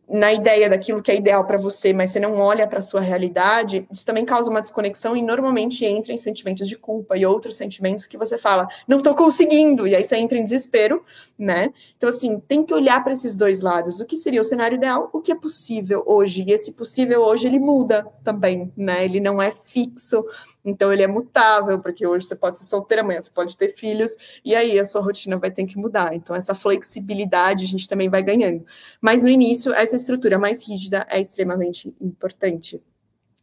na 0.10 0.32
ideia 0.32 0.70
daquilo 0.70 1.02
que 1.02 1.12
é 1.12 1.16
ideal 1.16 1.44
para 1.46 1.58
você, 1.58 1.92
mas 1.92 2.12
você 2.12 2.20
não 2.20 2.40
olha 2.40 2.66
para 2.66 2.80
a 2.80 2.82
sua 2.82 3.02
realidade, 3.02 3.86
isso 3.92 4.06
também 4.06 4.24
causa 4.24 4.50
uma 4.50 4.62
desconexão 4.62 5.18
e 5.18 5.22
normalmente 5.22 5.86
entra 5.86 6.14
em 6.14 6.18
sentimentos 6.18 6.68
de 6.70 6.78
culpa 6.78 7.18
e 7.18 7.26
outros 7.26 7.58
sentimentos 7.58 8.08
que 8.08 8.18
você 8.18 8.38
fala, 8.38 8.68
não 8.88 9.00
estou 9.00 9.14
conseguindo, 9.14 9.86
e 9.86 9.94
aí 9.94 10.04
você 10.04 10.16
entra 10.16 10.38
em 10.38 10.44
desespero, 10.44 11.04
né? 11.38 11.72
Então, 11.96 12.10
assim, 12.10 12.40
tem 12.40 12.66
que 12.66 12.74
olhar 12.74 13.04
para 13.04 13.14
esses 13.14 13.36
dois 13.36 13.62
lados. 13.62 14.00
O 14.00 14.06
que 14.06 14.18
seria 14.18 14.42
o 14.42 14.44
cenário 14.44 14.76
ideal, 14.76 15.10
o 15.14 15.22
que 15.22 15.32
é 15.32 15.36
possível 15.36 16.04
hoje, 16.06 16.44
e 16.48 16.52
esse 16.52 16.72
possível 16.72 17.22
hoje 17.22 17.48
ele 17.48 17.60
muda 17.60 18.08
também, 18.24 18.72
né? 18.76 19.06
Ele 19.06 19.20
não 19.20 19.42
é 19.42 19.52
fixo, 19.52 20.26
então 20.66 20.92
ele 20.92 21.04
é 21.04 21.08
mutável, 21.08 21.80
porque 21.80 22.06
hoje 22.08 22.26
você 22.26 22.36
pode 22.36 22.58
ser 22.58 22.66
solteira, 22.66 23.04
amanhã 23.04 23.22
você 23.22 23.32
pode 23.32 23.56
ter 23.56 23.70
filhos, 23.70 24.18
e 24.44 24.56
aí 24.56 24.80
a 24.80 24.86
sua 24.86 25.02
rotina 25.02 25.38
vai 25.38 25.52
ter 25.52 25.66
que 25.66 25.78
mudar. 25.78 26.16
Então, 26.16 26.36
essa 26.36 26.56
flexibilidade 26.56 27.66
a 27.66 27.68
gente 27.68 27.88
também 27.88 28.10
vai 28.10 28.24
ganhando. 28.24 28.66
Mas 29.00 29.24
no 29.24 29.30
início, 29.30 29.74
essa 29.74 29.96
estrutura 29.96 30.40
mais 30.40 30.68
rígida 30.68 31.06
é 31.10 31.22
extremamente 31.22 31.94
importante. 32.02 32.82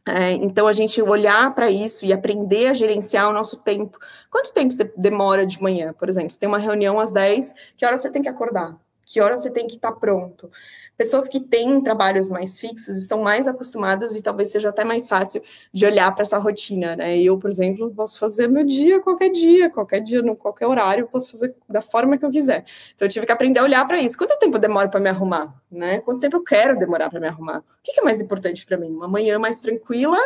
É, 0.07 0.33
então, 0.33 0.67
a 0.67 0.73
gente 0.73 1.01
olhar 1.01 1.55
para 1.55 1.71
isso 1.71 2.05
e 2.05 2.13
aprender 2.13 2.69
a 2.69 2.75
gerenciar 2.75 3.29
o 3.29 3.33
nosso 3.33 3.57
tempo. 3.57 3.99
Quanto 4.31 4.53
tempo 4.53 4.73
você 4.73 4.85
demora 4.97 5.47
de 5.47 5.63
manhã, 5.63 5.95
por 5.95 6.09
exemplo? 6.09 6.31
Você 6.31 6.39
tem 6.39 6.49
uma 6.49 6.59
reunião 6.59 7.01
às 7.01 7.11
10, 7.11 7.55
que 7.77 7.87
hora 7.87 7.97
você 7.97 8.11
tem 8.11 8.21
que 8.21 8.29
acordar? 8.29 8.79
Que 9.07 9.21
hora 9.21 9.37
você 9.37 9.51
tem 9.51 9.67
que 9.67 9.77
estar 9.77 9.93
tá 9.93 9.99
pronto? 9.99 10.51
Pessoas 10.97 11.29
que 11.29 11.41
têm 11.41 11.83
trabalhos 11.83 12.29
mais 12.29 12.57
fixos 12.57 12.97
estão 12.97 13.21
mais 13.21 13.49
acostumados 13.49 14.15
e 14.15 14.23
talvez 14.23 14.51
seja 14.51 14.69
até 14.69 14.85
mais 14.85 15.09
fácil 15.09 15.43
de 15.73 15.85
olhar 15.85 16.13
para 16.15 16.23
essa 16.23 16.39
rotina, 16.39 16.95
né? 16.95 17.19
Eu, 17.21 17.37
por 17.37 17.51
exemplo, 17.51 17.93
posso 17.95 18.19
fazer 18.19 18.49
meu 18.49 18.65
dia 18.65 19.01
qualquer 19.01 19.31
dia, 19.31 19.69
qualquer 19.71 20.01
dia, 20.01 20.23
no 20.23 20.37
qualquer 20.37 20.67
horário, 20.67 21.09
posso 21.09 21.31
fazer 21.33 21.55
da 21.69 21.81
forma 21.81 22.17
que 22.17 22.25
eu 22.25 22.31
quiser. 22.31 22.65
Então 22.95 23.07
eu 23.07 23.11
tive 23.11 23.27
que 23.27 23.33
aprender 23.33 23.59
a 23.59 23.65
olhar 23.65 23.85
para 23.87 24.01
isso. 24.01 24.17
Quanto 24.17 24.39
tempo 24.39 24.59
demora 24.59 24.89
para 24.89 25.01
me 25.01 25.09
arrumar, 25.09 25.53
né? 25.71 26.01
Quanto 26.01 26.21
tempo 26.21 26.37
eu 26.37 26.45
quero 26.45 26.79
demorar 26.79 27.11
para 27.11 27.19
me 27.19 27.27
arrumar? 27.27 27.59
O 27.59 27.63
que 27.83 28.01
é 28.01 28.05
mais 28.05 28.21
importante 28.21 28.65
para 28.65 28.77
mim? 28.77 28.91
Uma 28.91 29.09
manhã 29.09 29.39
mais 29.39 29.61
tranquila 29.61 30.19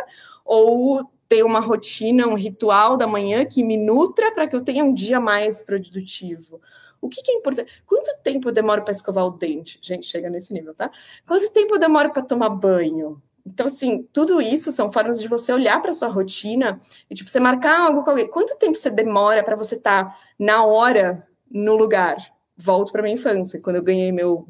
ou 0.45 1.03
ter 1.27 1.43
uma 1.43 1.59
rotina, 1.59 2.27
um 2.27 2.35
ritual 2.35 2.97
da 2.97 3.07
manhã 3.07 3.45
que 3.45 3.63
me 3.63 3.77
nutra 3.77 4.31
para 4.33 4.47
que 4.47 4.55
eu 4.55 4.61
tenha 4.61 4.83
um 4.83 4.93
dia 4.93 5.19
mais 5.19 5.61
produtivo? 5.61 6.61
O 7.01 7.09
que, 7.09 7.21
que 7.21 7.31
é 7.31 7.35
importante? 7.35 7.81
Quanto 7.85 8.11
tempo 8.23 8.49
eu 8.49 8.53
demoro 8.53 8.83
para 8.83 8.91
escovar 8.91 9.25
o 9.25 9.31
dente? 9.31 9.79
Gente, 9.81 10.07
chega 10.07 10.29
nesse 10.29 10.53
nível, 10.53 10.73
tá? 10.73 10.91
Quanto 11.27 11.51
tempo 11.51 11.75
eu 11.75 11.79
demoro 11.79 12.11
para 12.11 12.21
tomar 12.21 12.49
banho? 12.49 13.21
Então, 13.45 13.65
assim, 13.65 14.07
tudo 14.13 14.41
isso 14.41 14.71
são 14.71 14.91
formas 14.91 15.19
de 15.21 15.27
você 15.27 15.51
olhar 15.51 15.81
para 15.81 15.93
sua 15.93 16.09
rotina 16.09 16.79
e, 17.09 17.15
tipo, 17.15 17.29
você 17.29 17.39
marcar 17.39 17.87
algo 17.87 18.03
com 18.03 18.11
alguém. 18.11 18.27
Quanto 18.27 18.57
tempo 18.57 18.77
você 18.77 18.89
demora 18.89 19.43
para 19.43 19.55
você 19.55 19.75
estar 19.75 20.05
tá 20.05 20.19
na 20.37 20.65
hora, 20.65 21.27
no 21.49 21.75
lugar? 21.75 22.17
Volto 22.55 22.91
para 22.91 23.01
minha 23.01 23.15
infância, 23.15 23.59
quando 23.61 23.77
eu 23.77 23.83
ganhei 23.83 24.11
meu 24.11 24.47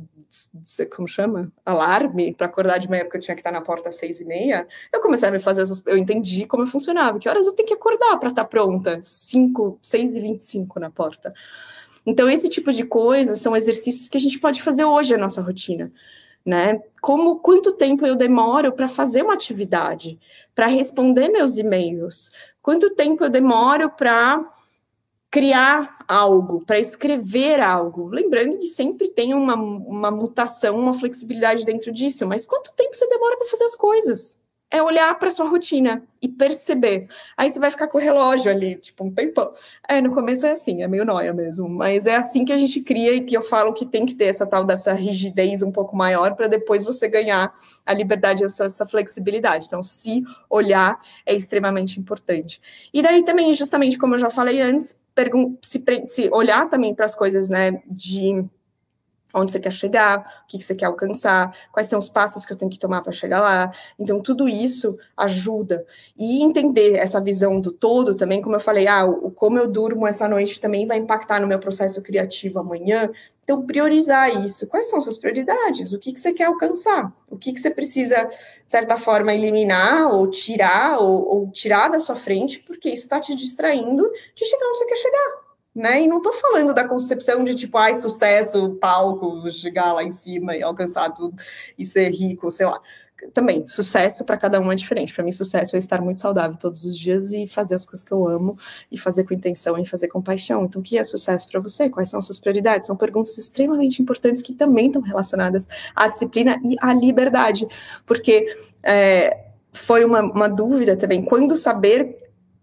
como 0.96 1.08
chama? 1.08 1.52
Alarme 1.66 2.34
para 2.34 2.46
acordar 2.46 2.78
de 2.78 2.90
manhã, 2.90 3.04
porque 3.04 3.18
eu 3.18 3.22
tinha 3.22 3.36
que 3.36 3.42
estar 3.42 3.52
na 3.52 3.62
porta 3.62 3.90
às 3.90 3.96
seis 3.96 4.20
e 4.20 4.26
meia. 4.26 4.68
Eu 4.94 5.02
comecei 5.02 5.28
a 5.28 5.32
me 5.32 5.40
fazer, 5.40 5.66
eu 5.86 5.98
entendi 5.98 6.46
como 6.46 6.68
funcionava, 6.68 7.18
que 7.18 7.28
horas 7.28 7.48
eu 7.48 7.54
tenho 7.54 7.68
que 7.68 7.74
acordar 7.74 8.18
para 8.18 8.30
estar 8.30 8.44
tá 8.44 8.48
pronta? 8.48 9.00
Cinco, 9.02 9.80
seis 9.82 10.16
e 10.16 10.22
vinte 10.22 10.42
e 10.42 10.46
cinco 10.46 10.80
na 10.80 10.92
porta. 10.92 11.34
Então, 12.10 12.28
esse 12.28 12.50
tipo 12.50 12.74
de 12.74 12.84
coisa 12.84 13.36
são 13.36 13.56
exercícios 13.56 14.10
que 14.10 14.18
a 14.18 14.20
gente 14.20 14.40
pode 14.40 14.64
fazer 14.64 14.84
hoje 14.84 15.14
na 15.14 15.20
nossa 15.20 15.44
rotina. 15.44 15.92
Né? 16.44 16.82
Como 17.00 17.38
quanto 17.38 17.74
tempo 17.74 18.04
eu 18.04 18.16
demoro 18.16 18.72
para 18.72 18.90
fazer 18.90 19.22
uma 19.22 19.36
atividade, 19.36 20.20
para 20.56 20.66
responder 20.66 21.30
meus 21.30 21.60
e-mails? 21.60 22.32
Quanto 22.64 22.90
tempo 22.96 23.24
eu 23.24 23.30
demoro 23.30 23.92
para 23.92 24.44
criar 25.30 26.00
algo, 26.08 26.66
para 26.66 26.80
escrever 26.80 27.60
algo? 27.60 28.08
Lembrando 28.08 28.58
que 28.58 28.66
sempre 28.66 29.10
tem 29.10 29.36
uma, 29.36 29.54
uma 29.54 30.10
mutação, 30.10 30.80
uma 30.80 30.96
flexibilidade 30.96 31.64
dentro 31.64 31.92
disso, 31.92 32.26
mas 32.26 32.44
quanto 32.44 32.74
tempo 32.74 32.96
você 32.96 33.08
demora 33.08 33.38
para 33.38 33.48
fazer 33.48 33.66
as 33.66 33.76
coisas? 33.76 34.39
É 34.72 34.84
olhar 34.84 35.18
para 35.18 35.32
sua 35.32 35.48
rotina 35.48 36.04
e 36.22 36.28
perceber. 36.28 37.08
Aí 37.36 37.52
você 37.52 37.60
vai 37.60 37.72
ficar 37.72 37.88
com 37.88 37.98
o 37.98 38.02
relógio 38.02 38.52
ali, 38.52 38.76
tipo, 38.76 39.04
um 39.04 39.12
tempão. 39.12 39.52
É, 39.88 40.00
no 40.00 40.14
começo 40.14 40.46
é 40.46 40.52
assim, 40.52 40.84
é 40.84 40.88
meio 40.88 41.04
noia 41.06 41.34
mesmo, 41.34 41.68
mas 41.68 42.06
é 42.06 42.16
assim 42.16 42.46
que 42.46 42.54
a 42.54 42.58
gente 42.58 42.82
cria 42.82 43.14
e 43.14 43.22
que 43.22 43.36
eu 43.36 43.42
falo 43.42 43.74
que 43.74 43.86
tem 43.86 44.06
que 44.06 44.16
ter 44.16 44.26
essa 44.26 44.46
tal 44.46 44.64
dessa 44.64 44.94
rigidez 44.94 45.64
um 45.64 45.72
pouco 45.72 45.96
maior 45.96 46.36
para 46.36 46.48
depois 46.48 46.84
você 46.84 47.08
ganhar 47.08 47.54
a 47.86 47.94
liberdade, 47.94 48.44
essa, 48.44 48.66
essa 48.66 48.86
flexibilidade. 48.86 49.66
Então, 49.66 49.82
se 49.82 50.24
olhar 50.50 51.00
é 51.26 51.34
extremamente 51.34 52.00
importante. 52.00 52.62
E 52.94 53.02
daí 53.02 53.24
também, 53.24 53.54
justamente 53.54 53.98
como 53.98 54.16
eu 54.16 54.20
já 54.20 54.30
falei 54.30 54.62
antes, 54.62 54.96
se, 55.62 55.84
se 56.06 56.30
olhar 56.30 56.70
também 56.70 56.94
para 56.94 57.06
as 57.06 57.16
coisas, 57.16 57.50
né, 57.50 57.82
de 57.88 58.46
onde 59.34 59.52
você 59.52 59.60
quer 59.60 59.72
chegar, 59.72 60.44
o 60.44 60.48
que 60.48 60.62
você 60.62 60.74
quer 60.74 60.86
alcançar, 60.86 61.56
quais 61.72 61.88
são 61.88 62.00
os 62.00 62.10
passos 62.10 62.46
que 62.46 62.54
eu 62.54 62.58
tenho 62.58 62.72
que 62.72 62.80
tomar 62.80 63.02
para 63.02 63.12
chegar 63.12 63.42
lá. 63.42 63.72
Então, 63.98 64.22
tudo 64.22 64.48
isso 64.48 64.98
ajuda. 65.16 65.86
E 66.18 66.44
entender 66.44 66.98
essa 66.98 67.22
visão 67.22 67.60
do 67.60 67.72
todo 67.72 68.16
também, 68.16 68.42
como 68.42 68.56
eu 68.56 68.60
falei, 68.60 68.88
ah, 68.88 69.06
o, 69.06 69.32
como 69.32 69.58
eu 69.58 69.68
durmo 69.68 70.08
essa 70.08 70.28
noite 70.28 70.60
também 70.60 70.86
vai 70.86 70.98
impactar 70.98 71.40
no 71.40 71.48
meu 71.48 71.60
processo 71.60 72.02
criativo 72.02 72.60
amanhã. 72.60 73.10
Então, 73.44 73.66
priorizar 73.66 74.46
isso. 74.46 74.68
Quais 74.68 74.90
são 74.90 75.02
suas 75.02 75.18
prioridades? 75.18 75.94
O 75.94 76.00
que, 76.00 76.14
que 76.14 76.20
você 76.20 76.34
quer 76.34 76.46
alcançar? 76.46 77.12
O 77.30 77.38
que, 77.38 77.54
que 77.54 77.60
você 77.60 77.72
precisa, 77.72 78.26
de 78.26 78.36
certa 78.68 78.98
forma, 78.98 79.34
eliminar 79.34 80.12
ou 80.12 80.30
tirar, 80.30 81.00
ou, 81.00 81.28
ou 81.28 81.52
tirar 81.52 81.90
da 81.90 82.00
sua 82.00 82.16
frente, 82.16 82.60
porque 82.60 82.90
isso 82.90 83.04
está 83.04 83.20
te 83.20 83.36
distraindo 83.36 84.10
de 84.36 84.46
chegar 84.46 84.68
onde 84.68 84.80
você 84.80 84.86
quer 84.86 84.96
chegar 84.96 85.49
né? 85.80 86.02
E 86.02 86.08
não 86.08 86.18
estou 86.18 86.34
falando 86.34 86.74
da 86.74 86.86
concepção 86.88 87.44
de 87.44 87.56
tipo, 87.56 87.78
ai, 87.78 87.94
sucesso, 87.94 88.72
palco, 88.82 89.50
chegar 89.50 89.94
lá 89.94 90.04
em 90.04 90.10
cima 90.10 90.56
e 90.56 90.62
alcançar 90.62 91.10
tudo 91.12 91.36
e 91.78 91.86
ser 91.86 92.10
rico, 92.12 92.52
sei 92.52 92.66
lá. 92.66 92.82
Também, 93.34 93.66
sucesso 93.66 94.24
para 94.24 94.38
cada 94.38 94.60
um 94.60 94.72
é 94.72 94.76
diferente. 94.76 95.14
Para 95.14 95.24
mim, 95.24 95.32
sucesso 95.32 95.76
é 95.76 95.80
estar 95.80 96.02
muito 96.02 96.20
saudável 96.20 96.58
todos 96.58 96.84
os 96.84 96.98
dias 96.98 97.32
e 97.34 97.48
fazer 97.48 97.76
as 97.76 97.86
coisas 97.86 98.06
que 98.06 98.14
eu 98.14 98.28
amo 98.28 98.58
e 98.92 98.98
fazer 98.98 99.24
com 99.24 99.34
intenção 99.34 99.78
e 99.78 99.86
fazer 99.86 100.10
com 100.10 100.22
paixão. 100.22 100.66
Então, 100.66 100.82
o 100.82 100.84
que 100.84 100.98
é 100.98 101.04
sucesso 101.04 101.48
para 101.50 101.60
você? 101.60 101.90
Quais 101.90 102.10
são 102.10 102.22
suas 102.22 102.40
prioridades? 102.40 102.88
São 102.88 102.96
perguntas 102.96 103.38
extremamente 103.38 104.02
importantes 104.02 104.42
que 104.42 104.54
também 104.54 104.88
estão 104.88 105.02
relacionadas 105.02 105.68
à 105.96 106.08
disciplina 106.08 106.60
e 106.64 106.76
à 106.82 106.94
liberdade, 106.94 107.68
porque 108.06 108.54
é, 108.84 109.46
foi 109.74 110.04
uma, 110.04 110.22
uma 110.22 110.48
dúvida 110.48 110.96
também. 110.96 111.24
Quando 111.24 111.56
saber 111.56 112.19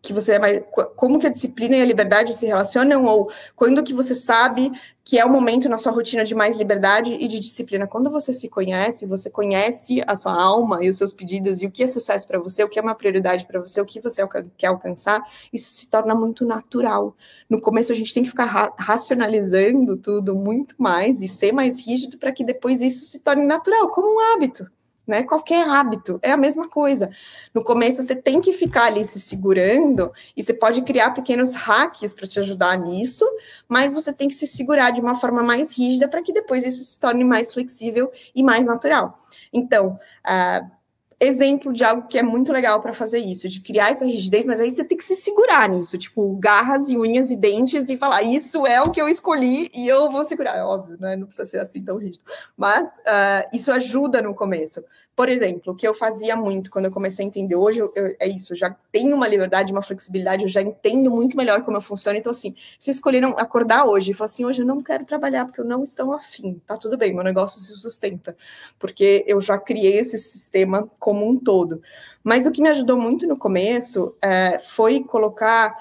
que 0.07 0.13
você 0.13 0.33
é 0.35 0.39
mais 0.39 0.63
como 0.95 1.19
que 1.19 1.27
a 1.27 1.31
disciplina 1.31 1.77
e 1.77 1.83
a 1.83 1.85
liberdade 1.85 2.33
se 2.35 2.47
relacionam 2.47 3.05
ou 3.05 3.31
quando 3.57 3.83
que 3.83 3.93
você 3.93 4.15
sabe 4.15 4.71
que 5.05 5.19
é 5.19 5.25
o 5.25 5.31
momento 5.31 5.69
na 5.69 5.79
sua 5.79 5.93
rotina 5.93 6.25
de 6.25 6.35
mais 6.35 6.57
liberdade 6.57 7.13
e 7.13 7.29
de 7.29 7.39
disciplina? 7.39 7.87
Quando 7.87 8.09
você 8.09 8.33
se 8.33 8.49
conhece 8.49 9.05
você 9.05 9.29
conhece 9.29 10.03
a 10.07 10.15
sua 10.15 10.33
alma 10.33 10.85
e 10.85 10.89
os 10.89 10.97
seus 10.97 11.13
pedidos 11.13 11.61
e 11.61 11.67
o 11.67 11.71
que 11.71 11.83
é 11.83 11.87
sucesso 11.89 12.27
para 12.27 12.39
você 12.39 12.63
o 12.63 12.69
que 12.69 12.79
é 12.79 12.83
uma 12.83 12.95
prioridade 12.95 13.47
para 13.47 13.61
você 13.61 13.81
o 13.81 13.85
que 13.85 14.01
você 14.01 14.23
quer 14.57 14.69
alcançar 14.69 15.21
isso 15.53 15.71
se 15.71 15.89
torna 15.89 16.15
muito 16.15 16.45
natural. 16.45 17.17
No 17.51 17.61
começo 17.61 17.93
a 17.93 17.97
gente 17.97 18.15
tem 18.15 18.23
que 18.23 18.31
ficar 18.31 18.45
ra 18.45 18.73
racionalizando 18.79 19.97
tudo 19.97 20.37
muito 20.37 20.77
mais 20.79 21.21
e 21.21 21.27
ser 21.27 21.53
mais 21.53 21.85
rígido 21.85 22.17
para 22.17 22.31
que 22.31 22.45
depois 22.45 22.81
isso 22.81 23.05
se 23.07 23.19
torne 23.19 23.45
natural 23.45 23.89
como 23.89 24.15
um 24.15 24.21
hábito 24.21 24.71
né? 25.07 25.23
Qualquer 25.23 25.67
hábito 25.69 26.19
é 26.23 26.33
a 26.33 26.37
mesma 26.37 26.69
coisa. 26.69 27.11
No 27.55 27.63
começo 27.63 28.03
você 28.03 28.17
tem 28.17 28.41
que 28.41 28.53
ficar 28.53 28.87
ali 28.87 29.05
se 29.05 29.21
segurando 29.21 30.13
e 30.37 30.43
você 30.43 30.53
pode 30.53 30.83
criar 30.83 31.13
pequenos 31.13 31.55
hacks 31.55 32.15
para 32.15 32.27
te 32.27 32.41
ajudar 32.41 32.77
nisso, 32.79 33.25
mas 33.69 33.93
você 33.93 34.13
tem 34.13 34.29
que 34.29 34.35
se 34.35 34.47
segurar 34.47 34.91
de 34.91 35.01
uma 35.01 35.15
forma 35.15 35.43
mais 35.43 35.77
rígida 35.77 36.09
para 36.09 36.23
que 36.23 36.33
depois 36.33 36.65
isso 36.65 36.85
se 36.85 36.99
torne 36.99 37.25
mais 37.25 37.53
flexível 37.53 38.11
e 38.35 38.43
mais 38.43 38.67
natural. 38.67 39.23
Então, 39.53 39.99
uh, 40.27 40.77
exemplo 41.19 41.73
de 41.73 41.83
algo 41.83 42.07
que 42.09 42.19
é 42.19 42.23
muito 42.23 42.53
legal 42.53 42.81
para 42.81 42.93
fazer 42.93 43.19
isso, 43.19 43.49
de 43.49 43.61
criar 43.61 43.91
essa 43.91 44.05
rigidez, 44.05 44.45
mas 44.45 44.61
aí 44.61 44.71
você 44.71 44.85
tem 44.85 44.99
que 44.99 45.05
se 45.05 45.17
segurar 45.17 45.69
nisso, 45.69 45.97
tipo, 45.97 46.37
garras 46.37 46.89
e 46.89 46.99
unhas 46.99 47.31
e 47.31 47.37
dentes 47.37 47.89
e 47.89 47.97
falar, 47.97 48.23
isso 48.23 48.67
é 48.67 48.83
o 48.83 48.91
que 48.91 49.01
eu 49.01 49.09
escolhi 49.09 49.71
e 49.75 49.89
eu 49.89 50.11
vou 50.11 50.25
segurar. 50.25 50.57
É 50.57 50.63
óbvio, 50.63 50.97
né? 51.01 51.17
Não 51.17 51.27
precisa 51.27 51.49
ser 51.49 51.59
assim 51.59 51.83
tão 51.83 51.97
rígido. 51.97 52.25
Mas 52.57 52.87
uh, 52.99 53.49
isso 53.53 53.73
ajuda 53.73 54.21
no 54.21 54.35
começo. 54.35 54.85
Por 55.17 55.31
exemplo, 55.31 55.73
o 55.73 55.75
que 55.75 55.89
eu 55.89 55.95
fazia 55.95 56.37
muito 56.37 56.71
quando 56.71 56.85
eu 56.85 56.93
comecei 56.93 57.25
a 57.25 57.29
entender 57.29 57.57
hoje, 57.57 57.79
eu, 57.79 57.91
eu, 57.97 58.15
é 58.21 58.29
isso, 58.29 58.53
eu 58.53 58.57
já 58.57 58.77
tenho 58.93 59.17
uma 59.17 59.27
liberdade, 59.27 59.73
uma 59.73 59.81
flexibilidade, 59.81 60.43
eu 60.43 60.49
já 60.49 60.61
entendo 60.61 61.11
muito 61.11 61.39
melhor 61.39 61.65
como 61.65 61.79
eu 61.79 61.81
funciono. 61.81 62.19
Então, 62.19 62.31
assim, 62.31 62.55
se 62.79 62.91
escolheram 62.91 63.31
acordar 63.39 63.87
hoje 63.87 64.11
e 64.11 64.15
falar 64.15 64.27
assim, 64.27 64.45
hoje 64.45 64.61
eu 64.61 64.67
não 64.67 64.83
quero 64.83 65.07
trabalhar 65.07 65.47
porque 65.47 65.59
eu 65.59 65.65
não 65.65 65.83
estou 65.83 66.13
afim, 66.13 66.61
tá 66.67 66.77
tudo 66.77 66.99
bem, 66.99 67.15
meu 67.15 67.25
negócio 67.25 67.59
se 67.59 67.79
sustenta, 67.79 68.37
porque 68.79 69.25
eu 69.27 69.41
já 69.41 69.57
criei 69.57 69.99
esse 69.99 70.19
sistema 70.19 70.87
como 70.99 71.27
um 71.27 71.39
todo. 71.39 71.81
Mas 72.23 72.47
o 72.47 72.53
que 72.53 72.61
me 72.61 72.69
ajudou 72.69 73.01
muito 73.01 73.27
no 73.27 73.39
começo 73.39 74.15
é, 74.21 74.59
foi 74.59 75.03
colocar, 75.03 75.75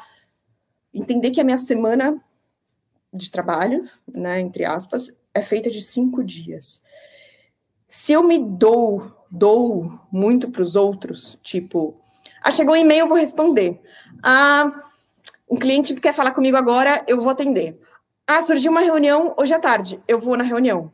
entender 0.93 1.31
que 1.31 1.41
a 1.41 1.43
minha 1.43 1.57
semana 1.57 2.17
de 3.13 3.29
trabalho, 3.29 3.85
né, 4.07 4.39
entre 4.39 4.63
aspas, 4.63 5.13
é 5.33 5.41
feita 5.41 5.69
de 5.69 5.81
cinco 5.81 6.23
dias. 6.23 6.81
Se 7.87 8.13
eu 8.13 8.23
me 8.23 8.39
dou 8.39 9.24
dou 9.35 9.99
muito 10.11 10.49
para 10.49 10.61
os 10.61 10.75
outros, 10.75 11.37
tipo, 11.43 11.99
ah, 12.41 12.51
chegou 12.51 12.73
um 12.73 12.77
e-mail, 12.77 13.01
eu 13.01 13.07
vou 13.07 13.17
responder. 13.17 13.81
Ah, 14.23 14.83
um 15.49 15.55
cliente 15.55 15.93
quer 15.95 16.13
falar 16.13 16.31
comigo 16.31 16.57
agora, 16.57 17.03
eu 17.07 17.19
vou 17.19 17.29
atender. 17.29 17.79
Ah, 18.27 18.41
surgiu 18.41 18.71
uma 18.71 18.81
reunião 18.81 19.35
hoje 19.37 19.53
à 19.53 19.59
tarde, 19.59 20.01
eu 20.07 20.19
vou 20.19 20.37
na 20.37 20.43
reunião. 20.43 20.91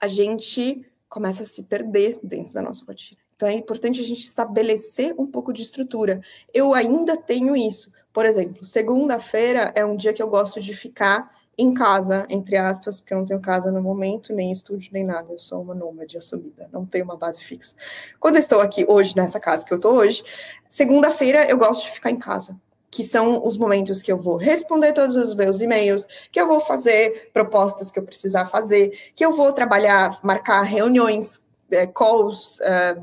A 0.00 0.06
gente 0.06 0.84
começa 1.08 1.42
a 1.42 1.46
se 1.46 1.62
perder 1.62 2.18
dentro 2.22 2.54
da 2.54 2.62
nossa 2.62 2.84
rotina. 2.84 3.20
Então 3.36 3.48
é 3.48 3.52
importante 3.52 4.00
a 4.00 4.04
gente 4.04 4.24
estabelecer 4.24 5.14
um 5.18 5.26
pouco 5.26 5.52
de 5.52 5.62
estrutura. 5.62 6.20
Eu 6.54 6.74
ainda 6.74 7.16
tenho 7.16 7.56
isso. 7.56 7.92
Por 8.12 8.24
exemplo, 8.24 8.64
segunda-feira 8.64 9.72
é 9.74 9.84
um 9.84 9.96
dia 9.96 10.12
que 10.12 10.22
eu 10.22 10.28
gosto 10.28 10.60
de 10.60 10.74
ficar 10.74 11.30
em 11.56 11.74
casa, 11.74 12.26
entre 12.28 12.56
aspas, 12.56 13.00
porque 13.00 13.12
eu 13.12 13.18
não 13.18 13.26
tenho 13.26 13.40
casa 13.40 13.70
no 13.70 13.82
momento, 13.82 14.32
nem 14.32 14.50
estúdio, 14.50 14.90
nem 14.92 15.04
nada. 15.04 15.32
Eu 15.32 15.38
sou 15.38 15.60
uma 15.62 15.74
nômade 15.74 16.16
assumida, 16.16 16.68
não 16.72 16.86
tenho 16.86 17.04
uma 17.04 17.16
base 17.16 17.44
fixa. 17.44 17.74
Quando 18.18 18.36
eu 18.36 18.40
estou 18.40 18.60
aqui 18.60 18.84
hoje, 18.88 19.14
nessa 19.16 19.38
casa 19.38 19.64
que 19.64 19.72
eu 19.72 19.76
estou 19.76 19.94
hoje, 19.94 20.24
segunda-feira 20.68 21.48
eu 21.48 21.58
gosto 21.58 21.84
de 21.84 21.90
ficar 21.90 22.10
em 22.10 22.18
casa 22.18 22.58
que 22.90 23.02
são 23.02 23.42
os 23.42 23.56
momentos 23.56 24.02
que 24.02 24.12
eu 24.12 24.18
vou 24.18 24.36
responder 24.36 24.92
todos 24.92 25.16
os 25.16 25.34
meus 25.34 25.62
e-mails, 25.62 26.06
que 26.30 26.38
eu 26.38 26.46
vou 26.46 26.60
fazer 26.60 27.30
propostas 27.32 27.90
que 27.90 27.98
eu 27.98 28.02
precisar 28.02 28.44
fazer, 28.48 29.12
que 29.16 29.24
eu 29.24 29.32
vou 29.32 29.50
trabalhar, 29.50 30.20
marcar 30.22 30.60
reuniões, 30.60 31.42
é, 31.70 31.86
calls, 31.86 32.60
é, 32.60 32.94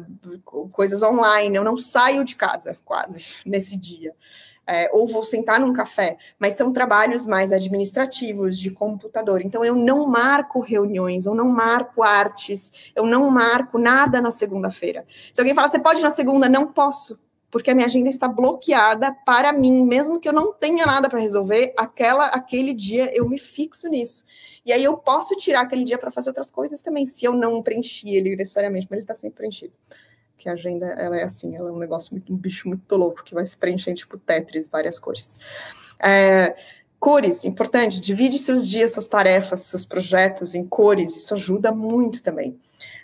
coisas 0.72 1.02
online. 1.02 1.58
Eu 1.58 1.64
não 1.64 1.76
saio 1.76 2.24
de 2.24 2.36
casa 2.36 2.78
quase 2.86 3.26
nesse 3.44 3.76
dia 3.76 4.14
é, 4.70 4.88
ou 4.94 5.08
vou 5.08 5.24
sentar 5.24 5.60
num 5.60 5.74
café, 5.74 6.16
mas 6.38 6.54
são 6.54 6.72
trabalhos 6.72 7.26
mais 7.26 7.52
administrativos, 7.52 8.60
de 8.60 8.70
computador. 8.70 9.42
Então, 9.42 9.66
eu 9.66 9.74
não 9.74 10.06
marco 10.06 10.60
reuniões, 10.60 11.26
eu 11.26 11.34
não 11.34 11.48
marco 11.50 12.04
artes, 12.04 12.72
eu 12.96 13.04
não 13.04 13.32
marco 13.32 13.80
nada 13.80 14.22
na 14.22 14.30
segunda-feira. 14.30 15.08
Se 15.34 15.42
alguém 15.42 15.56
fala, 15.56 15.70
você 15.70 15.80
pode 15.80 16.04
na 16.04 16.12
segunda? 16.12 16.48
Não 16.48 16.68
posso, 16.68 17.20
porque 17.50 17.72
a 17.72 17.74
minha 17.74 17.88
agenda 17.88 18.10
está 18.10 18.28
bloqueada 18.28 19.12
para 19.26 19.52
mim, 19.52 19.84
mesmo 19.84 20.20
que 20.20 20.30
eu 20.30 20.34
não 20.34 20.54
tenha 20.54 20.86
nada 20.86 21.10
para 21.10 21.20
resolver, 21.20 21.74
aquela, 21.76 22.28
aquele 22.28 22.72
dia 22.72 23.12
eu 23.12 23.28
me 23.28 23.40
fixo 23.40 23.90
nisso. 23.90 24.24
E 24.64 24.72
aí 24.72 24.84
eu 24.84 24.96
posso 24.98 25.36
tirar 25.36 25.62
aquele 25.62 25.84
dia 25.84 25.98
para 25.98 26.12
fazer 26.12 26.30
outras 26.30 26.52
coisas 26.52 26.80
também, 26.84 27.08
se 27.08 27.26
eu 27.26 27.34
não 27.34 27.64
preenchi 27.64 28.16
ele 28.16 28.36
necessariamente, 28.36 28.86
mas 28.88 28.98
ele 28.98 29.04
está 29.04 29.16
sempre 29.16 29.38
preenchido 29.38 29.74
que 30.40 30.48
a 30.48 30.54
agenda 30.54 30.88
ela 30.88 31.18
é 31.18 31.24
assim, 31.24 31.56
ela 31.56 31.70
é 31.70 31.72
um 31.72 31.78
negócio 31.78 32.14
muito 32.14 32.34
um 32.34 32.38
bicho 32.38 32.68
muito 32.68 32.96
louco 32.96 33.24
que 33.24 33.36
vai 33.36 33.46
se 33.46 33.58
preenchendo 33.58 33.98
tipo 33.98 34.18
Tetris, 34.18 34.68
várias 34.68 34.98
cores. 34.98 35.38
É, 36.02 36.56
cores, 36.98 37.44
importante, 37.44 38.00
divide 38.00 38.40
seus 38.40 38.68
dias, 38.68 38.94
suas 38.94 39.08
tarefas, 39.08 39.60
seus 39.62 39.86
projetos 39.86 40.56
em 40.56 40.66
cores, 40.66 41.16
isso 41.16 41.34
ajuda 41.34 41.72
muito 41.74 42.24
também. 42.24 42.58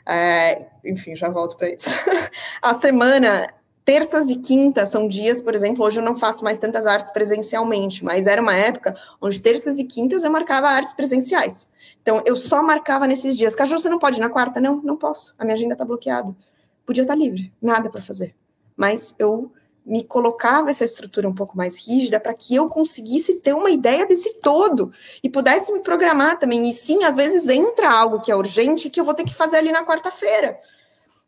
É, 0.05 0.65
enfim, 0.83 1.15
já 1.15 1.27
volto 1.27 1.57
para 1.57 1.69
isso. 1.69 1.89
a 2.61 2.73
semana 2.73 3.53
terças 3.83 4.29
e 4.29 4.38
quintas 4.38 4.89
são 4.89 5.07
dias, 5.07 5.43
por 5.43 5.53
exemplo, 5.53 5.86
hoje 5.86 5.99
eu 5.99 6.03
não 6.03 6.15
faço 6.15 6.43
mais 6.43 6.57
tantas 6.57 6.88
artes 6.88 7.11
presencialmente, 7.11 8.03
mas 8.03 8.25
era 8.27 8.41
uma 8.41 8.55
época 8.55 8.95
onde 9.21 9.39
terças 9.39 9.77
e 9.77 9.83
quintas 9.83 10.23
eu 10.23 10.31
marcava 10.31 10.69
artes 10.69 10.93
presenciais. 10.93 11.67
Então, 12.01 12.21
eu 12.25 12.36
só 12.36 12.63
marcava 12.63 13.07
nesses 13.07 13.38
dias. 13.38 13.55
Caju, 13.55 13.79
você 13.79 13.89
não 13.89 13.99
pode 13.99 14.19
ir 14.19 14.21
na 14.21 14.29
quarta? 14.29 14.61
Não, 14.61 14.81
não 14.81 14.95
posso. 14.95 15.33
A 15.38 15.43
minha 15.43 15.55
agenda 15.55 15.73
está 15.73 15.83
bloqueada 15.83 16.36
podia 16.86 17.03
estar 17.03 17.15
livre, 17.15 17.51
nada 17.61 17.89
para 17.89 18.01
fazer. 18.01 18.36
Mas 18.75 19.15
eu 19.17 19.51
me 19.86 20.03
colocava 20.03 20.71
essa 20.71 20.83
estrutura 20.83 21.29
um 21.29 21.36
pouco 21.36 21.55
mais 21.55 21.75
rígida 21.75 22.19
para 22.19 22.33
que 22.33 22.55
eu 22.55 22.67
conseguisse 22.67 23.36
ter 23.36 23.53
uma 23.53 23.69
ideia 23.69 24.07
desse 24.07 24.33
todo 24.36 24.91
e 25.21 25.29
pudesse 25.29 25.71
me 25.71 25.81
programar 25.81 26.39
também. 26.39 26.67
E 26.67 26.73
sim, 26.73 27.03
às 27.03 27.15
vezes 27.15 27.47
entra 27.47 27.91
algo 27.91 28.19
que 28.19 28.31
é 28.31 28.36
urgente 28.36 28.89
que 28.89 28.99
eu 28.99 29.05
vou 29.05 29.13
ter 29.13 29.23
que 29.23 29.36
fazer 29.36 29.57
ali 29.57 29.71
na 29.71 29.86
quarta-feira. 29.86 30.57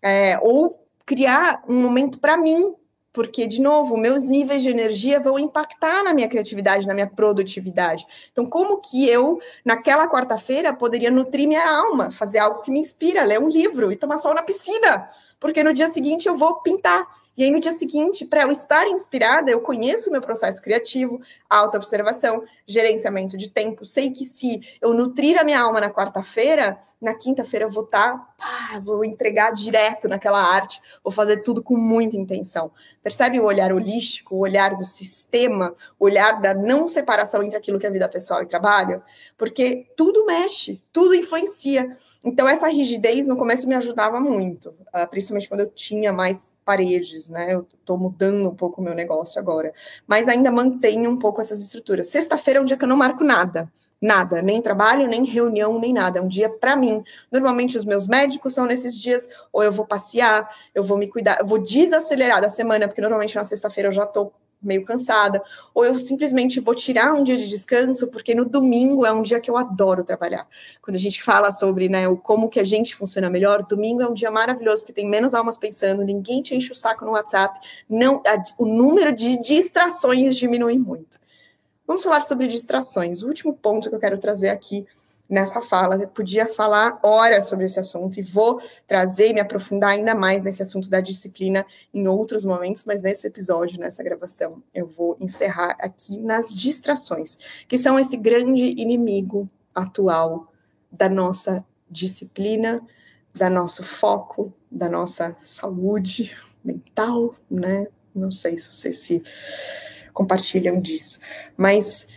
É, 0.01 0.39
ou 0.41 0.84
criar 1.05 1.64
um 1.68 1.80
momento 1.80 2.20
para 2.20 2.36
mim, 2.36 2.74
porque, 3.18 3.47
de 3.47 3.59
novo, 3.59 3.97
meus 3.97 4.30
níveis 4.30 4.61
de 4.61 4.70
energia 4.70 5.20
vão 5.20 5.39
impactar 5.39 6.03
na 6.03 6.13
minha 6.13 6.30
criatividade, 6.30 6.86
na 6.86 6.93
minha 6.93 7.07
produtividade. 7.07 8.05
Então, 8.32 8.45
como 8.45 8.78
que 8.78 9.09
eu, 9.09 9.41
naquela 9.65 10.07
quarta-feira, 10.07 10.72
poderia 10.72 11.09
nutrir 11.09 11.47
minha 11.47 11.68
alma, 11.68 12.11
fazer 12.11 12.38
algo 12.38 12.61
que 12.61 12.70
me 12.70 12.80
inspira, 12.80 13.24
ler 13.24 13.39
um 13.39 13.47
livro 13.47 13.91
e 13.91 13.95
tomar 13.95 14.20
sol 14.20 14.36
na 14.36 14.43
piscina? 14.43 15.09
Porque 15.39 15.63
no 15.63 15.74
dia 15.74 15.88
seguinte 15.88 16.28
eu 16.28 16.38
vou 16.38 16.61
pintar. 16.61 17.07
E 17.38 17.44
aí, 17.44 17.52
no 17.52 17.60
dia 17.60 17.72
seguinte, 17.72 18.26
para 18.26 18.42
eu 18.42 18.52
estar 18.52 18.88
inspirada, 18.88 19.52
eu 19.52 19.62
conheço 19.62 20.10
o 20.10 20.12
meu 20.12 20.22
processo 20.22 20.60
criativo, 20.60 21.22
autoobservação, 21.48 22.44
gerenciamento 22.66 23.38
de 23.38 23.52
tempo. 23.52 23.86
Sei 23.86 24.10
que 24.10 24.26
se 24.26 24.60
eu 24.82 24.92
nutrir 24.92 25.40
a 25.40 25.44
minha 25.44 25.62
alma 25.62 25.80
na 25.80 25.92
quarta-feira, 25.92 26.80
na 27.00 27.14
quinta-feira 27.14 27.66
eu 27.66 27.70
vou 27.70 27.84
estar, 27.84 28.18
tá, 28.36 28.80
vou 28.84 29.06
entregar 29.06 29.52
direto 29.52 30.08
naquela 30.08 30.42
arte, 30.42 30.82
vou 31.04 31.12
fazer 31.12 31.44
tudo 31.44 31.62
com 31.62 31.78
muita 31.78 32.18
intenção. 32.18 32.72
Percebe 33.04 33.40
o 33.40 33.46
olhar 33.46 33.72
holístico, 33.72 34.36
o 34.36 34.40
olhar 34.40 34.76
do 34.76 34.84
sistema, 34.84 35.76
o 36.00 36.06
olhar 36.06 36.42
da 36.42 36.56
não 36.56 36.88
separação 36.88 37.44
entre 37.44 37.56
aquilo 37.56 37.78
que 37.78 37.86
é 37.86 37.92
vida 37.92 38.10
pessoal 38.10 38.42
e 38.42 38.48
trabalho? 38.48 39.04
Porque 39.38 39.86
tudo 39.96 40.26
mexe, 40.26 40.82
tudo 40.92 41.14
influencia. 41.14 41.96
Então, 42.24 42.48
essa 42.48 42.68
rigidez 42.68 43.28
no 43.28 43.38
começo 43.38 43.70
me 43.70 43.76
ajudava 43.76 44.20
muito, 44.20 44.74
ah, 44.92 45.06
principalmente 45.06 45.48
quando 45.48 45.62
eu 45.62 45.70
tinha 45.70 46.12
mais 46.12 46.52
paredes, 46.68 47.30
né? 47.30 47.53
Eu 47.53 47.65
estou 47.80 47.97
mudando 47.97 48.49
um 48.49 48.53
pouco 48.53 48.82
o 48.82 48.84
meu 48.84 48.93
negócio 48.93 49.39
agora, 49.39 49.74
mas 50.05 50.28
ainda 50.28 50.51
mantenho 50.51 51.09
um 51.09 51.18
pouco 51.18 51.39
essas 51.39 51.61
estruturas. 51.61 52.07
Sexta-feira 52.07 52.59
é 52.59 52.61
um 52.61 52.65
dia 52.65 52.76
que 52.76 52.84
eu 52.84 52.89
não 52.89 52.97
marco 52.97 53.24
nada. 53.24 53.72
Nada, 54.01 54.41
nem 54.41 54.61
trabalho, 54.61 55.07
nem 55.07 55.24
reunião, 55.24 55.80
nem 55.80 55.93
nada. 55.93 56.20
É 56.20 56.22
um 56.22 56.28
dia 56.28 56.49
para 56.49 56.76
mim. 56.76 57.01
Normalmente 57.32 57.78
os 57.78 57.86
meus 57.86 58.05
médicos 58.05 58.53
são 58.53 58.65
nesses 58.65 58.99
dias, 58.99 59.30
ou 59.51 59.63
eu 59.63 59.72
vou 59.72 59.88
passear, 59.88 60.47
eu 60.76 60.84
vou 60.84 60.97
me 60.97 61.07
cuidar, 61.07 61.39
eu 61.39 61.45
vou 61.45 61.57
desacelerar 61.57 62.41
da 62.41 62.49
semana, 62.49 62.86
porque 62.88 63.01
normalmente 63.01 63.36
na 63.36 63.45
sexta-feira 63.45 63.88
eu 63.88 63.93
já 63.93 64.03
estou 64.03 64.34
meio 64.62 64.84
cansada, 64.84 65.41
ou 65.74 65.86
eu 65.86 65.97
simplesmente 65.99 66.60
vou 66.60 66.74
tirar 66.74 67.14
um 67.14 67.24
dia 67.24 67.38
de 67.38 67.47
descanso, 67.47 68.08
porque 68.08 68.34
no 68.34 68.45
domingo 68.45 69.05
é 69.05 69.12
um 69.12 69.22
dia 69.22 69.39
que 69.39 69.49
eu 69.49 69.58
adoro 69.58 70.03
trabalhar. 70.03 70.47
Quando 70.82 70.95
a 70.95 70.99
gente 70.99 71.22
fala 71.24 71.51
sobre 71.51 71.88
né, 71.88 72.08
o 72.08 72.18
como 72.18 72.49
que 72.49 72.60
a 72.60 72.66
gente 72.66 72.95
funciona 72.95 73.30
melhor, 73.30 73.64
domingo 73.64 74.01
é 74.01 74.08
um 74.08 74.14
dia 74.14 74.32
maravilhoso, 74.32 74.82
porque 74.82 74.93
tem 74.93 75.08
menos 75.08 75.34
almas 75.34 75.58
pensando, 75.58 76.03
ninguém 76.03 76.41
te 76.41 76.55
enche 76.55 76.72
o 76.72 76.76
saco 76.76 77.05
no 77.05 77.12
WhatsApp, 77.12 77.60
não, 77.89 78.22
a, 78.26 78.41
o 78.58 78.66
número 78.66 79.16
de 79.16 79.39
distrações 79.39 80.36
diminui 80.36 80.78
muito. 80.78 81.20
Vamos 81.86 82.03
falar 82.03 82.22
sobre 82.22 82.47
distrações. 82.47 83.24
O 83.24 83.28
último 83.28 83.53
ponto 83.53 83.89
que 83.89 83.95
eu 83.95 83.99
quero 83.99 84.18
trazer 84.18 84.49
aqui 84.49 84.86
nessa 85.30 85.61
fala. 85.61 85.95
Eu 85.95 86.07
podia 86.07 86.47
falar 86.47 86.99
horas 87.03 87.47
sobre 87.47 87.65
esse 87.65 87.80
assunto 87.80 88.19
e 88.19 88.23
vou 88.23 88.61
trazer 88.88 89.30
e 89.30 89.34
me 89.34 89.41
aprofundar 89.41 89.91
ainda 89.91 90.15
mais 90.15 90.43
nesse 90.43 90.61
assunto 90.61 90.89
da 90.89 91.01
disciplina 91.01 91.65
em 91.93 92.07
outros 92.07 92.45
momentos, 92.45 92.86
mas 92.86 93.01
nesse 93.01 93.28
episódio, 93.28 93.80
nessa 93.80 94.03
gravação, 94.03 94.61
eu 94.73 94.88
vou 94.88 95.17
encerrar 95.19 95.75
aqui 95.80 96.17
nas 96.17 96.55
distrações, 96.55 97.38
que 97.67 97.78
são 97.78 97.99
esse 97.99 98.15
grande 98.15 98.63
inimigo 98.82 99.49
atual 99.73 100.51
da 100.91 101.09
nossa 101.09 101.65
disciplina, 101.89 102.82
da 103.34 103.49
nosso 103.49 103.84
foco, 103.84 104.53
da 104.71 104.89
nossa 104.89 105.36
saúde 105.41 106.36
mental, 106.63 107.36
né? 107.49 107.88
Não 108.13 108.32
sei 108.32 108.57
se 108.57 108.73
vocês 108.73 108.97
se 108.99 109.21
compartilham 110.11 110.82
disso. 110.82 111.19
Mas 111.55 112.07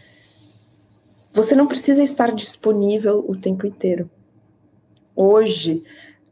você 1.32 1.54
não 1.54 1.66
precisa 1.66 2.02
estar 2.02 2.32
disponível 2.32 3.24
o 3.26 3.36
tempo 3.36 3.66
inteiro. 3.66 4.10
Hoje, 5.14 5.82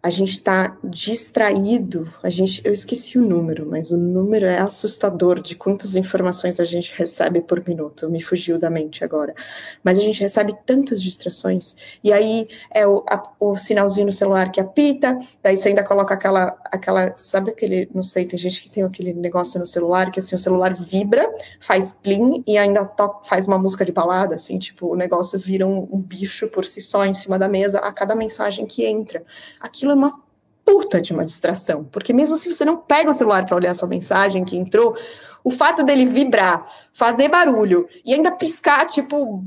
a 0.02 0.10
gente 0.10 0.32
está 0.32 0.76
distraído. 0.82 2.12
A 2.22 2.30
gente, 2.30 2.62
eu 2.64 2.72
esqueci 2.72 3.18
o 3.18 3.22
número, 3.22 3.66
mas 3.66 3.90
o 3.90 3.96
número 3.96 4.46
é 4.46 4.58
assustador 4.58 5.40
de 5.40 5.56
quantas 5.56 5.96
informações 5.96 6.60
a 6.60 6.64
gente 6.64 6.94
recebe 6.96 7.40
por 7.40 7.66
minuto. 7.66 8.08
Me 8.08 8.22
fugiu 8.22 8.58
da 8.58 8.70
mente 8.70 9.02
agora. 9.04 9.34
Mas 9.82 9.98
a 9.98 10.00
gente 10.00 10.20
recebe 10.20 10.56
tantas 10.64 11.02
distrações. 11.02 11.76
E 12.02 12.12
aí 12.12 12.48
é 12.72 12.86
o, 12.86 13.04
a, 13.08 13.30
o 13.40 13.56
sinalzinho 13.56 14.06
no 14.06 14.12
celular 14.12 14.50
que 14.50 14.60
apita, 14.60 15.18
daí 15.42 15.56
você 15.56 15.68
ainda 15.68 15.82
coloca 15.82 16.14
aquela, 16.14 16.56
aquela, 16.66 17.14
sabe 17.16 17.50
aquele, 17.50 17.90
não 17.92 18.02
sei, 18.02 18.24
tem 18.24 18.38
gente 18.38 18.62
que 18.62 18.70
tem 18.70 18.84
aquele 18.84 19.12
negócio 19.12 19.58
no 19.58 19.66
celular 19.66 20.10
que 20.10 20.20
assim 20.20 20.34
o 20.34 20.38
celular 20.38 20.74
vibra, 20.74 21.28
faz 21.60 21.92
plim 21.92 22.42
e 22.46 22.56
ainda 22.56 22.84
to, 22.84 23.20
faz 23.24 23.46
uma 23.46 23.58
música 23.58 23.84
de 23.84 23.92
balada, 23.92 24.34
assim, 24.34 24.58
tipo 24.58 24.92
o 24.92 24.96
negócio 24.96 25.38
vira 25.38 25.66
um, 25.66 25.88
um 25.90 26.00
bicho 26.00 26.48
por 26.48 26.64
si 26.64 26.80
só 26.80 27.04
em 27.04 27.14
cima 27.14 27.38
da 27.38 27.48
mesa 27.48 27.80
a 27.80 27.92
cada 27.92 28.14
mensagem 28.14 28.64
que 28.66 28.84
entra. 28.84 29.24
Aquilo 29.60 29.87
é 29.92 29.96
uma 29.96 30.20
puta 30.64 31.00
de 31.00 31.12
uma 31.12 31.24
distração, 31.24 31.84
porque 31.84 32.12
mesmo 32.12 32.36
se 32.36 32.52
você 32.52 32.64
não 32.64 32.76
pega 32.76 33.10
o 33.10 33.14
celular 33.14 33.46
para 33.46 33.56
olhar 33.56 33.74
sua 33.74 33.88
mensagem 33.88 34.44
que 34.44 34.56
entrou, 34.56 34.96
o 35.42 35.50
fato 35.50 35.82
dele 35.82 36.04
vibrar, 36.04 36.70
fazer 36.92 37.28
barulho 37.28 37.88
e 38.04 38.12
ainda 38.12 38.30
piscar, 38.30 38.84
tipo, 38.86 39.42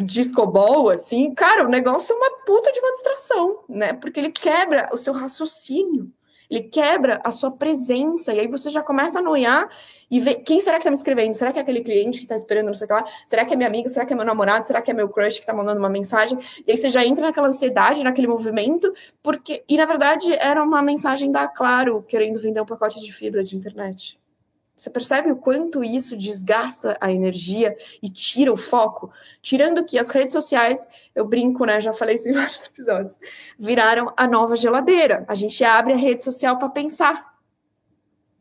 discobol, 0.00 0.90
assim, 0.90 1.34
cara, 1.34 1.64
o 1.64 1.68
negócio 1.68 2.12
é 2.12 2.16
uma 2.16 2.30
puta 2.44 2.70
de 2.72 2.78
uma 2.78 2.92
distração, 2.92 3.60
né? 3.68 3.92
Porque 3.92 4.20
ele 4.20 4.30
quebra 4.30 4.90
o 4.92 4.96
seu 4.96 5.12
raciocínio, 5.12 6.10
ele 6.54 6.68
quebra 6.68 7.20
a 7.24 7.30
sua 7.30 7.50
presença, 7.50 8.32
e 8.32 8.40
aí 8.40 8.48
você 8.48 8.70
já 8.70 8.82
começa 8.82 9.18
a 9.18 9.22
noiar 9.22 9.68
e 10.10 10.20
ver 10.20 10.36
quem 10.36 10.60
será 10.60 10.76
que 10.76 10.82
está 10.82 10.90
me 10.90 10.96
escrevendo? 10.96 11.34
Será 11.34 11.52
que 11.52 11.58
é 11.58 11.62
aquele 11.62 11.82
cliente 11.82 12.18
que 12.18 12.24
está 12.24 12.36
esperando, 12.36 12.66
não 12.66 12.74
sei 12.74 12.84
o 12.84 12.88
que 12.88 12.94
lá? 12.94 13.04
Será 13.26 13.44
que 13.44 13.54
é 13.54 13.56
minha 13.56 13.68
amiga? 13.68 13.88
Será 13.88 14.06
que 14.06 14.12
é 14.12 14.16
meu 14.16 14.24
namorado? 14.24 14.64
Será 14.64 14.80
que 14.80 14.90
é 14.90 14.94
meu 14.94 15.08
crush 15.08 15.34
que 15.34 15.40
está 15.40 15.52
mandando 15.52 15.80
uma 15.80 15.88
mensagem? 15.88 16.38
E 16.66 16.70
aí 16.70 16.76
você 16.76 16.88
já 16.90 17.04
entra 17.04 17.26
naquela 17.26 17.48
ansiedade, 17.48 18.04
naquele 18.04 18.28
movimento, 18.28 18.92
porque. 19.22 19.64
E 19.68 19.76
na 19.76 19.84
verdade 19.84 20.32
era 20.34 20.62
uma 20.62 20.80
mensagem 20.80 21.32
da 21.32 21.48
Claro 21.48 22.04
querendo 22.06 22.40
vender 22.40 22.60
um 22.60 22.66
pacote 22.66 23.00
de 23.00 23.12
fibra 23.12 23.42
de 23.42 23.56
internet. 23.56 24.18
Você 24.76 24.90
percebe 24.90 25.30
o 25.30 25.36
quanto 25.36 25.84
isso 25.84 26.16
desgasta 26.16 26.96
a 27.00 27.12
energia 27.12 27.76
e 28.02 28.10
tira 28.10 28.52
o 28.52 28.56
foco? 28.56 29.12
Tirando 29.40 29.84
que 29.84 29.98
as 29.98 30.10
redes 30.10 30.32
sociais, 30.32 30.88
eu 31.14 31.24
brinco, 31.24 31.64
né? 31.64 31.80
Já 31.80 31.92
falei 31.92 32.16
isso 32.16 32.28
em 32.28 32.32
vários 32.34 32.66
episódios, 32.66 33.18
viraram 33.58 34.12
a 34.16 34.26
nova 34.26 34.56
geladeira. 34.56 35.24
A 35.28 35.34
gente 35.34 35.62
abre 35.62 35.92
a 35.92 35.96
rede 35.96 36.24
social 36.24 36.58
para 36.58 36.68
pensar. 36.68 37.34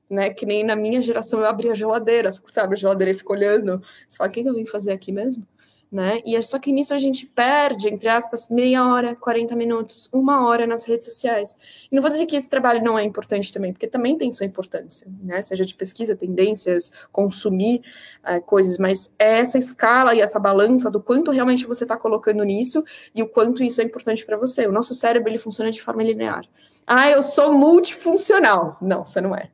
Né, 0.10 0.30
que 0.30 0.46
nem 0.46 0.64
na 0.64 0.76
minha 0.76 1.02
geração 1.02 1.40
eu 1.40 1.48
abria 1.48 1.72
a 1.72 1.76
geladeira, 1.76 2.30
sabe? 2.52 2.76
A 2.76 2.78
geladeira 2.78 3.12
e 3.12 3.16
fica 3.16 3.34
olhando. 3.34 3.82
Você 4.08 4.18
fala, 4.18 4.30
o 4.30 4.32
que 4.32 4.42
eu 4.42 4.54
vim 4.54 4.66
fazer 4.66 4.92
aqui 4.92 5.12
mesmo? 5.12 5.48
Né? 5.94 6.22
E 6.26 6.36
é 6.36 6.42
só 6.42 6.58
que 6.58 6.72
nisso 6.72 6.92
a 6.92 6.98
gente 6.98 7.28
perde, 7.28 7.88
entre 7.88 8.10
aspas, 8.10 8.50
meia 8.50 8.84
hora, 8.88 9.16
40 9.16 9.56
minutos, 9.56 10.10
uma 10.12 10.48
hora 10.48 10.66
nas 10.66 10.86
redes 10.86 11.06
sociais. 11.06 11.56
E 11.92 11.96
não 11.96 12.02
vou 12.02 12.10
dizer 12.10 12.26
que 12.26 12.36
esse 12.36 12.50
trabalho 12.50 12.84
não 12.84 12.98
é 12.98 13.04
importante 13.04 13.54
também, 13.54 13.72
porque 13.72 13.86
também 13.86 14.18
tem 14.18 14.32
sua 14.32 14.48
importância, 14.48 15.08
né? 15.22 15.40
Seja 15.44 15.64
de 15.64 15.76
pesquisa, 15.76 16.16
tendências, 16.16 16.92
consumir 17.12 17.84
é, 18.24 18.40
coisas, 18.40 18.80
mas 18.80 19.12
é 19.20 19.40
essa 19.40 19.60
escala 19.60 20.16
e 20.16 20.20
essa 20.20 20.40
balança 20.40 20.90
do 20.90 21.00
quanto 21.00 21.30
realmente 21.30 21.68
você 21.68 21.84
está 21.84 21.96
colocando 21.96 22.44
nisso 22.44 22.84
e 23.14 23.22
o 23.22 23.28
quanto 23.28 23.64
isso 23.64 23.80
é 23.80 23.84
importante 23.84 24.26
para 24.26 24.36
você. 24.36 24.66
O 24.66 24.72
nosso 24.72 24.96
cérebro 24.96 25.30
ele 25.30 25.38
funciona 25.38 25.70
de 25.70 25.82
forma 25.82 26.02
linear. 26.02 26.44
Ah, 26.88 27.10
eu 27.10 27.22
sou 27.22 27.54
multifuncional. 27.54 28.78
Não, 28.82 29.06
você 29.06 29.22
não 29.22 29.36
é, 29.36 29.50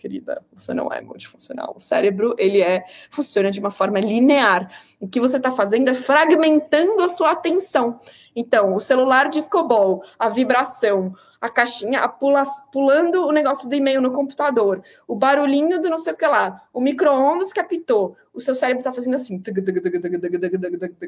querida 0.00 0.42
você 0.52 0.72
não 0.72 0.88
é 0.90 1.00
multifuncional. 1.00 1.74
O 1.76 1.80
cérebro, 1.80 2.34
ele 2.38 2.62
é 2.62 2.84
funciona 3.10 3.50
de 3.50 3.60
uma 3.60 3.70
forma 3.70 4.00
linear. 4.00 4.70
O 4.98 5.06
que 5.06 5.20
você 5.20 5.36
está 5.36 5.52
fazendo 5.52 5.90
é 5.90 5.94
fragmentando 5.94 7.02
a 7.02 7.08
sua 7.08 7.32
atenção. 7.32 8.00
Então, 8.34 8.74
o 8.74 8.80
celular 8.80 9.28
discobol, 9.28 10.02
a 10.18 10.28
vibração, 10.28 11.14
a 11.40 11.48
caixinha, 11.48 12.00
a 12.00 12.08
pula, 12.08 12.44
pulando 12.72 13.26
o 13.26 13.32
negócio 13.32 13.68
do 13.68 13.74
e-mail 13.74 14.00
no 14.00 14.12
computador, 14.12 14.82
o 15.06 15.14
barulhinho 15.14 15.80
do 15.80 15.90
não 15.90 15.98
sei 15.98 16.12
o 16.12 16.16
que 16.16 16.26
lá, 16.26 16.62
o 16.72 16.80
micro-ondas 16.80 17.52
que 17.52 17.60
apitou, 17.60 18.16
o 18.32 18.40
seu 18.40 18.54
cérebro 18.54 18.80
está 18.80 18.92
fazendo 18.92 19.16
assim, 19.16 19.42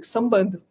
sambando 0.03 0.63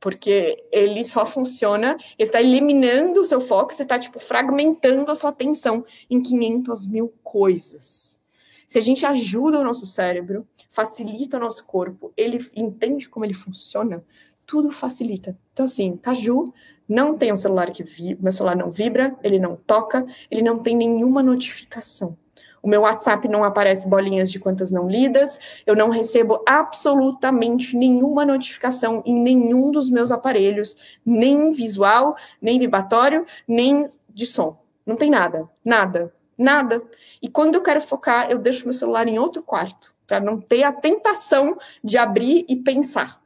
porque 0.00 0.64
ele 0.70 1.04
só 1.04 1.26
funciona, 1.26 1.96
está 2.18 2.40
eliminando 2.40 3.20
o 3.20 3.24
seu 3.24 3.40
foco, 3.40 3.72
você 3.72 3.82
está, 3.82 3.98
tipo, 3.98 4.20
fragmentando 4.20 5.10
a 5.10 5.14
sua 5.14 5.30
atenção 5.30 5.84
em 6.08 6.22
500 6.22 6.86
mil 6.86 7.12
coisas. 7.22 8.20
Se 8.66 8.78
a 8.78 8.82
gente 8.82 9.04
ajuda 9.06 9.58
o 9.58 9.64
nosso 9.64 9.86
cérebro, 9.86 10.46
facilita 10.70 11.36
o 11.36 11.40
nosso 11.40 11.64
corpo, 11.64 12.12
ele 12.16 12.38
entende 12.54 13.08
como 13.08 13.24
ele 13.24 13.34
funciona, 13.34 14.04
tudo 14.46 14.70
facilita. 14.70 15.36
Então, 15.52 15.64
assim, 15.64 15.96
Caju 15.96 16.52
não 16.88 17.16
tem 17.16 17.32
um 17.32 17.36
celular 17.36 17.70
que 17.70 17.82
vibra, 17.82 18.22
meu 18.22 18.32
celular 18.32 18.56
não 18.56 18.70
vibra, 18.70 19.16
ele 19.22 19.38
não 19.38 19.56
toca, 19.56 20.06
ele 20.30 20.42
não 20.42 20.58
tem 20.58 20.76
nenhuma 20.76 21.22
notificação. 21.22 22.16
O 22.62 22.68
meu 22.68 22.82
WhatsApp 22.82 23.28
não 23.28 23.44
aparece 23.44 23.88
bolinhas 23.88 24.30
de 24.30 24.38
quantas 24.38 24.70
não 24.70 24.88
lidas, 24.88 25.38
eu 25.66 25.76
não 25.76 25.90
recebo 25.90 26.42
absolutamente 26.46 27.76
nenhuma 27.76 28.24
notificação 28.24 29.02
em 29.06 29.14
nenhum 29.14 29.70
dos 29.70 29.90
meus 29.90 30.10
aparelhos, 30.10 30.76
nem 31.04 31.52
visual, 31.52 32.16
nem 32.40 32.58
vibratório, 32.58 33.24
nem 33.46 33.86
de 34.08 34.26
som. 34.26 34.58
Não 34.84 34.96
tem 34.96 35.10
nada, 35.10 35.48
nada, 35.64 36.12
nada. 36.36 36.82
E 37.20 37.28
quando 37.28 37.54
eu 37.54 37.62
quero 37.62 37.80
focar, 37.80 38.30
eu 38.30 38.38
deixo 38.38 38.64
meu 38.64 38.72
celular 38.72 39.06
em 39.06 39.18
outro 39.18 39.42
quarto, 39.42 39.94
para 40.06 40.20
não 40.20 40.40
ter 40.40 40.62
a 40.62 40.72
tentação 40.72 41.58
de 41.84 41.98
abrir 41.98 42.44
e 42.48 42.56
pensar. 42.56 43.20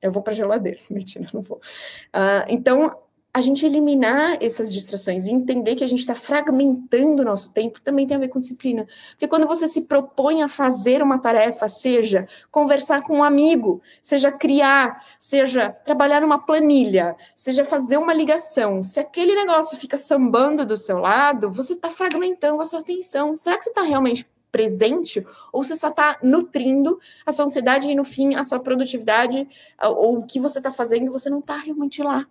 Eu 0.00 0.10
vou 0.10 0.22
para 0.22 0.32
a 0.32 0.36
geladeira, 0.36 0.80
mentira, 0.90 1.26
não 1.32 1.42
vou. 1.42 1.58
Uh, 1.58 2.44
então, 2.48 2.96
a 3.34 3.40
gente 3.40 3.64
eliminar 3.64 4.36
essas 4.42 4.72
distrações 4.72 5.24
e 5.24 5.32
entender 5.32 5.74
que 5.74 5.84
a 5.84 5.86
gente 5.86 6.00
está 6.00 6.14
fragmentando 6.14 7.22
o 7.22 7.24
nosso 7.24 7.50
tempo 7.50 7.80
também 7.80 8.06
tem 8.06 8.16
a 8.16 8.20
ver 8.20 8.28
com 8.28 8.38
disciplina. 8.38 8.86
Porque 9.12 9.26
quando 9.26 9.46
você 9.46 9.66
se 9.66 9.80
propõe 9.82 10.42
a 10.42 10.48
fazer 10.48 11.02
uma 11.02 11.18
tarefa, 11.18 11.66
seja 11.66 12.28
conversar 12.50 13.02
com 13.02 13.18
um 13.18 13.24
amigo, 13.24 13.80
seja 14.02 14.30
criar, 14.30 15.02
seja 15.18 15.70
trabalhar 15.70 16.20
numa 16.20 16.38
planilha, 16.38 17.16
seja 17.34 17.64
fazer 17.64 17.96
uma 17.96 18.12
ligação, 18.12 18.82
se 18.82 19.00
aquele 19.00 19.34
negócio 19.34 19.78
fica 19.78 19.96
sambando 19.96 20.66
do 20.66 20.76
seu 20.76 20.98
lado, 20.98 21.50
você 21.50 21.72
está 21.72 21.88
fragmentando 21.88 22.60
a 22.60 22.66
sua 22.66 22.80
atenção. 22.80 23.34
Será 23.34 23.56
que 23.56 23.64
você 23.64 23.70
está 23.70 23.82
realmente 23.82 24.30
presente 24.50 25.26
ou 25.50 25.64
você 25.64 25.74
só 25.74 25.88
está 25.88 26.18
nutrindo 26.22 27.00
a 27.24 27.32
sua 27.32 27.46
ansiedade 27.46 27.90
e 27.90 27.94
no 27.94 28.04
fim 28.04 28.34
a 28.34 28.44
sua 28.44 28.60
produtividade 28.60 29.48
ou 29.80 30.18
o 30.18 30.26
que 30.26 30.38
você 30.38 30.58
está 30.58 30.70
fazendo 30.70 31.10
você 31.10 31.30
não 31.30 31.38
está 31.38 31.56
realmente 31.56 32.02
lá 32.02 32.26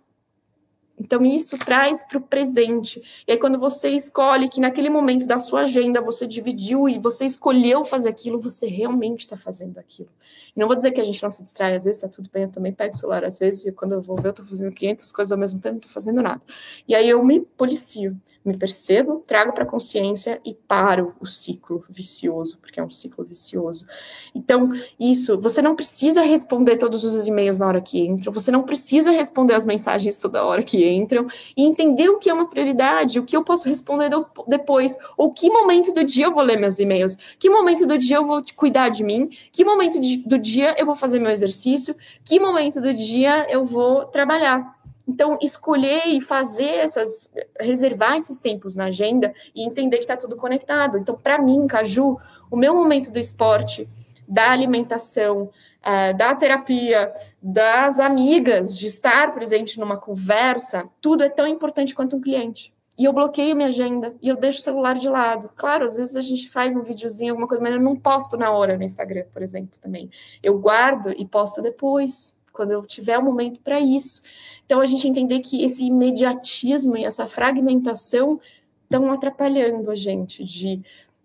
então, 1.02 1.24
isso 1.24 1.58
traz 1.58 2.04
para 2.04 2.16
o 2.16 2.20
presente. 2.20 3.02
E 3.26 3.32
aí, 3.32 3.38
quando 3.38 3.58
você 3.58 3.90
escolhe 3.90 4.48
que 4.48 4.60
naquele 4.60 4.88
momento 4.88 5.26
da 5.26 5.40
sua 5.40 5.62
agenda 5.62 6.00
você 6.00 6.28
dividiu 6.28 6.88
e 6.88 6.96
você 6.96 7.24
escolheu 7.24 7.82
fazer 7.82 8.08
aquilo, 8.08 8.38
você 8.38 8.68
realmente 8.68 9.22
está 9.22 9.36
fazendo 9.36 9.78
aquilo. 9.78 10.08
E 10.54 10.60
não 10.60 10.68
vou 10.68 10.76
dizer 10.76 10.92
que 10.92 11.00
a 11.00 11.04
gente 11.04 11.20
não 11.20 11.30
se 11.30 11.42
distrai, 11.42 11.74
às 11.74 11.84
vezes 11.84 11.96
está 11.96 12.08
tudo 12.08 12.30
bem, 12.32 12.44
eu 12.44 12.50
também 12.50 12.72
pego 12.72 12.94
o 12.94 12.96
celular, 12.96 13.24
às 13.24 13.36
vezes, 13.36 13.66
e 13.66 13.72
quando 13.72 13.92
eu 13.92 14.00
vou 14.00 14.14
ver, 14.16 14.28
eu 14.28 14.30
estou 14.30 14.46
fazendo 14.46 14.72
500 14.72 15.10
coisas 15.10 15.32
ao 15.32 15.38
mesmo 15.38 15.60
tempo, 15.60 15.74
não 15.74 15.78
estou 15.80 15.92
fazendo 15.92 16.22
nada. 16.22 16.40
E 16.86 16.94
aí 16.94 17.08
eu 17.08 17.24
me 17.24 17.40
policio, 17.40 18.16
me 18.44 18.56
percebo, 18.56 19.24
trago 19.26 19.52
para 19.52 19.64
a 19.64 19.66
consciência 19.66 20.40
e 20.44 20.54
paro 20.54 21.16
o 21.20 21.26
ciclo 21.26 21.84
vicioso, 21.90 22.58
porque 22.60 22.78
é 22.78 22.84
um 22.84 22.90
ciclo 22.90 23.24
vicioso. 23.24 23.86
Então, 24.34 24.70
isso, 25.00 25.36
você 25.40 25.60
não 25.60 25.74
precisa 25.74 26.22
responder 26.22 26.76
todos 26.76 27.02
os 27.02 27.26
e-mails 27.26 27.58
na 27.58 27.66
hora 27.66 27.80
que 27.80 28.00
entra, 28.00 28.30
você 28.30 28.52
não 28.52 28.62
precisa 28.62 29.10
responder 29.10 29.54
as 29.54 29.66
mensagens 29.66 30.18
toda 30.18 30.44
hora 30.44 30.62
que 30.62 30.84
entram 30.92 31.26
e 31.56 31.64
entender 31.64 32.08
o 32.08 32.18
que 32.18 32.30
é 32.30 32.34
uma 32.34 32.48
prioridade, 32.48 33.18
o 33.18 33.24
que 33.24 33.36
eu 33.36 33.42
posso 33.42 33.68
responder 33.68 34.08
do, 34.08 34.26
depois, 34.46 34.96
ou 35.16 35.32
que 35.32 35.50
momento 35.50 35.92
do 35.92 36.04
dia 36.04 36.26
eu 36.26 36.32
vou 36.32 36.42
ler 36.42 36.58
meus 36.58 36.78
e-mails, 36.78 37.16
que 37.38 37.50
momento 37.50 37.86
do 37.86 37.98
dia 37.98 38.16
eu 38.16 38.24
vou 38.24 38.42
cuidar 38.54 38.88
de 38.88 39.02
mim, 39.02 39.28
que 39.52 39.64
momento 39.64 40.00
de, 40.00 40.18
do 40.18 40.38
dia 40.38 40.74
eu 40.78 40.86
vou 40.86 40.94
fazer 40.94 41.18
meu 41.18 41.30
exercício, 41.30 41.96
que 42.24 42.38
momento 42.38 42.80
do 42.80 42.94
dia 42.94 43.46
eu 43.50 43.64
vou 43.64 44.04
trabalhar. 44.04 44.80
Então, 45.06 45.36
escolher 45.42 46.06
e 46.06 46.20
fazer 46.20 46.76
essas, 46.76 47.30
reservar 47.58 48.16
esses 48.16 48.38
tempos 48.38 48.76
na 48.76 48.84
agenda 48.84 49.34
e 49.54 49.64
entender 49.66 49.96
que 49.96 50.04
está 50.04 50.16
tudo 50.16 50.36
conectado. 50.36 50.96
Então, 50.96 51.18
para 51.20 51.38
mim, 51.38 51.66
Caju, 51.66 52.18
o 52.50 52.56
meu 52.56 52.74
momento 52.74 53.10
do 53.10 53.18
esporte, 53.18 53.88
da 54.32 54.50
alimentação, 54.50 55.50
uh, 55.82 56.16
da 56.16 56.34
terapia, 56.34 57.12
das 57.40 58.00
amigas, 58.00 58.78
de 58.78 58.86
estar 58.86 59.30
presente 59.34 59.78
numa 59.78 59.98
conversa, 59.98 60.88
tudo 61.02 61.22
é 61.22 61.28
tão 61.28 61.46
importante 61.46 61.94
quanto 61.94 62.16
um 62.16 62.20
cliente. 62.20 62.72
E 62.96 63.04
eu 63.04 63.12
bloqueio 63.12 63.54
minha 63.54 63.68
agenda 63.68 64.14
e 64.22 64.28
eu 64.28 64.36
deixo 64.36 64.60
o 64.60 64.62
celular 64.62 64.94
de 64.94 65.06
lado. 65.06 65.50
Claro, 65.54 65.84
às 65.84 65.96
vezes 65.96 66.16
a 66.16 66.22
gente 66.22 66.48
faz 66.48 66.76
um 66.76 66.82
videozinho, 66.82 67.32
alguma 67.32 67.46
coisa, 67.46 67.62
mas 67.62 67.74
eu 67.74 67.80
não 67.80 67.94
posto 67.94 68.38
na 68.38 68.50
hora 68.50 68.76
no 68.78 68.82
Instagram, 68.82 69.24
por 69.30 69.42
exemplo, 69.42 69.78
também. 69.82 70.10
Eu 70.42 70.58
guardo 70.58 71.12
e 71.14 71.26
posto 71.26 71.60
depois, 71.60 72.34
quando 72.54 72.70
eu 72.70 72.82
tiver 72.86 73.18
o 73.18 73.20
um 73.20 73.24
momento 73.24 73.60
para 73.60 73.78
isso. 73.80 74.22
Então 74.64 74.80
a 74.80 74.86
gente 74.86 75.06
entender 75.06 75.40
que 75.40 75.62
esse 75.62 75.84
imediatismo 75.84 76.96
e 76.96 77.04
essa 77.04 77.26
fragmentação 77.26 78.40
estão 78.84 79.12
atrapalhando 79.12 79.90
a 79.90 79.94
gente 79.94 80.42
de 80.42 80.82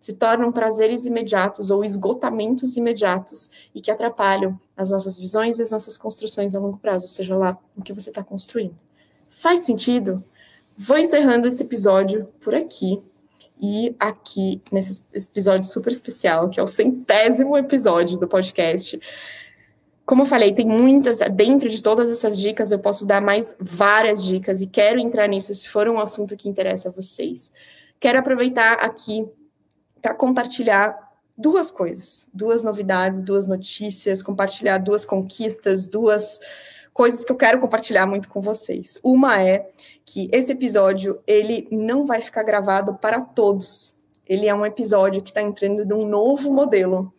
se 0.08 0.14
tornam 0.14 0.54
prazeres 0.54 1.06
imediatos 1.06 1.70
ou 1.70 1.84
esgotamentos 1.84 2.78
imediatos 2.78 3.52
e 3.76 3.82
que 3.82 3.92
atrapalham 3.92 4.58
as 4.74 4.90
nossas 4.90 5.20
visões 5.20 5.60
e 5.60 5.62
as 5.62 5.70
nossas 5.70 5.98
construções 5.98 6.56
a 6.56 6.62
longo 6.62 6.78
prazo, 6.78 7.10
seja 7.10 7.36
lá 7.36 7.58
o 7.76 7.82
que 7.82 7.92
você 7.92 8.10
está 8.10 8.24
construindo. 8.24 8.74
Faz 9.38 9.66
sentido? 9.66 10.24
Vou 10.78 10.98
encerrando 10.98 11.46
esse 11.46 11.62
episódio 11.62 12.26
por 12.40 12.56
aqui. 12.56 13.02
E 13.60 13.94
aqui, 14.00 14.62
nesse 14.72 15.04
episódio 15.14 15.68
super 15.68 15.92
especial, 15.92 16.50
que 16.50 16.58
é 16.58 16.64
o 16.64 16.68
centésimo 16.68 17.58
episódio 17.58 18.18
do 18.18 18.30
podcast, 18.30 18.98
como 20.06 20.22
eu 20.22 20.26
falei, 20.26 20.54
tem 20.54 20.66
muitas, 20.66 21.20
dentro 21.34 21.68
de 21.68 21.84
todas 21.84 22.10
essas 22.10 22.40
dicas, 22.40 22.72
eu 22.72 22.80
posso 22.80 23.06
dar 23.06 23.22
mais 23.22 23.58
várias 23.60 24.24
dicas 24.24 24.62
e 24.62 24.68
quero 24.68 25.02
entrar 25.02 25.28
nisso 25.28 25.54
se 25.54 25.68
for 25.68 25.90
um 25.90 26.00
assunto 26.00 26.38
que 26.38 26.48
interessa 26.48 26.88
a 26.88 26.94
vocês. 26.94 27.52
Quero 28.00 28.20
aproveitar 28.20 28.76
aqui 28.76 29.28
para 30.02 30.14
compartilhar 30.14 31.08
duas 31.38 31.70
coisas, 31.70 32.28
duas 32.34 32.64
novidades, 32.64 33.22
duas 33.22 33.48
notícias, 33.48 34.24
compartilhar 34.24 34.80
duas 34.80 35.06
conquistas, 35.06 35.88
duas 35.88 36.40
coisas 36.92 37.24
que 37.24 37.32
eu 37.32 37.36
quero 37.36 37.60
compartilhar 37.60 38.08
muito 38.08 38.28
com 38.28 38.42
vocês. 38.42 39.00
Uma 39.04 39.40
é 39.40 39.70
que 40.04 40.30
esse 40.32 40.52
episódio 40.52 41.22
ele 41.28 41.68
não 41.72 42.08
vai 42.08 42.22
ficar 42.22 42.42
gravado 42.42 42.96
para 42.96 43.22
todos. 43.22 43.96
Ele 44.26 44.48
é 44.48 44.56
um 44.56 44.66
episódio 44.66 45.22
que 45.22 45.30
está 45.30 45.42
entrando 45.42 45.86
num 45.86 46.08
novo 46.08 46.52
modelo, 46.52 47.14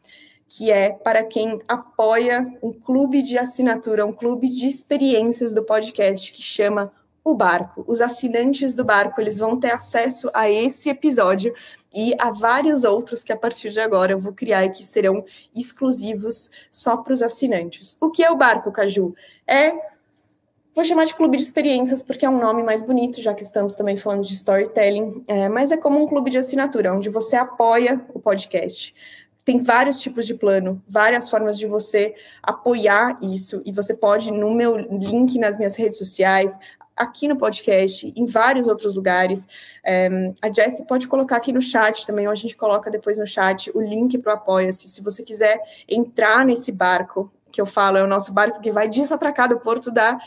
que 0.49 0.70
é 0.70 0.91
para 0.91 1.22
quem 1.22 1.61
apoia 1.68 2.45
um 2.61 2.72
clube 2.72 3.22
de 3.22 3.39
assinatura, 3.39 4.05
um 4.05 4.12
clube 4.12 4.49
de 4.49 4.66
experiências 4.66 5.53
do 5.53 5.62
podcast 5.62 6.33
que 6.33 6.43
chama 6.43 6.93
o 7.31 7.35
barco. 7.35 7.85
Os 7.87 8.01
assinantes 8.01 8.74
do 8.74 8.85
barco, 8.85 9.20
eles 9.20 9.39
vão 9.39 9.59
ter 9.59 9.72
acesso 9.72 10.31
a 10.33 10.51
esse 10.51 10.89
episódio 10.89 11.55
e 11.95 12.14
a 12.18 12.31
vários 12.31 12.85
outros 12.85 13.24
que 13.24 13.33
a 13.33 13.37
partir 13.37 13.70
de 13.70 13.81
agora 13.81 14.12
eu 14.12 14.18
vou 14.18 14.33
criar 14.33 14.64
e 14.64 14.70
que 14.70 14.85
serão 14.85 15.24
exclusivos 15.55 16.51
só 16.70 16.97
para 16.97 17.12
os 17.12 17.22
assinantes. 17.22 17.97
O 18.01 18.11
que 18.11 18.22
é 18.22 18.31
o 18.31 18.37
barco, 18.37 18.72
Caju? 18.72 19.14
É 19.47 19.72
Vou 20.74 20.85
chamar 20.85 21.07
de 21.07 21.14
clube 21.14 21.37
de 21.37 21.43
experiências 21.43 22.01
porque 22.01 22.24
é 22.24 22.31
um 22.31 22.39
nome 22.39 22.62
mais 22.62 22.83
bonito, 22.83 23.20
já 23.20 23.35
que 23.35 23.43
estamos 23.43 23.74
também 23.74 23.97
falando 23.97 24.24
de 24.24 24.33
storytelling, 24.33 25.24
é, 25.26 25.49
mas 25.49 25.72
é 25.72 25.76
como 25.76 26.01
um 26.01 26.07
clube 26.07 26.31
de 26.31 26.39
assinatura, 26.39 26.95
onde 26.95 27.09
você 27.09 27.35
apoia 27.35 28.01
o 28.14 28.20
podcast 28.20 28.95
tem 29.49 29.62
vários 29.62 29.99
tipos 29.99 30.26
de 30.26 30.35
plano, 30.35 30.83
várias 30.87 31.31
formas 31.31 31.59
de 31.59 31.66
você 31.66 32.14
apoiar 32.43 33.18
isso, 33.22 33.62
e 33.64 33.72
você 33.72 33.95
pode, 33.95 34.31
no 34.31 34.51
meu 34.51 34.76
link 34.76 35.39
nas 35.39 35.57
minhas 35.57 35.74
redes 35.74 35.97
sociais, 35.97 36.59
aqui 36.99 37.29
no 37.29 37.37
podcast, 37.37 38.13
em 38.15 38.27
vários 38.27 38.67
outros 38.67 38.97
lugares. 38.97 39.47
É, 39.85 40.09
a 40.43 40.53
Jessie 40.53 40.87
pode 40.87 41.07
colocar 41.07 41.37
aqui 41.37 41.53
no 41.53 41.63
chat 41.63 42.07
também, 42.07 42.27
ou 42.27 42.33
a 42.33 42.37
gente 42.37 42.57
coloca 42.57 42.91
depois 42.91 43.19
no 43.19 43.27
chat 43.27 43.71
o 43.75 43.81
link 43.81 44.19
para 44.19 44.33
o 44.33 44.37
Apoia-se. 44.37 44.89
Se 44.91 45.03
você 45.03 45.23
quiser 45.23 45.61
entrar 45.89 46.45
nesse 46.45 46.73
barco, 46.73 47.33
que 47.51 47.61
eu 47.61 47.67
falo, 47.67 47.97
é 47.97 48.03
o 48.03 48.07
nosso 48.07 48.33
barco 48.33 48.61
que 48.61 48.71
vai 48.71 48.89
desatracar 48.89 49.49
do 49.49 49.59
porto 49.59 49.91
da 49.91 50.19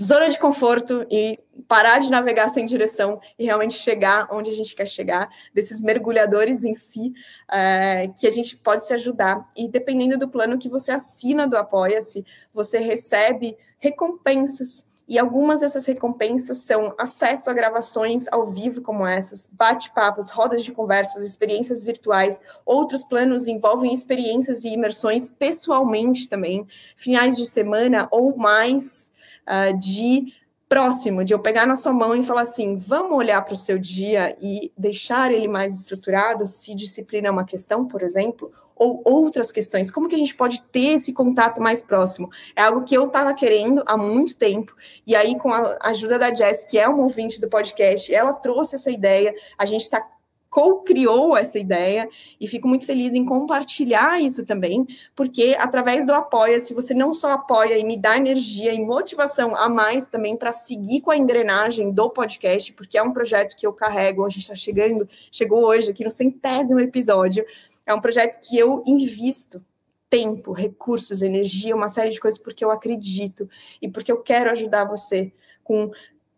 zona 0.00 0.28
de 0.28 0.38
conforto 0.38 1.06
e 1.10 1.38
parar 1.68 1.98
de 1.98 2.10
navegar 2.10 2.48
sem 2.48 2.64
direção 2.64 3.20
e 3.38 3.44
realmente 3.44 3.74
chegar 3.74 4.26
onde 4.30 4.50
a 4.50 4.54
gente 4.54 4.74
quer 4.74 4.86
chegar, 4.86 5.28
desses 5.54 5.80
mergulhadores 5.80 6.64
em 6.64 6.74
si, 6.74 7.12
é, 7.50 8.08
que 8.08 8.26
a 8.26 8.30
gente 8.30 8.56
pode 8.56 8.84
se 8.84 8.92
ajudar. 8.94 9.48
E 9.56 9.68
dependendo 9.68 10.18
do 10.18 10.28
plano 10.28 10.58
que 10.58 10.68
você 10.68 10.90
assina 10.90 11.46
do 11.46 11.56
Apoia-se, 11.56 12.24
você 12.52 12.78
recebe 12.78 13.56
recompensas. 13.78 14.86
E 15.08 15.18
algumas 15.18 15.60
dessas 15.60 15.84
recompensas 15.84 16.58
são 16.58 16.94
acesso 16.96 17.50
a 17.50 17.52
gravações 17.52 18.26
ao 18.30 18.46
vivo 18.50 18.80
como 18.80 19.06
essas, 19.06 19.48
bate-papos, 19.52 20.30
rodas 20.30 20.64
de 20.64 20.72
conversas, 20.72 21.22
experiências 21.22 21.82
virtuais. 21.82 22.40
Outros 22.64 23.04
planos 23.04 23.48
envolvem 23.48 23.92
experiências 23.92 24.64
e 24.64 24.68
imersões 24.68 25.28
pessoalmente 25.28 26.28
também, 26.28 26.66
finais 26.96 27.36
de 27.36 27.46
semana 27.46 28.08
ou 28.10 28.36
mais 28.36 29.12
uh, 29.46 29.76
de 29.78 30.32
próximo, 30.72 31.22
de 31.22 31.34
eu 31.34 31.38
pegar 31.38 31.66
na 31.66 31.76
sua 31.76 31.92
mão 31.92 32.16
e 32.16 32.22
falar 32.22 32.42
assim: 32.42 32.76
vamos 32.76 33.18
olhar 33.18 33.44
para 33.44 33.52
o 33.52 33.56
seu 33.56 33.78
dia 33.78 34.34
e 34.40 34.72
deixar 34.78 35.30
ele 35.30 35.46
mais 35.46 35.74
estruturado, 35.74 36.46
se 36.46 36.74
disciplina 36.74 37.28
é 37.28 37.30
uma 37.30 37.44
questão, 37.44 37.86
por 37.86 38.02
exemplo, 38.02 38.50
ou 38.82 39.00
outras 39.04 39.52
questões. 39.52 39.90
Como 39.90 40.08
que 40.08 40.14
a 40.16 40.18
gente 40.18 40.34
pode 40.34 40.60
ter 40.64 40.94
esse 40.94 41.12
contato 41.12 41.60
mais 41.60 41.82
próximo? 41.82 42.28
É 42.56 42.62
algo 42.62 42.84
que 42.84 42.96
eu 42.96 43.06
estava 43.06 43.32
querendo 43.32 43.82
há 43.86 43.96
muito 43.96 44.36
tempo, 44.36 44.74
e 45.06 45.14
aí, 45.14 45.38
com 45.38 45.52
a 45.52 45.78
ajuda 45.82 46.18
da 46.18 46.34
Jess, 46.34 46.64
que 46.64 46.78
é 46.78 46.88
uma 46.88 47.04
ouvinte 47.04 47.40
do 47.40 47.48
podcast, 47.48 48.12
ela 48.12 48.32
trouxe 48.32 48.74
essa 48.74 48.90
ideia, 48.90 49.32
a 49.56 49.64
gente 49.64 49.82
está 49.82 50.04
co-criou 50.50 51.34
essa 51.34 51.58
ideia 51.58 52.06
e 52.38 52.46
fico 52.46 52.68
muito 52.68 52.84
feliz 52.84 53.14
em 53.14 53.24
compartilhar 53.24 54.20
isso 54.20 54.44
também, 54.44 54.86
porque 55.16 55.56
através 55.58 56.04
do 56.04 56.12
apoia, 56.12 56.60
se 56.60 56.74
você 56.74 56.92
não 56.92 57.14
só 57.14 57.30
apoia 57.30 57.78
e 57.78 57.84
me 57.84 57.96
dá 57.96 58.18
energia 58.18 58.74
e 58.74 58.84
motivação 58.84 59.56
a 59.56 59.66
mais 59.70 60.08
também 60.08 60.36
para 60.36 60.52
seguir 60.52 61.00
com 61.00 61.10
a 61.10 61.16
engrenagem 61.16 61.90
do 61.90 62.10
podcast, 62.10 62.70
porque 62.74 62.98
é 62.98 63.02
um 63.02 63.14
projeto 63.14 63.56
que 63.56 63.66
eu 63.66 63.72
carrego, 63.72 64.26
a 64.26 64.28
gente 64.28 64.42
está 64.42 64.54
chegando, 64.54 65.08
chegou 65.30 65.64
hoje 65.64 65.90
aqui 65.90 66.04
no 66.04 66.10
centésimo 66.10 66.80
episódio, 66.80 67.46
é 67.86 67.94
um 67.94 68.00
projeto 68.00 68.40
que 68.40 68.58
eu 68.58 68.82
invisto 68.86 69.64
tempo, 70.08 70.52
recursos, 70.52 71.22
energia, 71.22 71.74
uma 71.74 71.88
série 71.88 72.10
de 72.10 72.20
coisas 72.20 72.38
porque 72.38 72.64
eu 72.64 72.70
acredito 72.70 73.48
e 73.80 73.88
porque 73.88 74.12
eu 74.12 74.18
quero 74.18 74.50
ajudar 74.50 74.84
você 74.84 75.32
com 75.64 75.90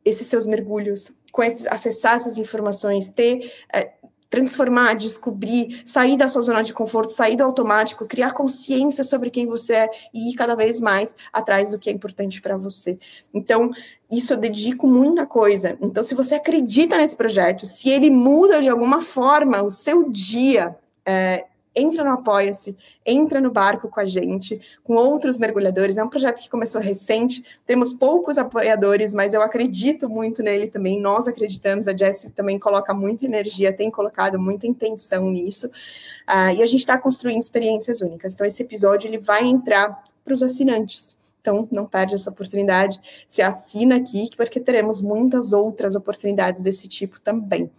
esses 0.04 0.26
seus 0.26 0.46
mergulhos, 0.46 1.10
com 1.32 1.42
esses, 1.42 1.66
acessar 1.66 2.14
essas 2.14 2.38
informações, 2.38 3.10
ter 3.10 3.52
é, 3.74 3.94
transformar, 4.34 4.94
descobrir, 4.94 5.82
sair 5.84 6.16
da 6.16 6.26
sua 6.26 6.42
zona 6.42 6.60
de 6.60 6.74
conforto, 6.74 7.12
sair 7.12 7.36
do 7.36 7.44
automático, 7.44 8.04
criar 8.04 8.32
consciência 8.32 9.04
sobre 9.04 9.30
quem 9.30 9.46
você 9.46 9.74
é 9.74 9.90
e 10.12 10.30
ir 10.30 10.34
cada 10.34 10.56
vez 10.56 10.80
mais 10.80 11.14
atrás 11.32 11.70
do 11.70 11.78
que 11.78 11.88
é 11.88 11.92
importante 11.92 12.42
para 12.42 12.56
você. 12.56 12.98
Então, 13.32 13.70
isso 14.10 14.32
eu 14.32 14.36
dedico 14.36 14.88
muita 14.88 15.24
coisa. 15.24 15.78
Então, 15.80 16.02
se 16.02 16.16
você 16.16 16.34
acredita 16.34 16.98
nesse 16.98 17.16
projeto, 17.16 17.64
se 17.64 17.88
ele 17.88 18.10
muda 18.10 18.60
de 18.60 18.68
alguma 18.68 19.00
forma 19.00 19.62
o 19.62 19.70
seu 19.70 20.10
dia, 20.10 20.76
é, 21.06 21.44
entra 21.74 22.04
no 22.04 22.10
Apoia-se, 22.10 22.76
entra 23.04 23.40
no 23.40 23.50
barco 23.50 23.88
com 23.88 23.98
a 23.98 24.06
gente, 24.06 24.60
com 24.84 24.94
outros 24.94 25.38
mergulhadores. 25.38 25.98
É 25.98 26.04
um 26.04 26.08
projeto 26.08 26.40
que 26.40 26.48
começou 26.48 26.80
recente, 26.80 27.44
temos 27.66 27.92
poucos 27.92 28.38
apoiadores, 28.38 29.12
mas 29.12 29.34
eu 29.34 29.42
acredito 29.42 30.08
muito 30.08 30.42
nele 30.42 30.68
também. 30.68 31.00
Nós 31.00 31.26
acreditamos, 31.26 31.88
a 31.88 31.96
Jessie 31.96 32.30
também 32.30 32.58
coloca 32.58 32.94
muita 32.94 33.24
energia, 33.24 33.72
tem 33.72 33.90
colocado 33.90 34.38
muita 34.38 34.66
intenção 34.66 35.28
nisso. 35.30 35.66
Uh, 35.66 36.54
e 36.56 36.62
a 36.62 36.66
gente 36.66 36.80
está 36.80 36.96
construindo 36.96 37.40
experiências 37.40 38.00
únicas. 38.00 38.34
Então, 38.34 38.46
esse 38.46 38.62
episódio 38.62 39.08
ele 39.08 39.18
vai 39.18 39.44
entrar 39.44 40.04
para 40.24 40.34
os 40.34 40.42
assinantes. 40.42 41.18
Então, 41.44 41.68
não 41.70 41.84
perde 41.84 42.14
essa 42.14 42.30
oportunidade. 42.30 42.98
Se 43.28 43.42
assina 43.42 43.96
aqui, 43.96 44.30
porque 44.34 44.58
teremos 44.58 45.02
muitas 45.02 45.52
outras 45.52 45.94
oportunidades 45.94 46.62
desse 46.62 46.88
tipo 46.88 47.20
também. 47.20 47.70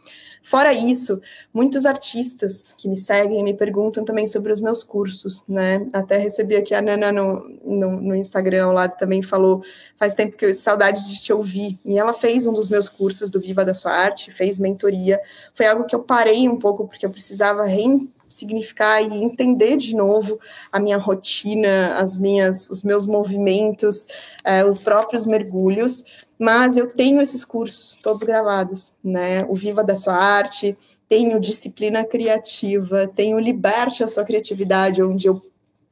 Fora 0.43 0.71
isso, 0.71 1.19
muitos 1.51 1.87
artistas 1.87 2.75
que 2.77 2.87
me 2.87 2.95
seguem 2.95 3.43
me 3.43 3.55
perguntam 3.55 4.05
também 4.05 4.27
sobre 4.27 4.53
os 4.53 4.61
meus 4.61 4.83
cursos, 4.83 5.43
né? 5.49 5.87
Até 5.91 6.17
recebi 6.17 6.55
aqui 6.55 6.75
a 6.75 6.81
Nana 6.83 7.11
no, 7.11 7.39
no, 7.63 7.99
no 7.99 8.15
Instagram 8.15 8.65
ao 8.65 8.71
lado 8.71 8.95
também 8.99 9.23
falou, 9.23 9.63
faz 9.97 10.13
tempo 10.13 10.37
que 10.37 10.45
eu 10.45 10.53
saudade 10.53 11.07
de 11.07 11.19
te 11.19 11.33
ouvir. 11.33 11.79
E 11.83 11.97
ela 11.97 12.13
fez 12.13 12.45
um 12.45 12.53
dos 12.53 12.69
meus 12.69 12.87
cursos 12.87 13.31
do 13.31 13.39
Viva 13.39 13.65
da 13.65 13.73
Sua 13.73 13.91
Arte, 13.91 14.31
fez 14.31 14.59
mentoria. 14.59 15.19
Foi 15.55 15.65
algo 15.65 15.85
que 15.85 15.95
eu 15.95 16.03
parei 16.03 16.47
um 16.47 16.59
pouco 16.59 16.87
porque 16.87 17.07
eu 17.07 17.09
precisava 17.09 17.63
rein 17.63 18.07
significar 18.35 19.01
e 19.01 19.23
entender 19.23 19.77
de 19.77 19.95
novo 19.95 20.39
a 20.71 20.79
minha 20.79 20.97
rotina, 20.97 21.95
as 21.95 22.19
minhas, 22.19 22.69
os 22.69 22.83
meus 22.83 23.07
movimentos, 23.07 24.07
eh, 24.43 24.63
os 24.65 24.79
próprios 24.79 25.25
mergulhos. 25.25 26.03
Mas 26.37 26.75
eu 26.77 26.89
tenho 26.91 27.21
esses 27.21 27.45
cursos 27.45 27.97
todos 27.97 28.23
gravados, 28.23 28.93
né? 29.03 29.45
O 29.45 29.55
Viva 29.55 29.83
da 29.83 29.95
Sua 29.95 30.15
Arte, 30.15 30.77
tenho 31.07 31.39
Disciplina 31.39 32.03
Criativa, 32.03 33.07
tenho 33.07 33.39
Liberte 33.39 34.03
a 34.03 34.07
Sua 34.07 34.25
Criatividade, 34.25 35.01
onde 35.01 35.27
eu 35.27 35.41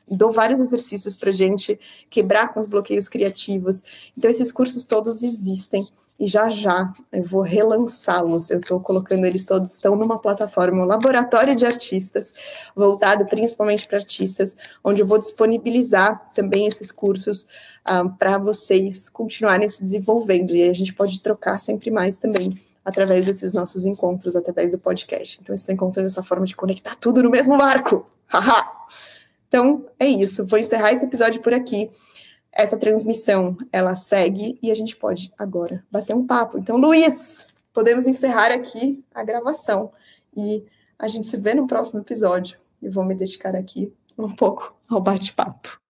dou 0.07 0.31
vários 0.31 0.59
exercícios 0.59 1.15
para 1.15 1.31
gente 1.31 1.79
quebrar 2.09 2.53
com 2.53 2.59
os 2.59 2.67
bloqueios 2.67 3.07
criativos. 3.07 3.83
Então, 4.17 4.29
esses 4.29 4.51
cursos 4.51 4.85
todos 4.85 5.23
existem 5.23 5.87
e 6.19 6.27
já 6.27 6.49
já 6.49 6.91
eu 7.11 7.23
vou 7.23 7.41
relançá-los. 7.41 8.49
Eu 8.49 8.59
estou 8.59 8.79
colocando 8.79 9.25
eles 9.25 9.45
todos, 9.45 9.71
estão 9.71 9.95
numa 9.95 10.19
plataforma, 10.19 10.83
um 10.83 10.85
laboratório 10.85 11.55
de 11.55 11.65
artistas, 11.65 12.33
voltado 12.75 13.25
principalmente 13.25 13.87
para 13.87 13.97
artistas, 13.97 14.55
onde 14.83 15.01
eu 15.01 15.07
vou 15.07 15.17
disponibilizar 15.17 16.31
também 16.33 16.67
esses 16.67 16.91
cursos 16.91 17.47
ah, 17.83 18.05
para 18.05 18.37
vocês 18.37 19.09
continuarem 19.09 19.67
se 19.67 19.83
desenvolvendo. 19.83 20.55
E 20.55 20.69
a 20.69 20.73
gente 20.73 20.93
pode 20.93 21.21
trocar 21.21 21.57
sempre 21.59 21.89
mais 21.91 22.17
também 22.17 22.59
através 22.85 23.25
desses 23.25 23.53
nossos 23.53 23.85
encontros, 23.85 24.35
através 24.35 24.71
do 24.71 24.77
podcast. 24.77 25.39
Então, 25.41 25.55
estou 25.55 25.73
encontrando 25.73 26.07
essa 26.07 26.23
forma 26.23 26.45
de 26.45 26.55
conectar 26.55 26.95
tudo 26.95 27.23
no 27.23 27.29
mesmo. 27.29 27.57
Haha! 27.57 28.71
então, 29.47 29.85
é 29.99 30.07
isso. 30.07 30.45
Vou 30.45 30.59
encerrar 30.59 30.91
esse 30.91 31.05
episódio 31.05 31.41
por 31.41 31.53
aqui 31.53 31.89
essa 32.53 32.77
transmissão 32.77 33.57
ela 33.71 33.95
segue 33.95 34.59
e 34.61 34.71
a 34.71 34.75
gente 34.75 34.95
pode 34.95 35.33
agora 35.37 35.83
bater 35.91 36.15
um 36.15 36.25
papo. 36.25 36.57
Então, 36.57 36.77
Luiz, 36.77 37.47
podemos 37.73 38.07
encerrar 38.07 38.51
aqui 38.51 39.03
a 39.13 39.23
gravação 39.23 39.91
e 40.37 40.63
a 40.97 41.07
gente 41.07 41.27
se 41.27 41.37
vê 41.37 41.53
no 41.53 41.67
próximo 41.67 41.99
episódio. 41.99 42.59
E 42.81 42.89
vou 42.89 43.03
me 43.03 43.15
dedicar 43.15 43.55
aqui 43.55 43.91
um 44.17 44.29
pouco 44.29 44.75
ao 44.89 45.01
bate-papo. 45.01 45.82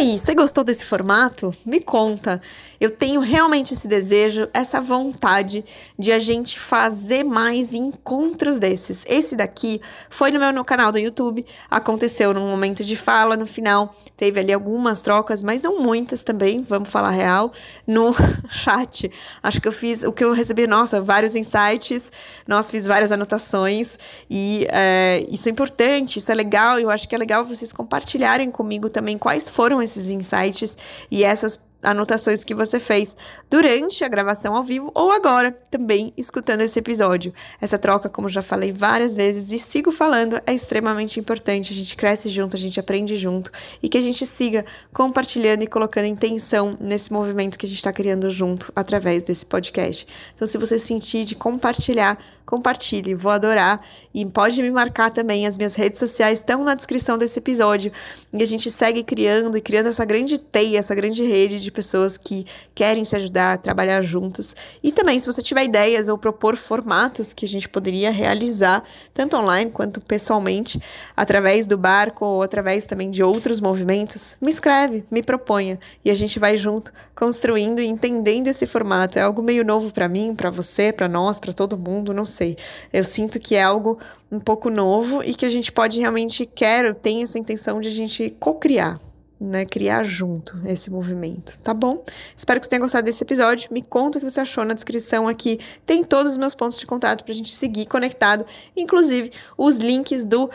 Aí, 0.00 0.18
você 0.18 0.34
gostou 0.34 0.64
desse 0.64 0.86
formato? 0.86 1.54
Me 1.64 1.78
conta. 1.78 2.40
Eu 2.80 2.90
tenho 2.90 3.20
realmente 3.20 3.74
esse 3.74 3.86
desejo, 3.86 4.48
essa 4.54 4.80
vontade 4.80 5.62
de 5.98 6.10
a 6.10 6.18
gente 6.18 6.58
fazer 6.58 7.22
mais 7.22 7.74
encontros 7.74 8.58
desses. 8.58 9.04
Esse 9.06 9.36
daqui 9.36 9.82
foi 10.08 10.30
no 10.30 10.40
meu 10.40 10.50
no 10.50 10.64
canal 10.64 10.90
do 10.90 10.98
YouTube, 10.98 11.44
aconteceu 11.70 12.32
num 12.32 12.48
momento 12.48 12.82
de 12.82 12.96
fala 12.96 13.36
no 13.36 13.46
final, 13.46 13.94
teve 14.16 14.40
ali 14.40 14.52
algumas 14.52 15.02
trocas, 15.02 15.42
mas 15.42 15.62
não 15.62 15.78
muitas 15.78 16.22
também, 16.22 16.62
vamos 16.62 16.88
falar 16.88 17.10
real, 17.10 17.52
no 17.86 18.14
chat. 18.48 19.12
Acho 19.42 19.60
que 19.60 19.68
eu 19.68 19.72
fiz 19.72 20.02
o 20.02 20.12
que 20.12 20.24
eu 20.24 20.32
recebi, 20.32 20.66
nossa, 20.66 21.02
vários 21.02 21.36
insights, 21.36 22.10
nós 22.48 22.70
fiz 22.70 22.86
várias 22.86 23.12
anotações 23.12 23.98
e 24.30 24.66
é, 24.70 25.22
isso 25.28 25.46
é 25.46 25.52
importante, 25.52 26.18
isso 26.18 26.32
é 26.32 26.34
legal. 26.34 26.80
Eu 26.80 26.88
acho 26.88 27.06
que 27.06 27.14
é 27.14 27.18
legal 27.18 27.44
vocês 27.44 27.74
compartilharem 27.74 28.50
comigo 28.50 28.88
também 28.88 29.18
quais 29.18 29.50
foram 29.50 29.82
esses 29.82 29.89
insights 29.96 30.76
e 31.10 31.24
essas 31.24 31.58
anotações 31.82 32.44
que 32.44 32.54
você 32.54 32.78
fez 32.78 33.16
durante 33.48 34.04
a 34.04 34.08
gravação 34.08 34.54
ao 34.54 34.62
vivo 34.62 34.90
ou 34.94 35.10
agora 35.10 35.50
também 35.70 36.12
escutando 36.16 36.60
esse 36.60 36.78
episódio. 36.78 37.32
Essa 37.60 37.78
troca, 37.78 38.08
como 38.08 38.28
já 38.28 38.42
falei 38.42 38.72
várias 38.72 39.14
vezes 39.14 39.50
e 39.52 39.58
sigo 39.58 39.90
falando, 39.90 40.40
é 40.46 40.52
extremamente 40.52 41.18
importante. 41.18 41.72
A 41.72 41.76
gente 41.76 41.96
cresce 41.96 42.28
junto, 42.28 42.56
a 42.56 42.58
gente 42.58 42.78
aprende 42.78 43.16
junto 43.16 43.50
e 43.82 43.88
que 43.88 43.98
a 43.98 44.02
gente 44.02 44.26
siga 44.26 44.64
compartilhando 44.92 45.62
e 45.62 45.66
colocando 45.66 46.06
intenção 46.06 46.76
nesse 46.80 47.12
movimento 47.12 47.58
que 47.58 47.66
a 47.66 47.68
gente 47.68 47.78
está 47.78 47.92
criando 47.92 48.30
junto 48.30 48.72
através 48.74 49.22
desse 49.22 49.46
podcast. 49.46 50.06
Então, 50.34 50.46
se 50.46 50.58
você 50.58 50.78
sentir 50.78 51.24
de 51.24 51.34
compartilhar, 51.34 52.18
compartilhe, 52.44 53.14
vou 53.14 53.30
adorar 53.30 53.80
e 54.12 54.26
pode 54.26 54.60
me 54.60 54.70
marcar 54.70 55.10
também. 55.10 55.46
As 55.46 55.56
minhas 55.56 55.74
redes 55.74 56.00
sociais 56.00 56.40
estão 56.40 56.64
na 56.64 56.74
descrição 56.74 57.16
desse 57.16 57.38
episódio 57.38 57.92
e 58.32 58.42
a 58.42 58.46
gente 58.46 58.70
segue 58.70 59.02
criando 59.04 59.56
e 59.56 59.60
criando 59.60 59.86
essa 59.86 60.04
grande 60.04 60.38
teia, 60.38 60.78
essa 60.78 60.94
grande 60.94 61.22
rede 61.24 61.60
de 61.60 61.69
de 61.70 61.72
pessoas 61.72 62.18
que 62.18 62.44
querem 62.74 63.04
se 63.04 63.14
ajudar, 63.14 63.58
trabalhar 63.58 64.02
juntas. 64.02 64.56
E 64.82 64.90
também, 64.90 65.18
se 65.18 65.26
você 65.26 65.40
tiver 65.40 65.64
ideias 65.64 66.08
ou 66.08 66.18
propor 66.18 66.56
formatos 66.56 67.32
que 67.32 67.44
a 67.44 67.48
gente 67.48 67.68
poderia 67.68 68.10
realizar, 68.10 68.82
tanto 69.14 69.36
online 69.36 69.70
quanto 69.70 70.00
pessoalmente, 70.00 70.82
através 71.16 71.66
do 71.66 71.78
barco 71.78 72.24
ou 72.24 72.42
através 72.42 72.86
também 72.86 73.10
de 73.10 73.22
outros 73.22 73.60
movimentos, 73.60 74.36
me 74.40 74.50
escreve, 74.50 75.04
me 75.10 75.22
proponha 75.22 75.78
e 76.04 76.10
a 76.10 76.14
gente 76.14 76.38
vai 76.38 76.56
junto 76.56 76.92
construindo 77.14 77.80
e 77.80 77.86
entendendo 77.86 78.48
esse 78.48 78.66
formato. 78.66 79.18
É 79.18 79.22
algo 79.22 79.42
meio 79.42 79.64
novo 79.64 79.92
para 79.92 80.08
mim, 80.08 80.34
para 80.34 80.50
você, 80.50 80.92
para 80.92 81.08
nós, 81.08 81.38
para 81.38 81.52
todo 81.52 81.78
mundo, 81.78 82.12
não 82.12 82.26
sei. 82.26 82.56
Eu 82.92 83.04
sinto 83.04 83.38
que 83.38 83.54
é 83.54 83.62
algo 83.62 83.98
um 84.30 84.40
pouco 84.40 84.70
novo 84.70 85.22
e 85.22 85.34
que 85.34 85.46
a 85.46 85.50
gente 85.50 85.70
pode 85.70 86.00
realmente 86.00 86.46
quero, 86.46 86.94
tenho 86.94 87.22
essa 87.22 87.38
intenção 87.38 87.80
de 87.80 87.88
a 87.88 87.92
gente 87.92 88.30
co-criar 88.40 89.00
né, 89.40 89.64
criar 89.64 90.04
junto 90.04 90.60
esse 90.66 90.90
movimento, 90.90 91.58
tá 91.60 91.72
bom? 91.72 92.04
Espero 92.36 92.60
que 92.60 92.66
você 92.66 92.70
tenha 92.70 92.80
gostado 92.82 93.06
desse 93.06 93.24
episódio. 93.24 93.72
Me 93.72 93.80
conta 93.80 94.18
o 94.18 94.20
que 94.20 94.30
você 94.30 94.40
achou 94.40 94.64
na 94.64 94.74
descrição 94.74 95.26
aqui. 95.26 95.58
Tem 95.86 96.04
todos 96.04 96.32
os 96.32 96.36
meus 96.36 96.54
pontos 96.54 96.78
de 96.78 96.86
contato 96.86 97.24
pra 97.24 97.32
gente 97.32 97.50
seguir 97.50 97.86
conectado, 97.86 98.44
inclusive 98.76 99.30
os 99.56 99.78
links 99.78 100.24
do 100.24 100.50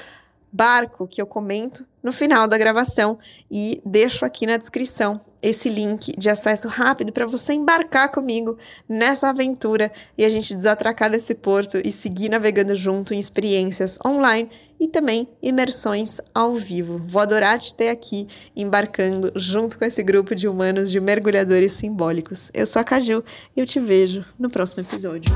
barco 0.55 1.05
que 1.05 1.21
eu 1.21 1.27
comento 1.27 1.85
no 2.01 2.13
final 2.13 2.47
da 2.47 2.57
gravação 2.57 3.17
e 3.51 3.81
deixo 3.83 4.23
aqui 4.23 4.45
na 4.45 4.55
descrição 4.55 5.19
esse 5.41 5.67
link 5.67 6.13
de 6.17 6.29
acesso 6.29 6.69
rápido 6.69 7.11
para 7.11 7.25
você 7.25 7.53
embarcar 7.53 8.09
comigo 8.09 8.57
nessa 8.87 9.29
aventura 9.29 9.91
e 10.17 10.23
a 10.23 10.29
gente 10.29 10.55
desatracar 10.55 11.09
desse 11.09 11.35
porto 11.35 11.81
e 11.83 11.91
seguir 11.91 12.29
navegando 12.29 12.73
junto 12.73 13.13
em 13.13 13.19
experiências 13.19 13.99
online 14.05 14.49
e 14.79 14.87
também 14.87 15.27
imersões 15.41 16.19
ao 16.33 16.55
vivo. 16.55 17.01
Vou 17.07 17.21
adorar 17.21 17.59
te 17.59 17.73
ter 17.73 17.89
aqui 17.89 18.27
embarcando 18.55 19.31
junto 19.35 19.77
com 19.77 19.85
esse 19.85 20.03
grupo 20.03 20.35
de 20.35 20.47
humanos 20.47 20.91
de 20.91 20.99
mergulhadores 20.99 21.73
simbólicos. 21.73 22.51
Eu 22.53 22.65
sou 22.65 22.79
a 22.79 22.83
Caju 22.83 23.23
e 23.55 23.59
eu 23.59 23.65
te 23.65 23.79
vejo 23.79 24.23
no 24.39 24.49
próximo 24.49 24.81
episódio. 24.81 25.33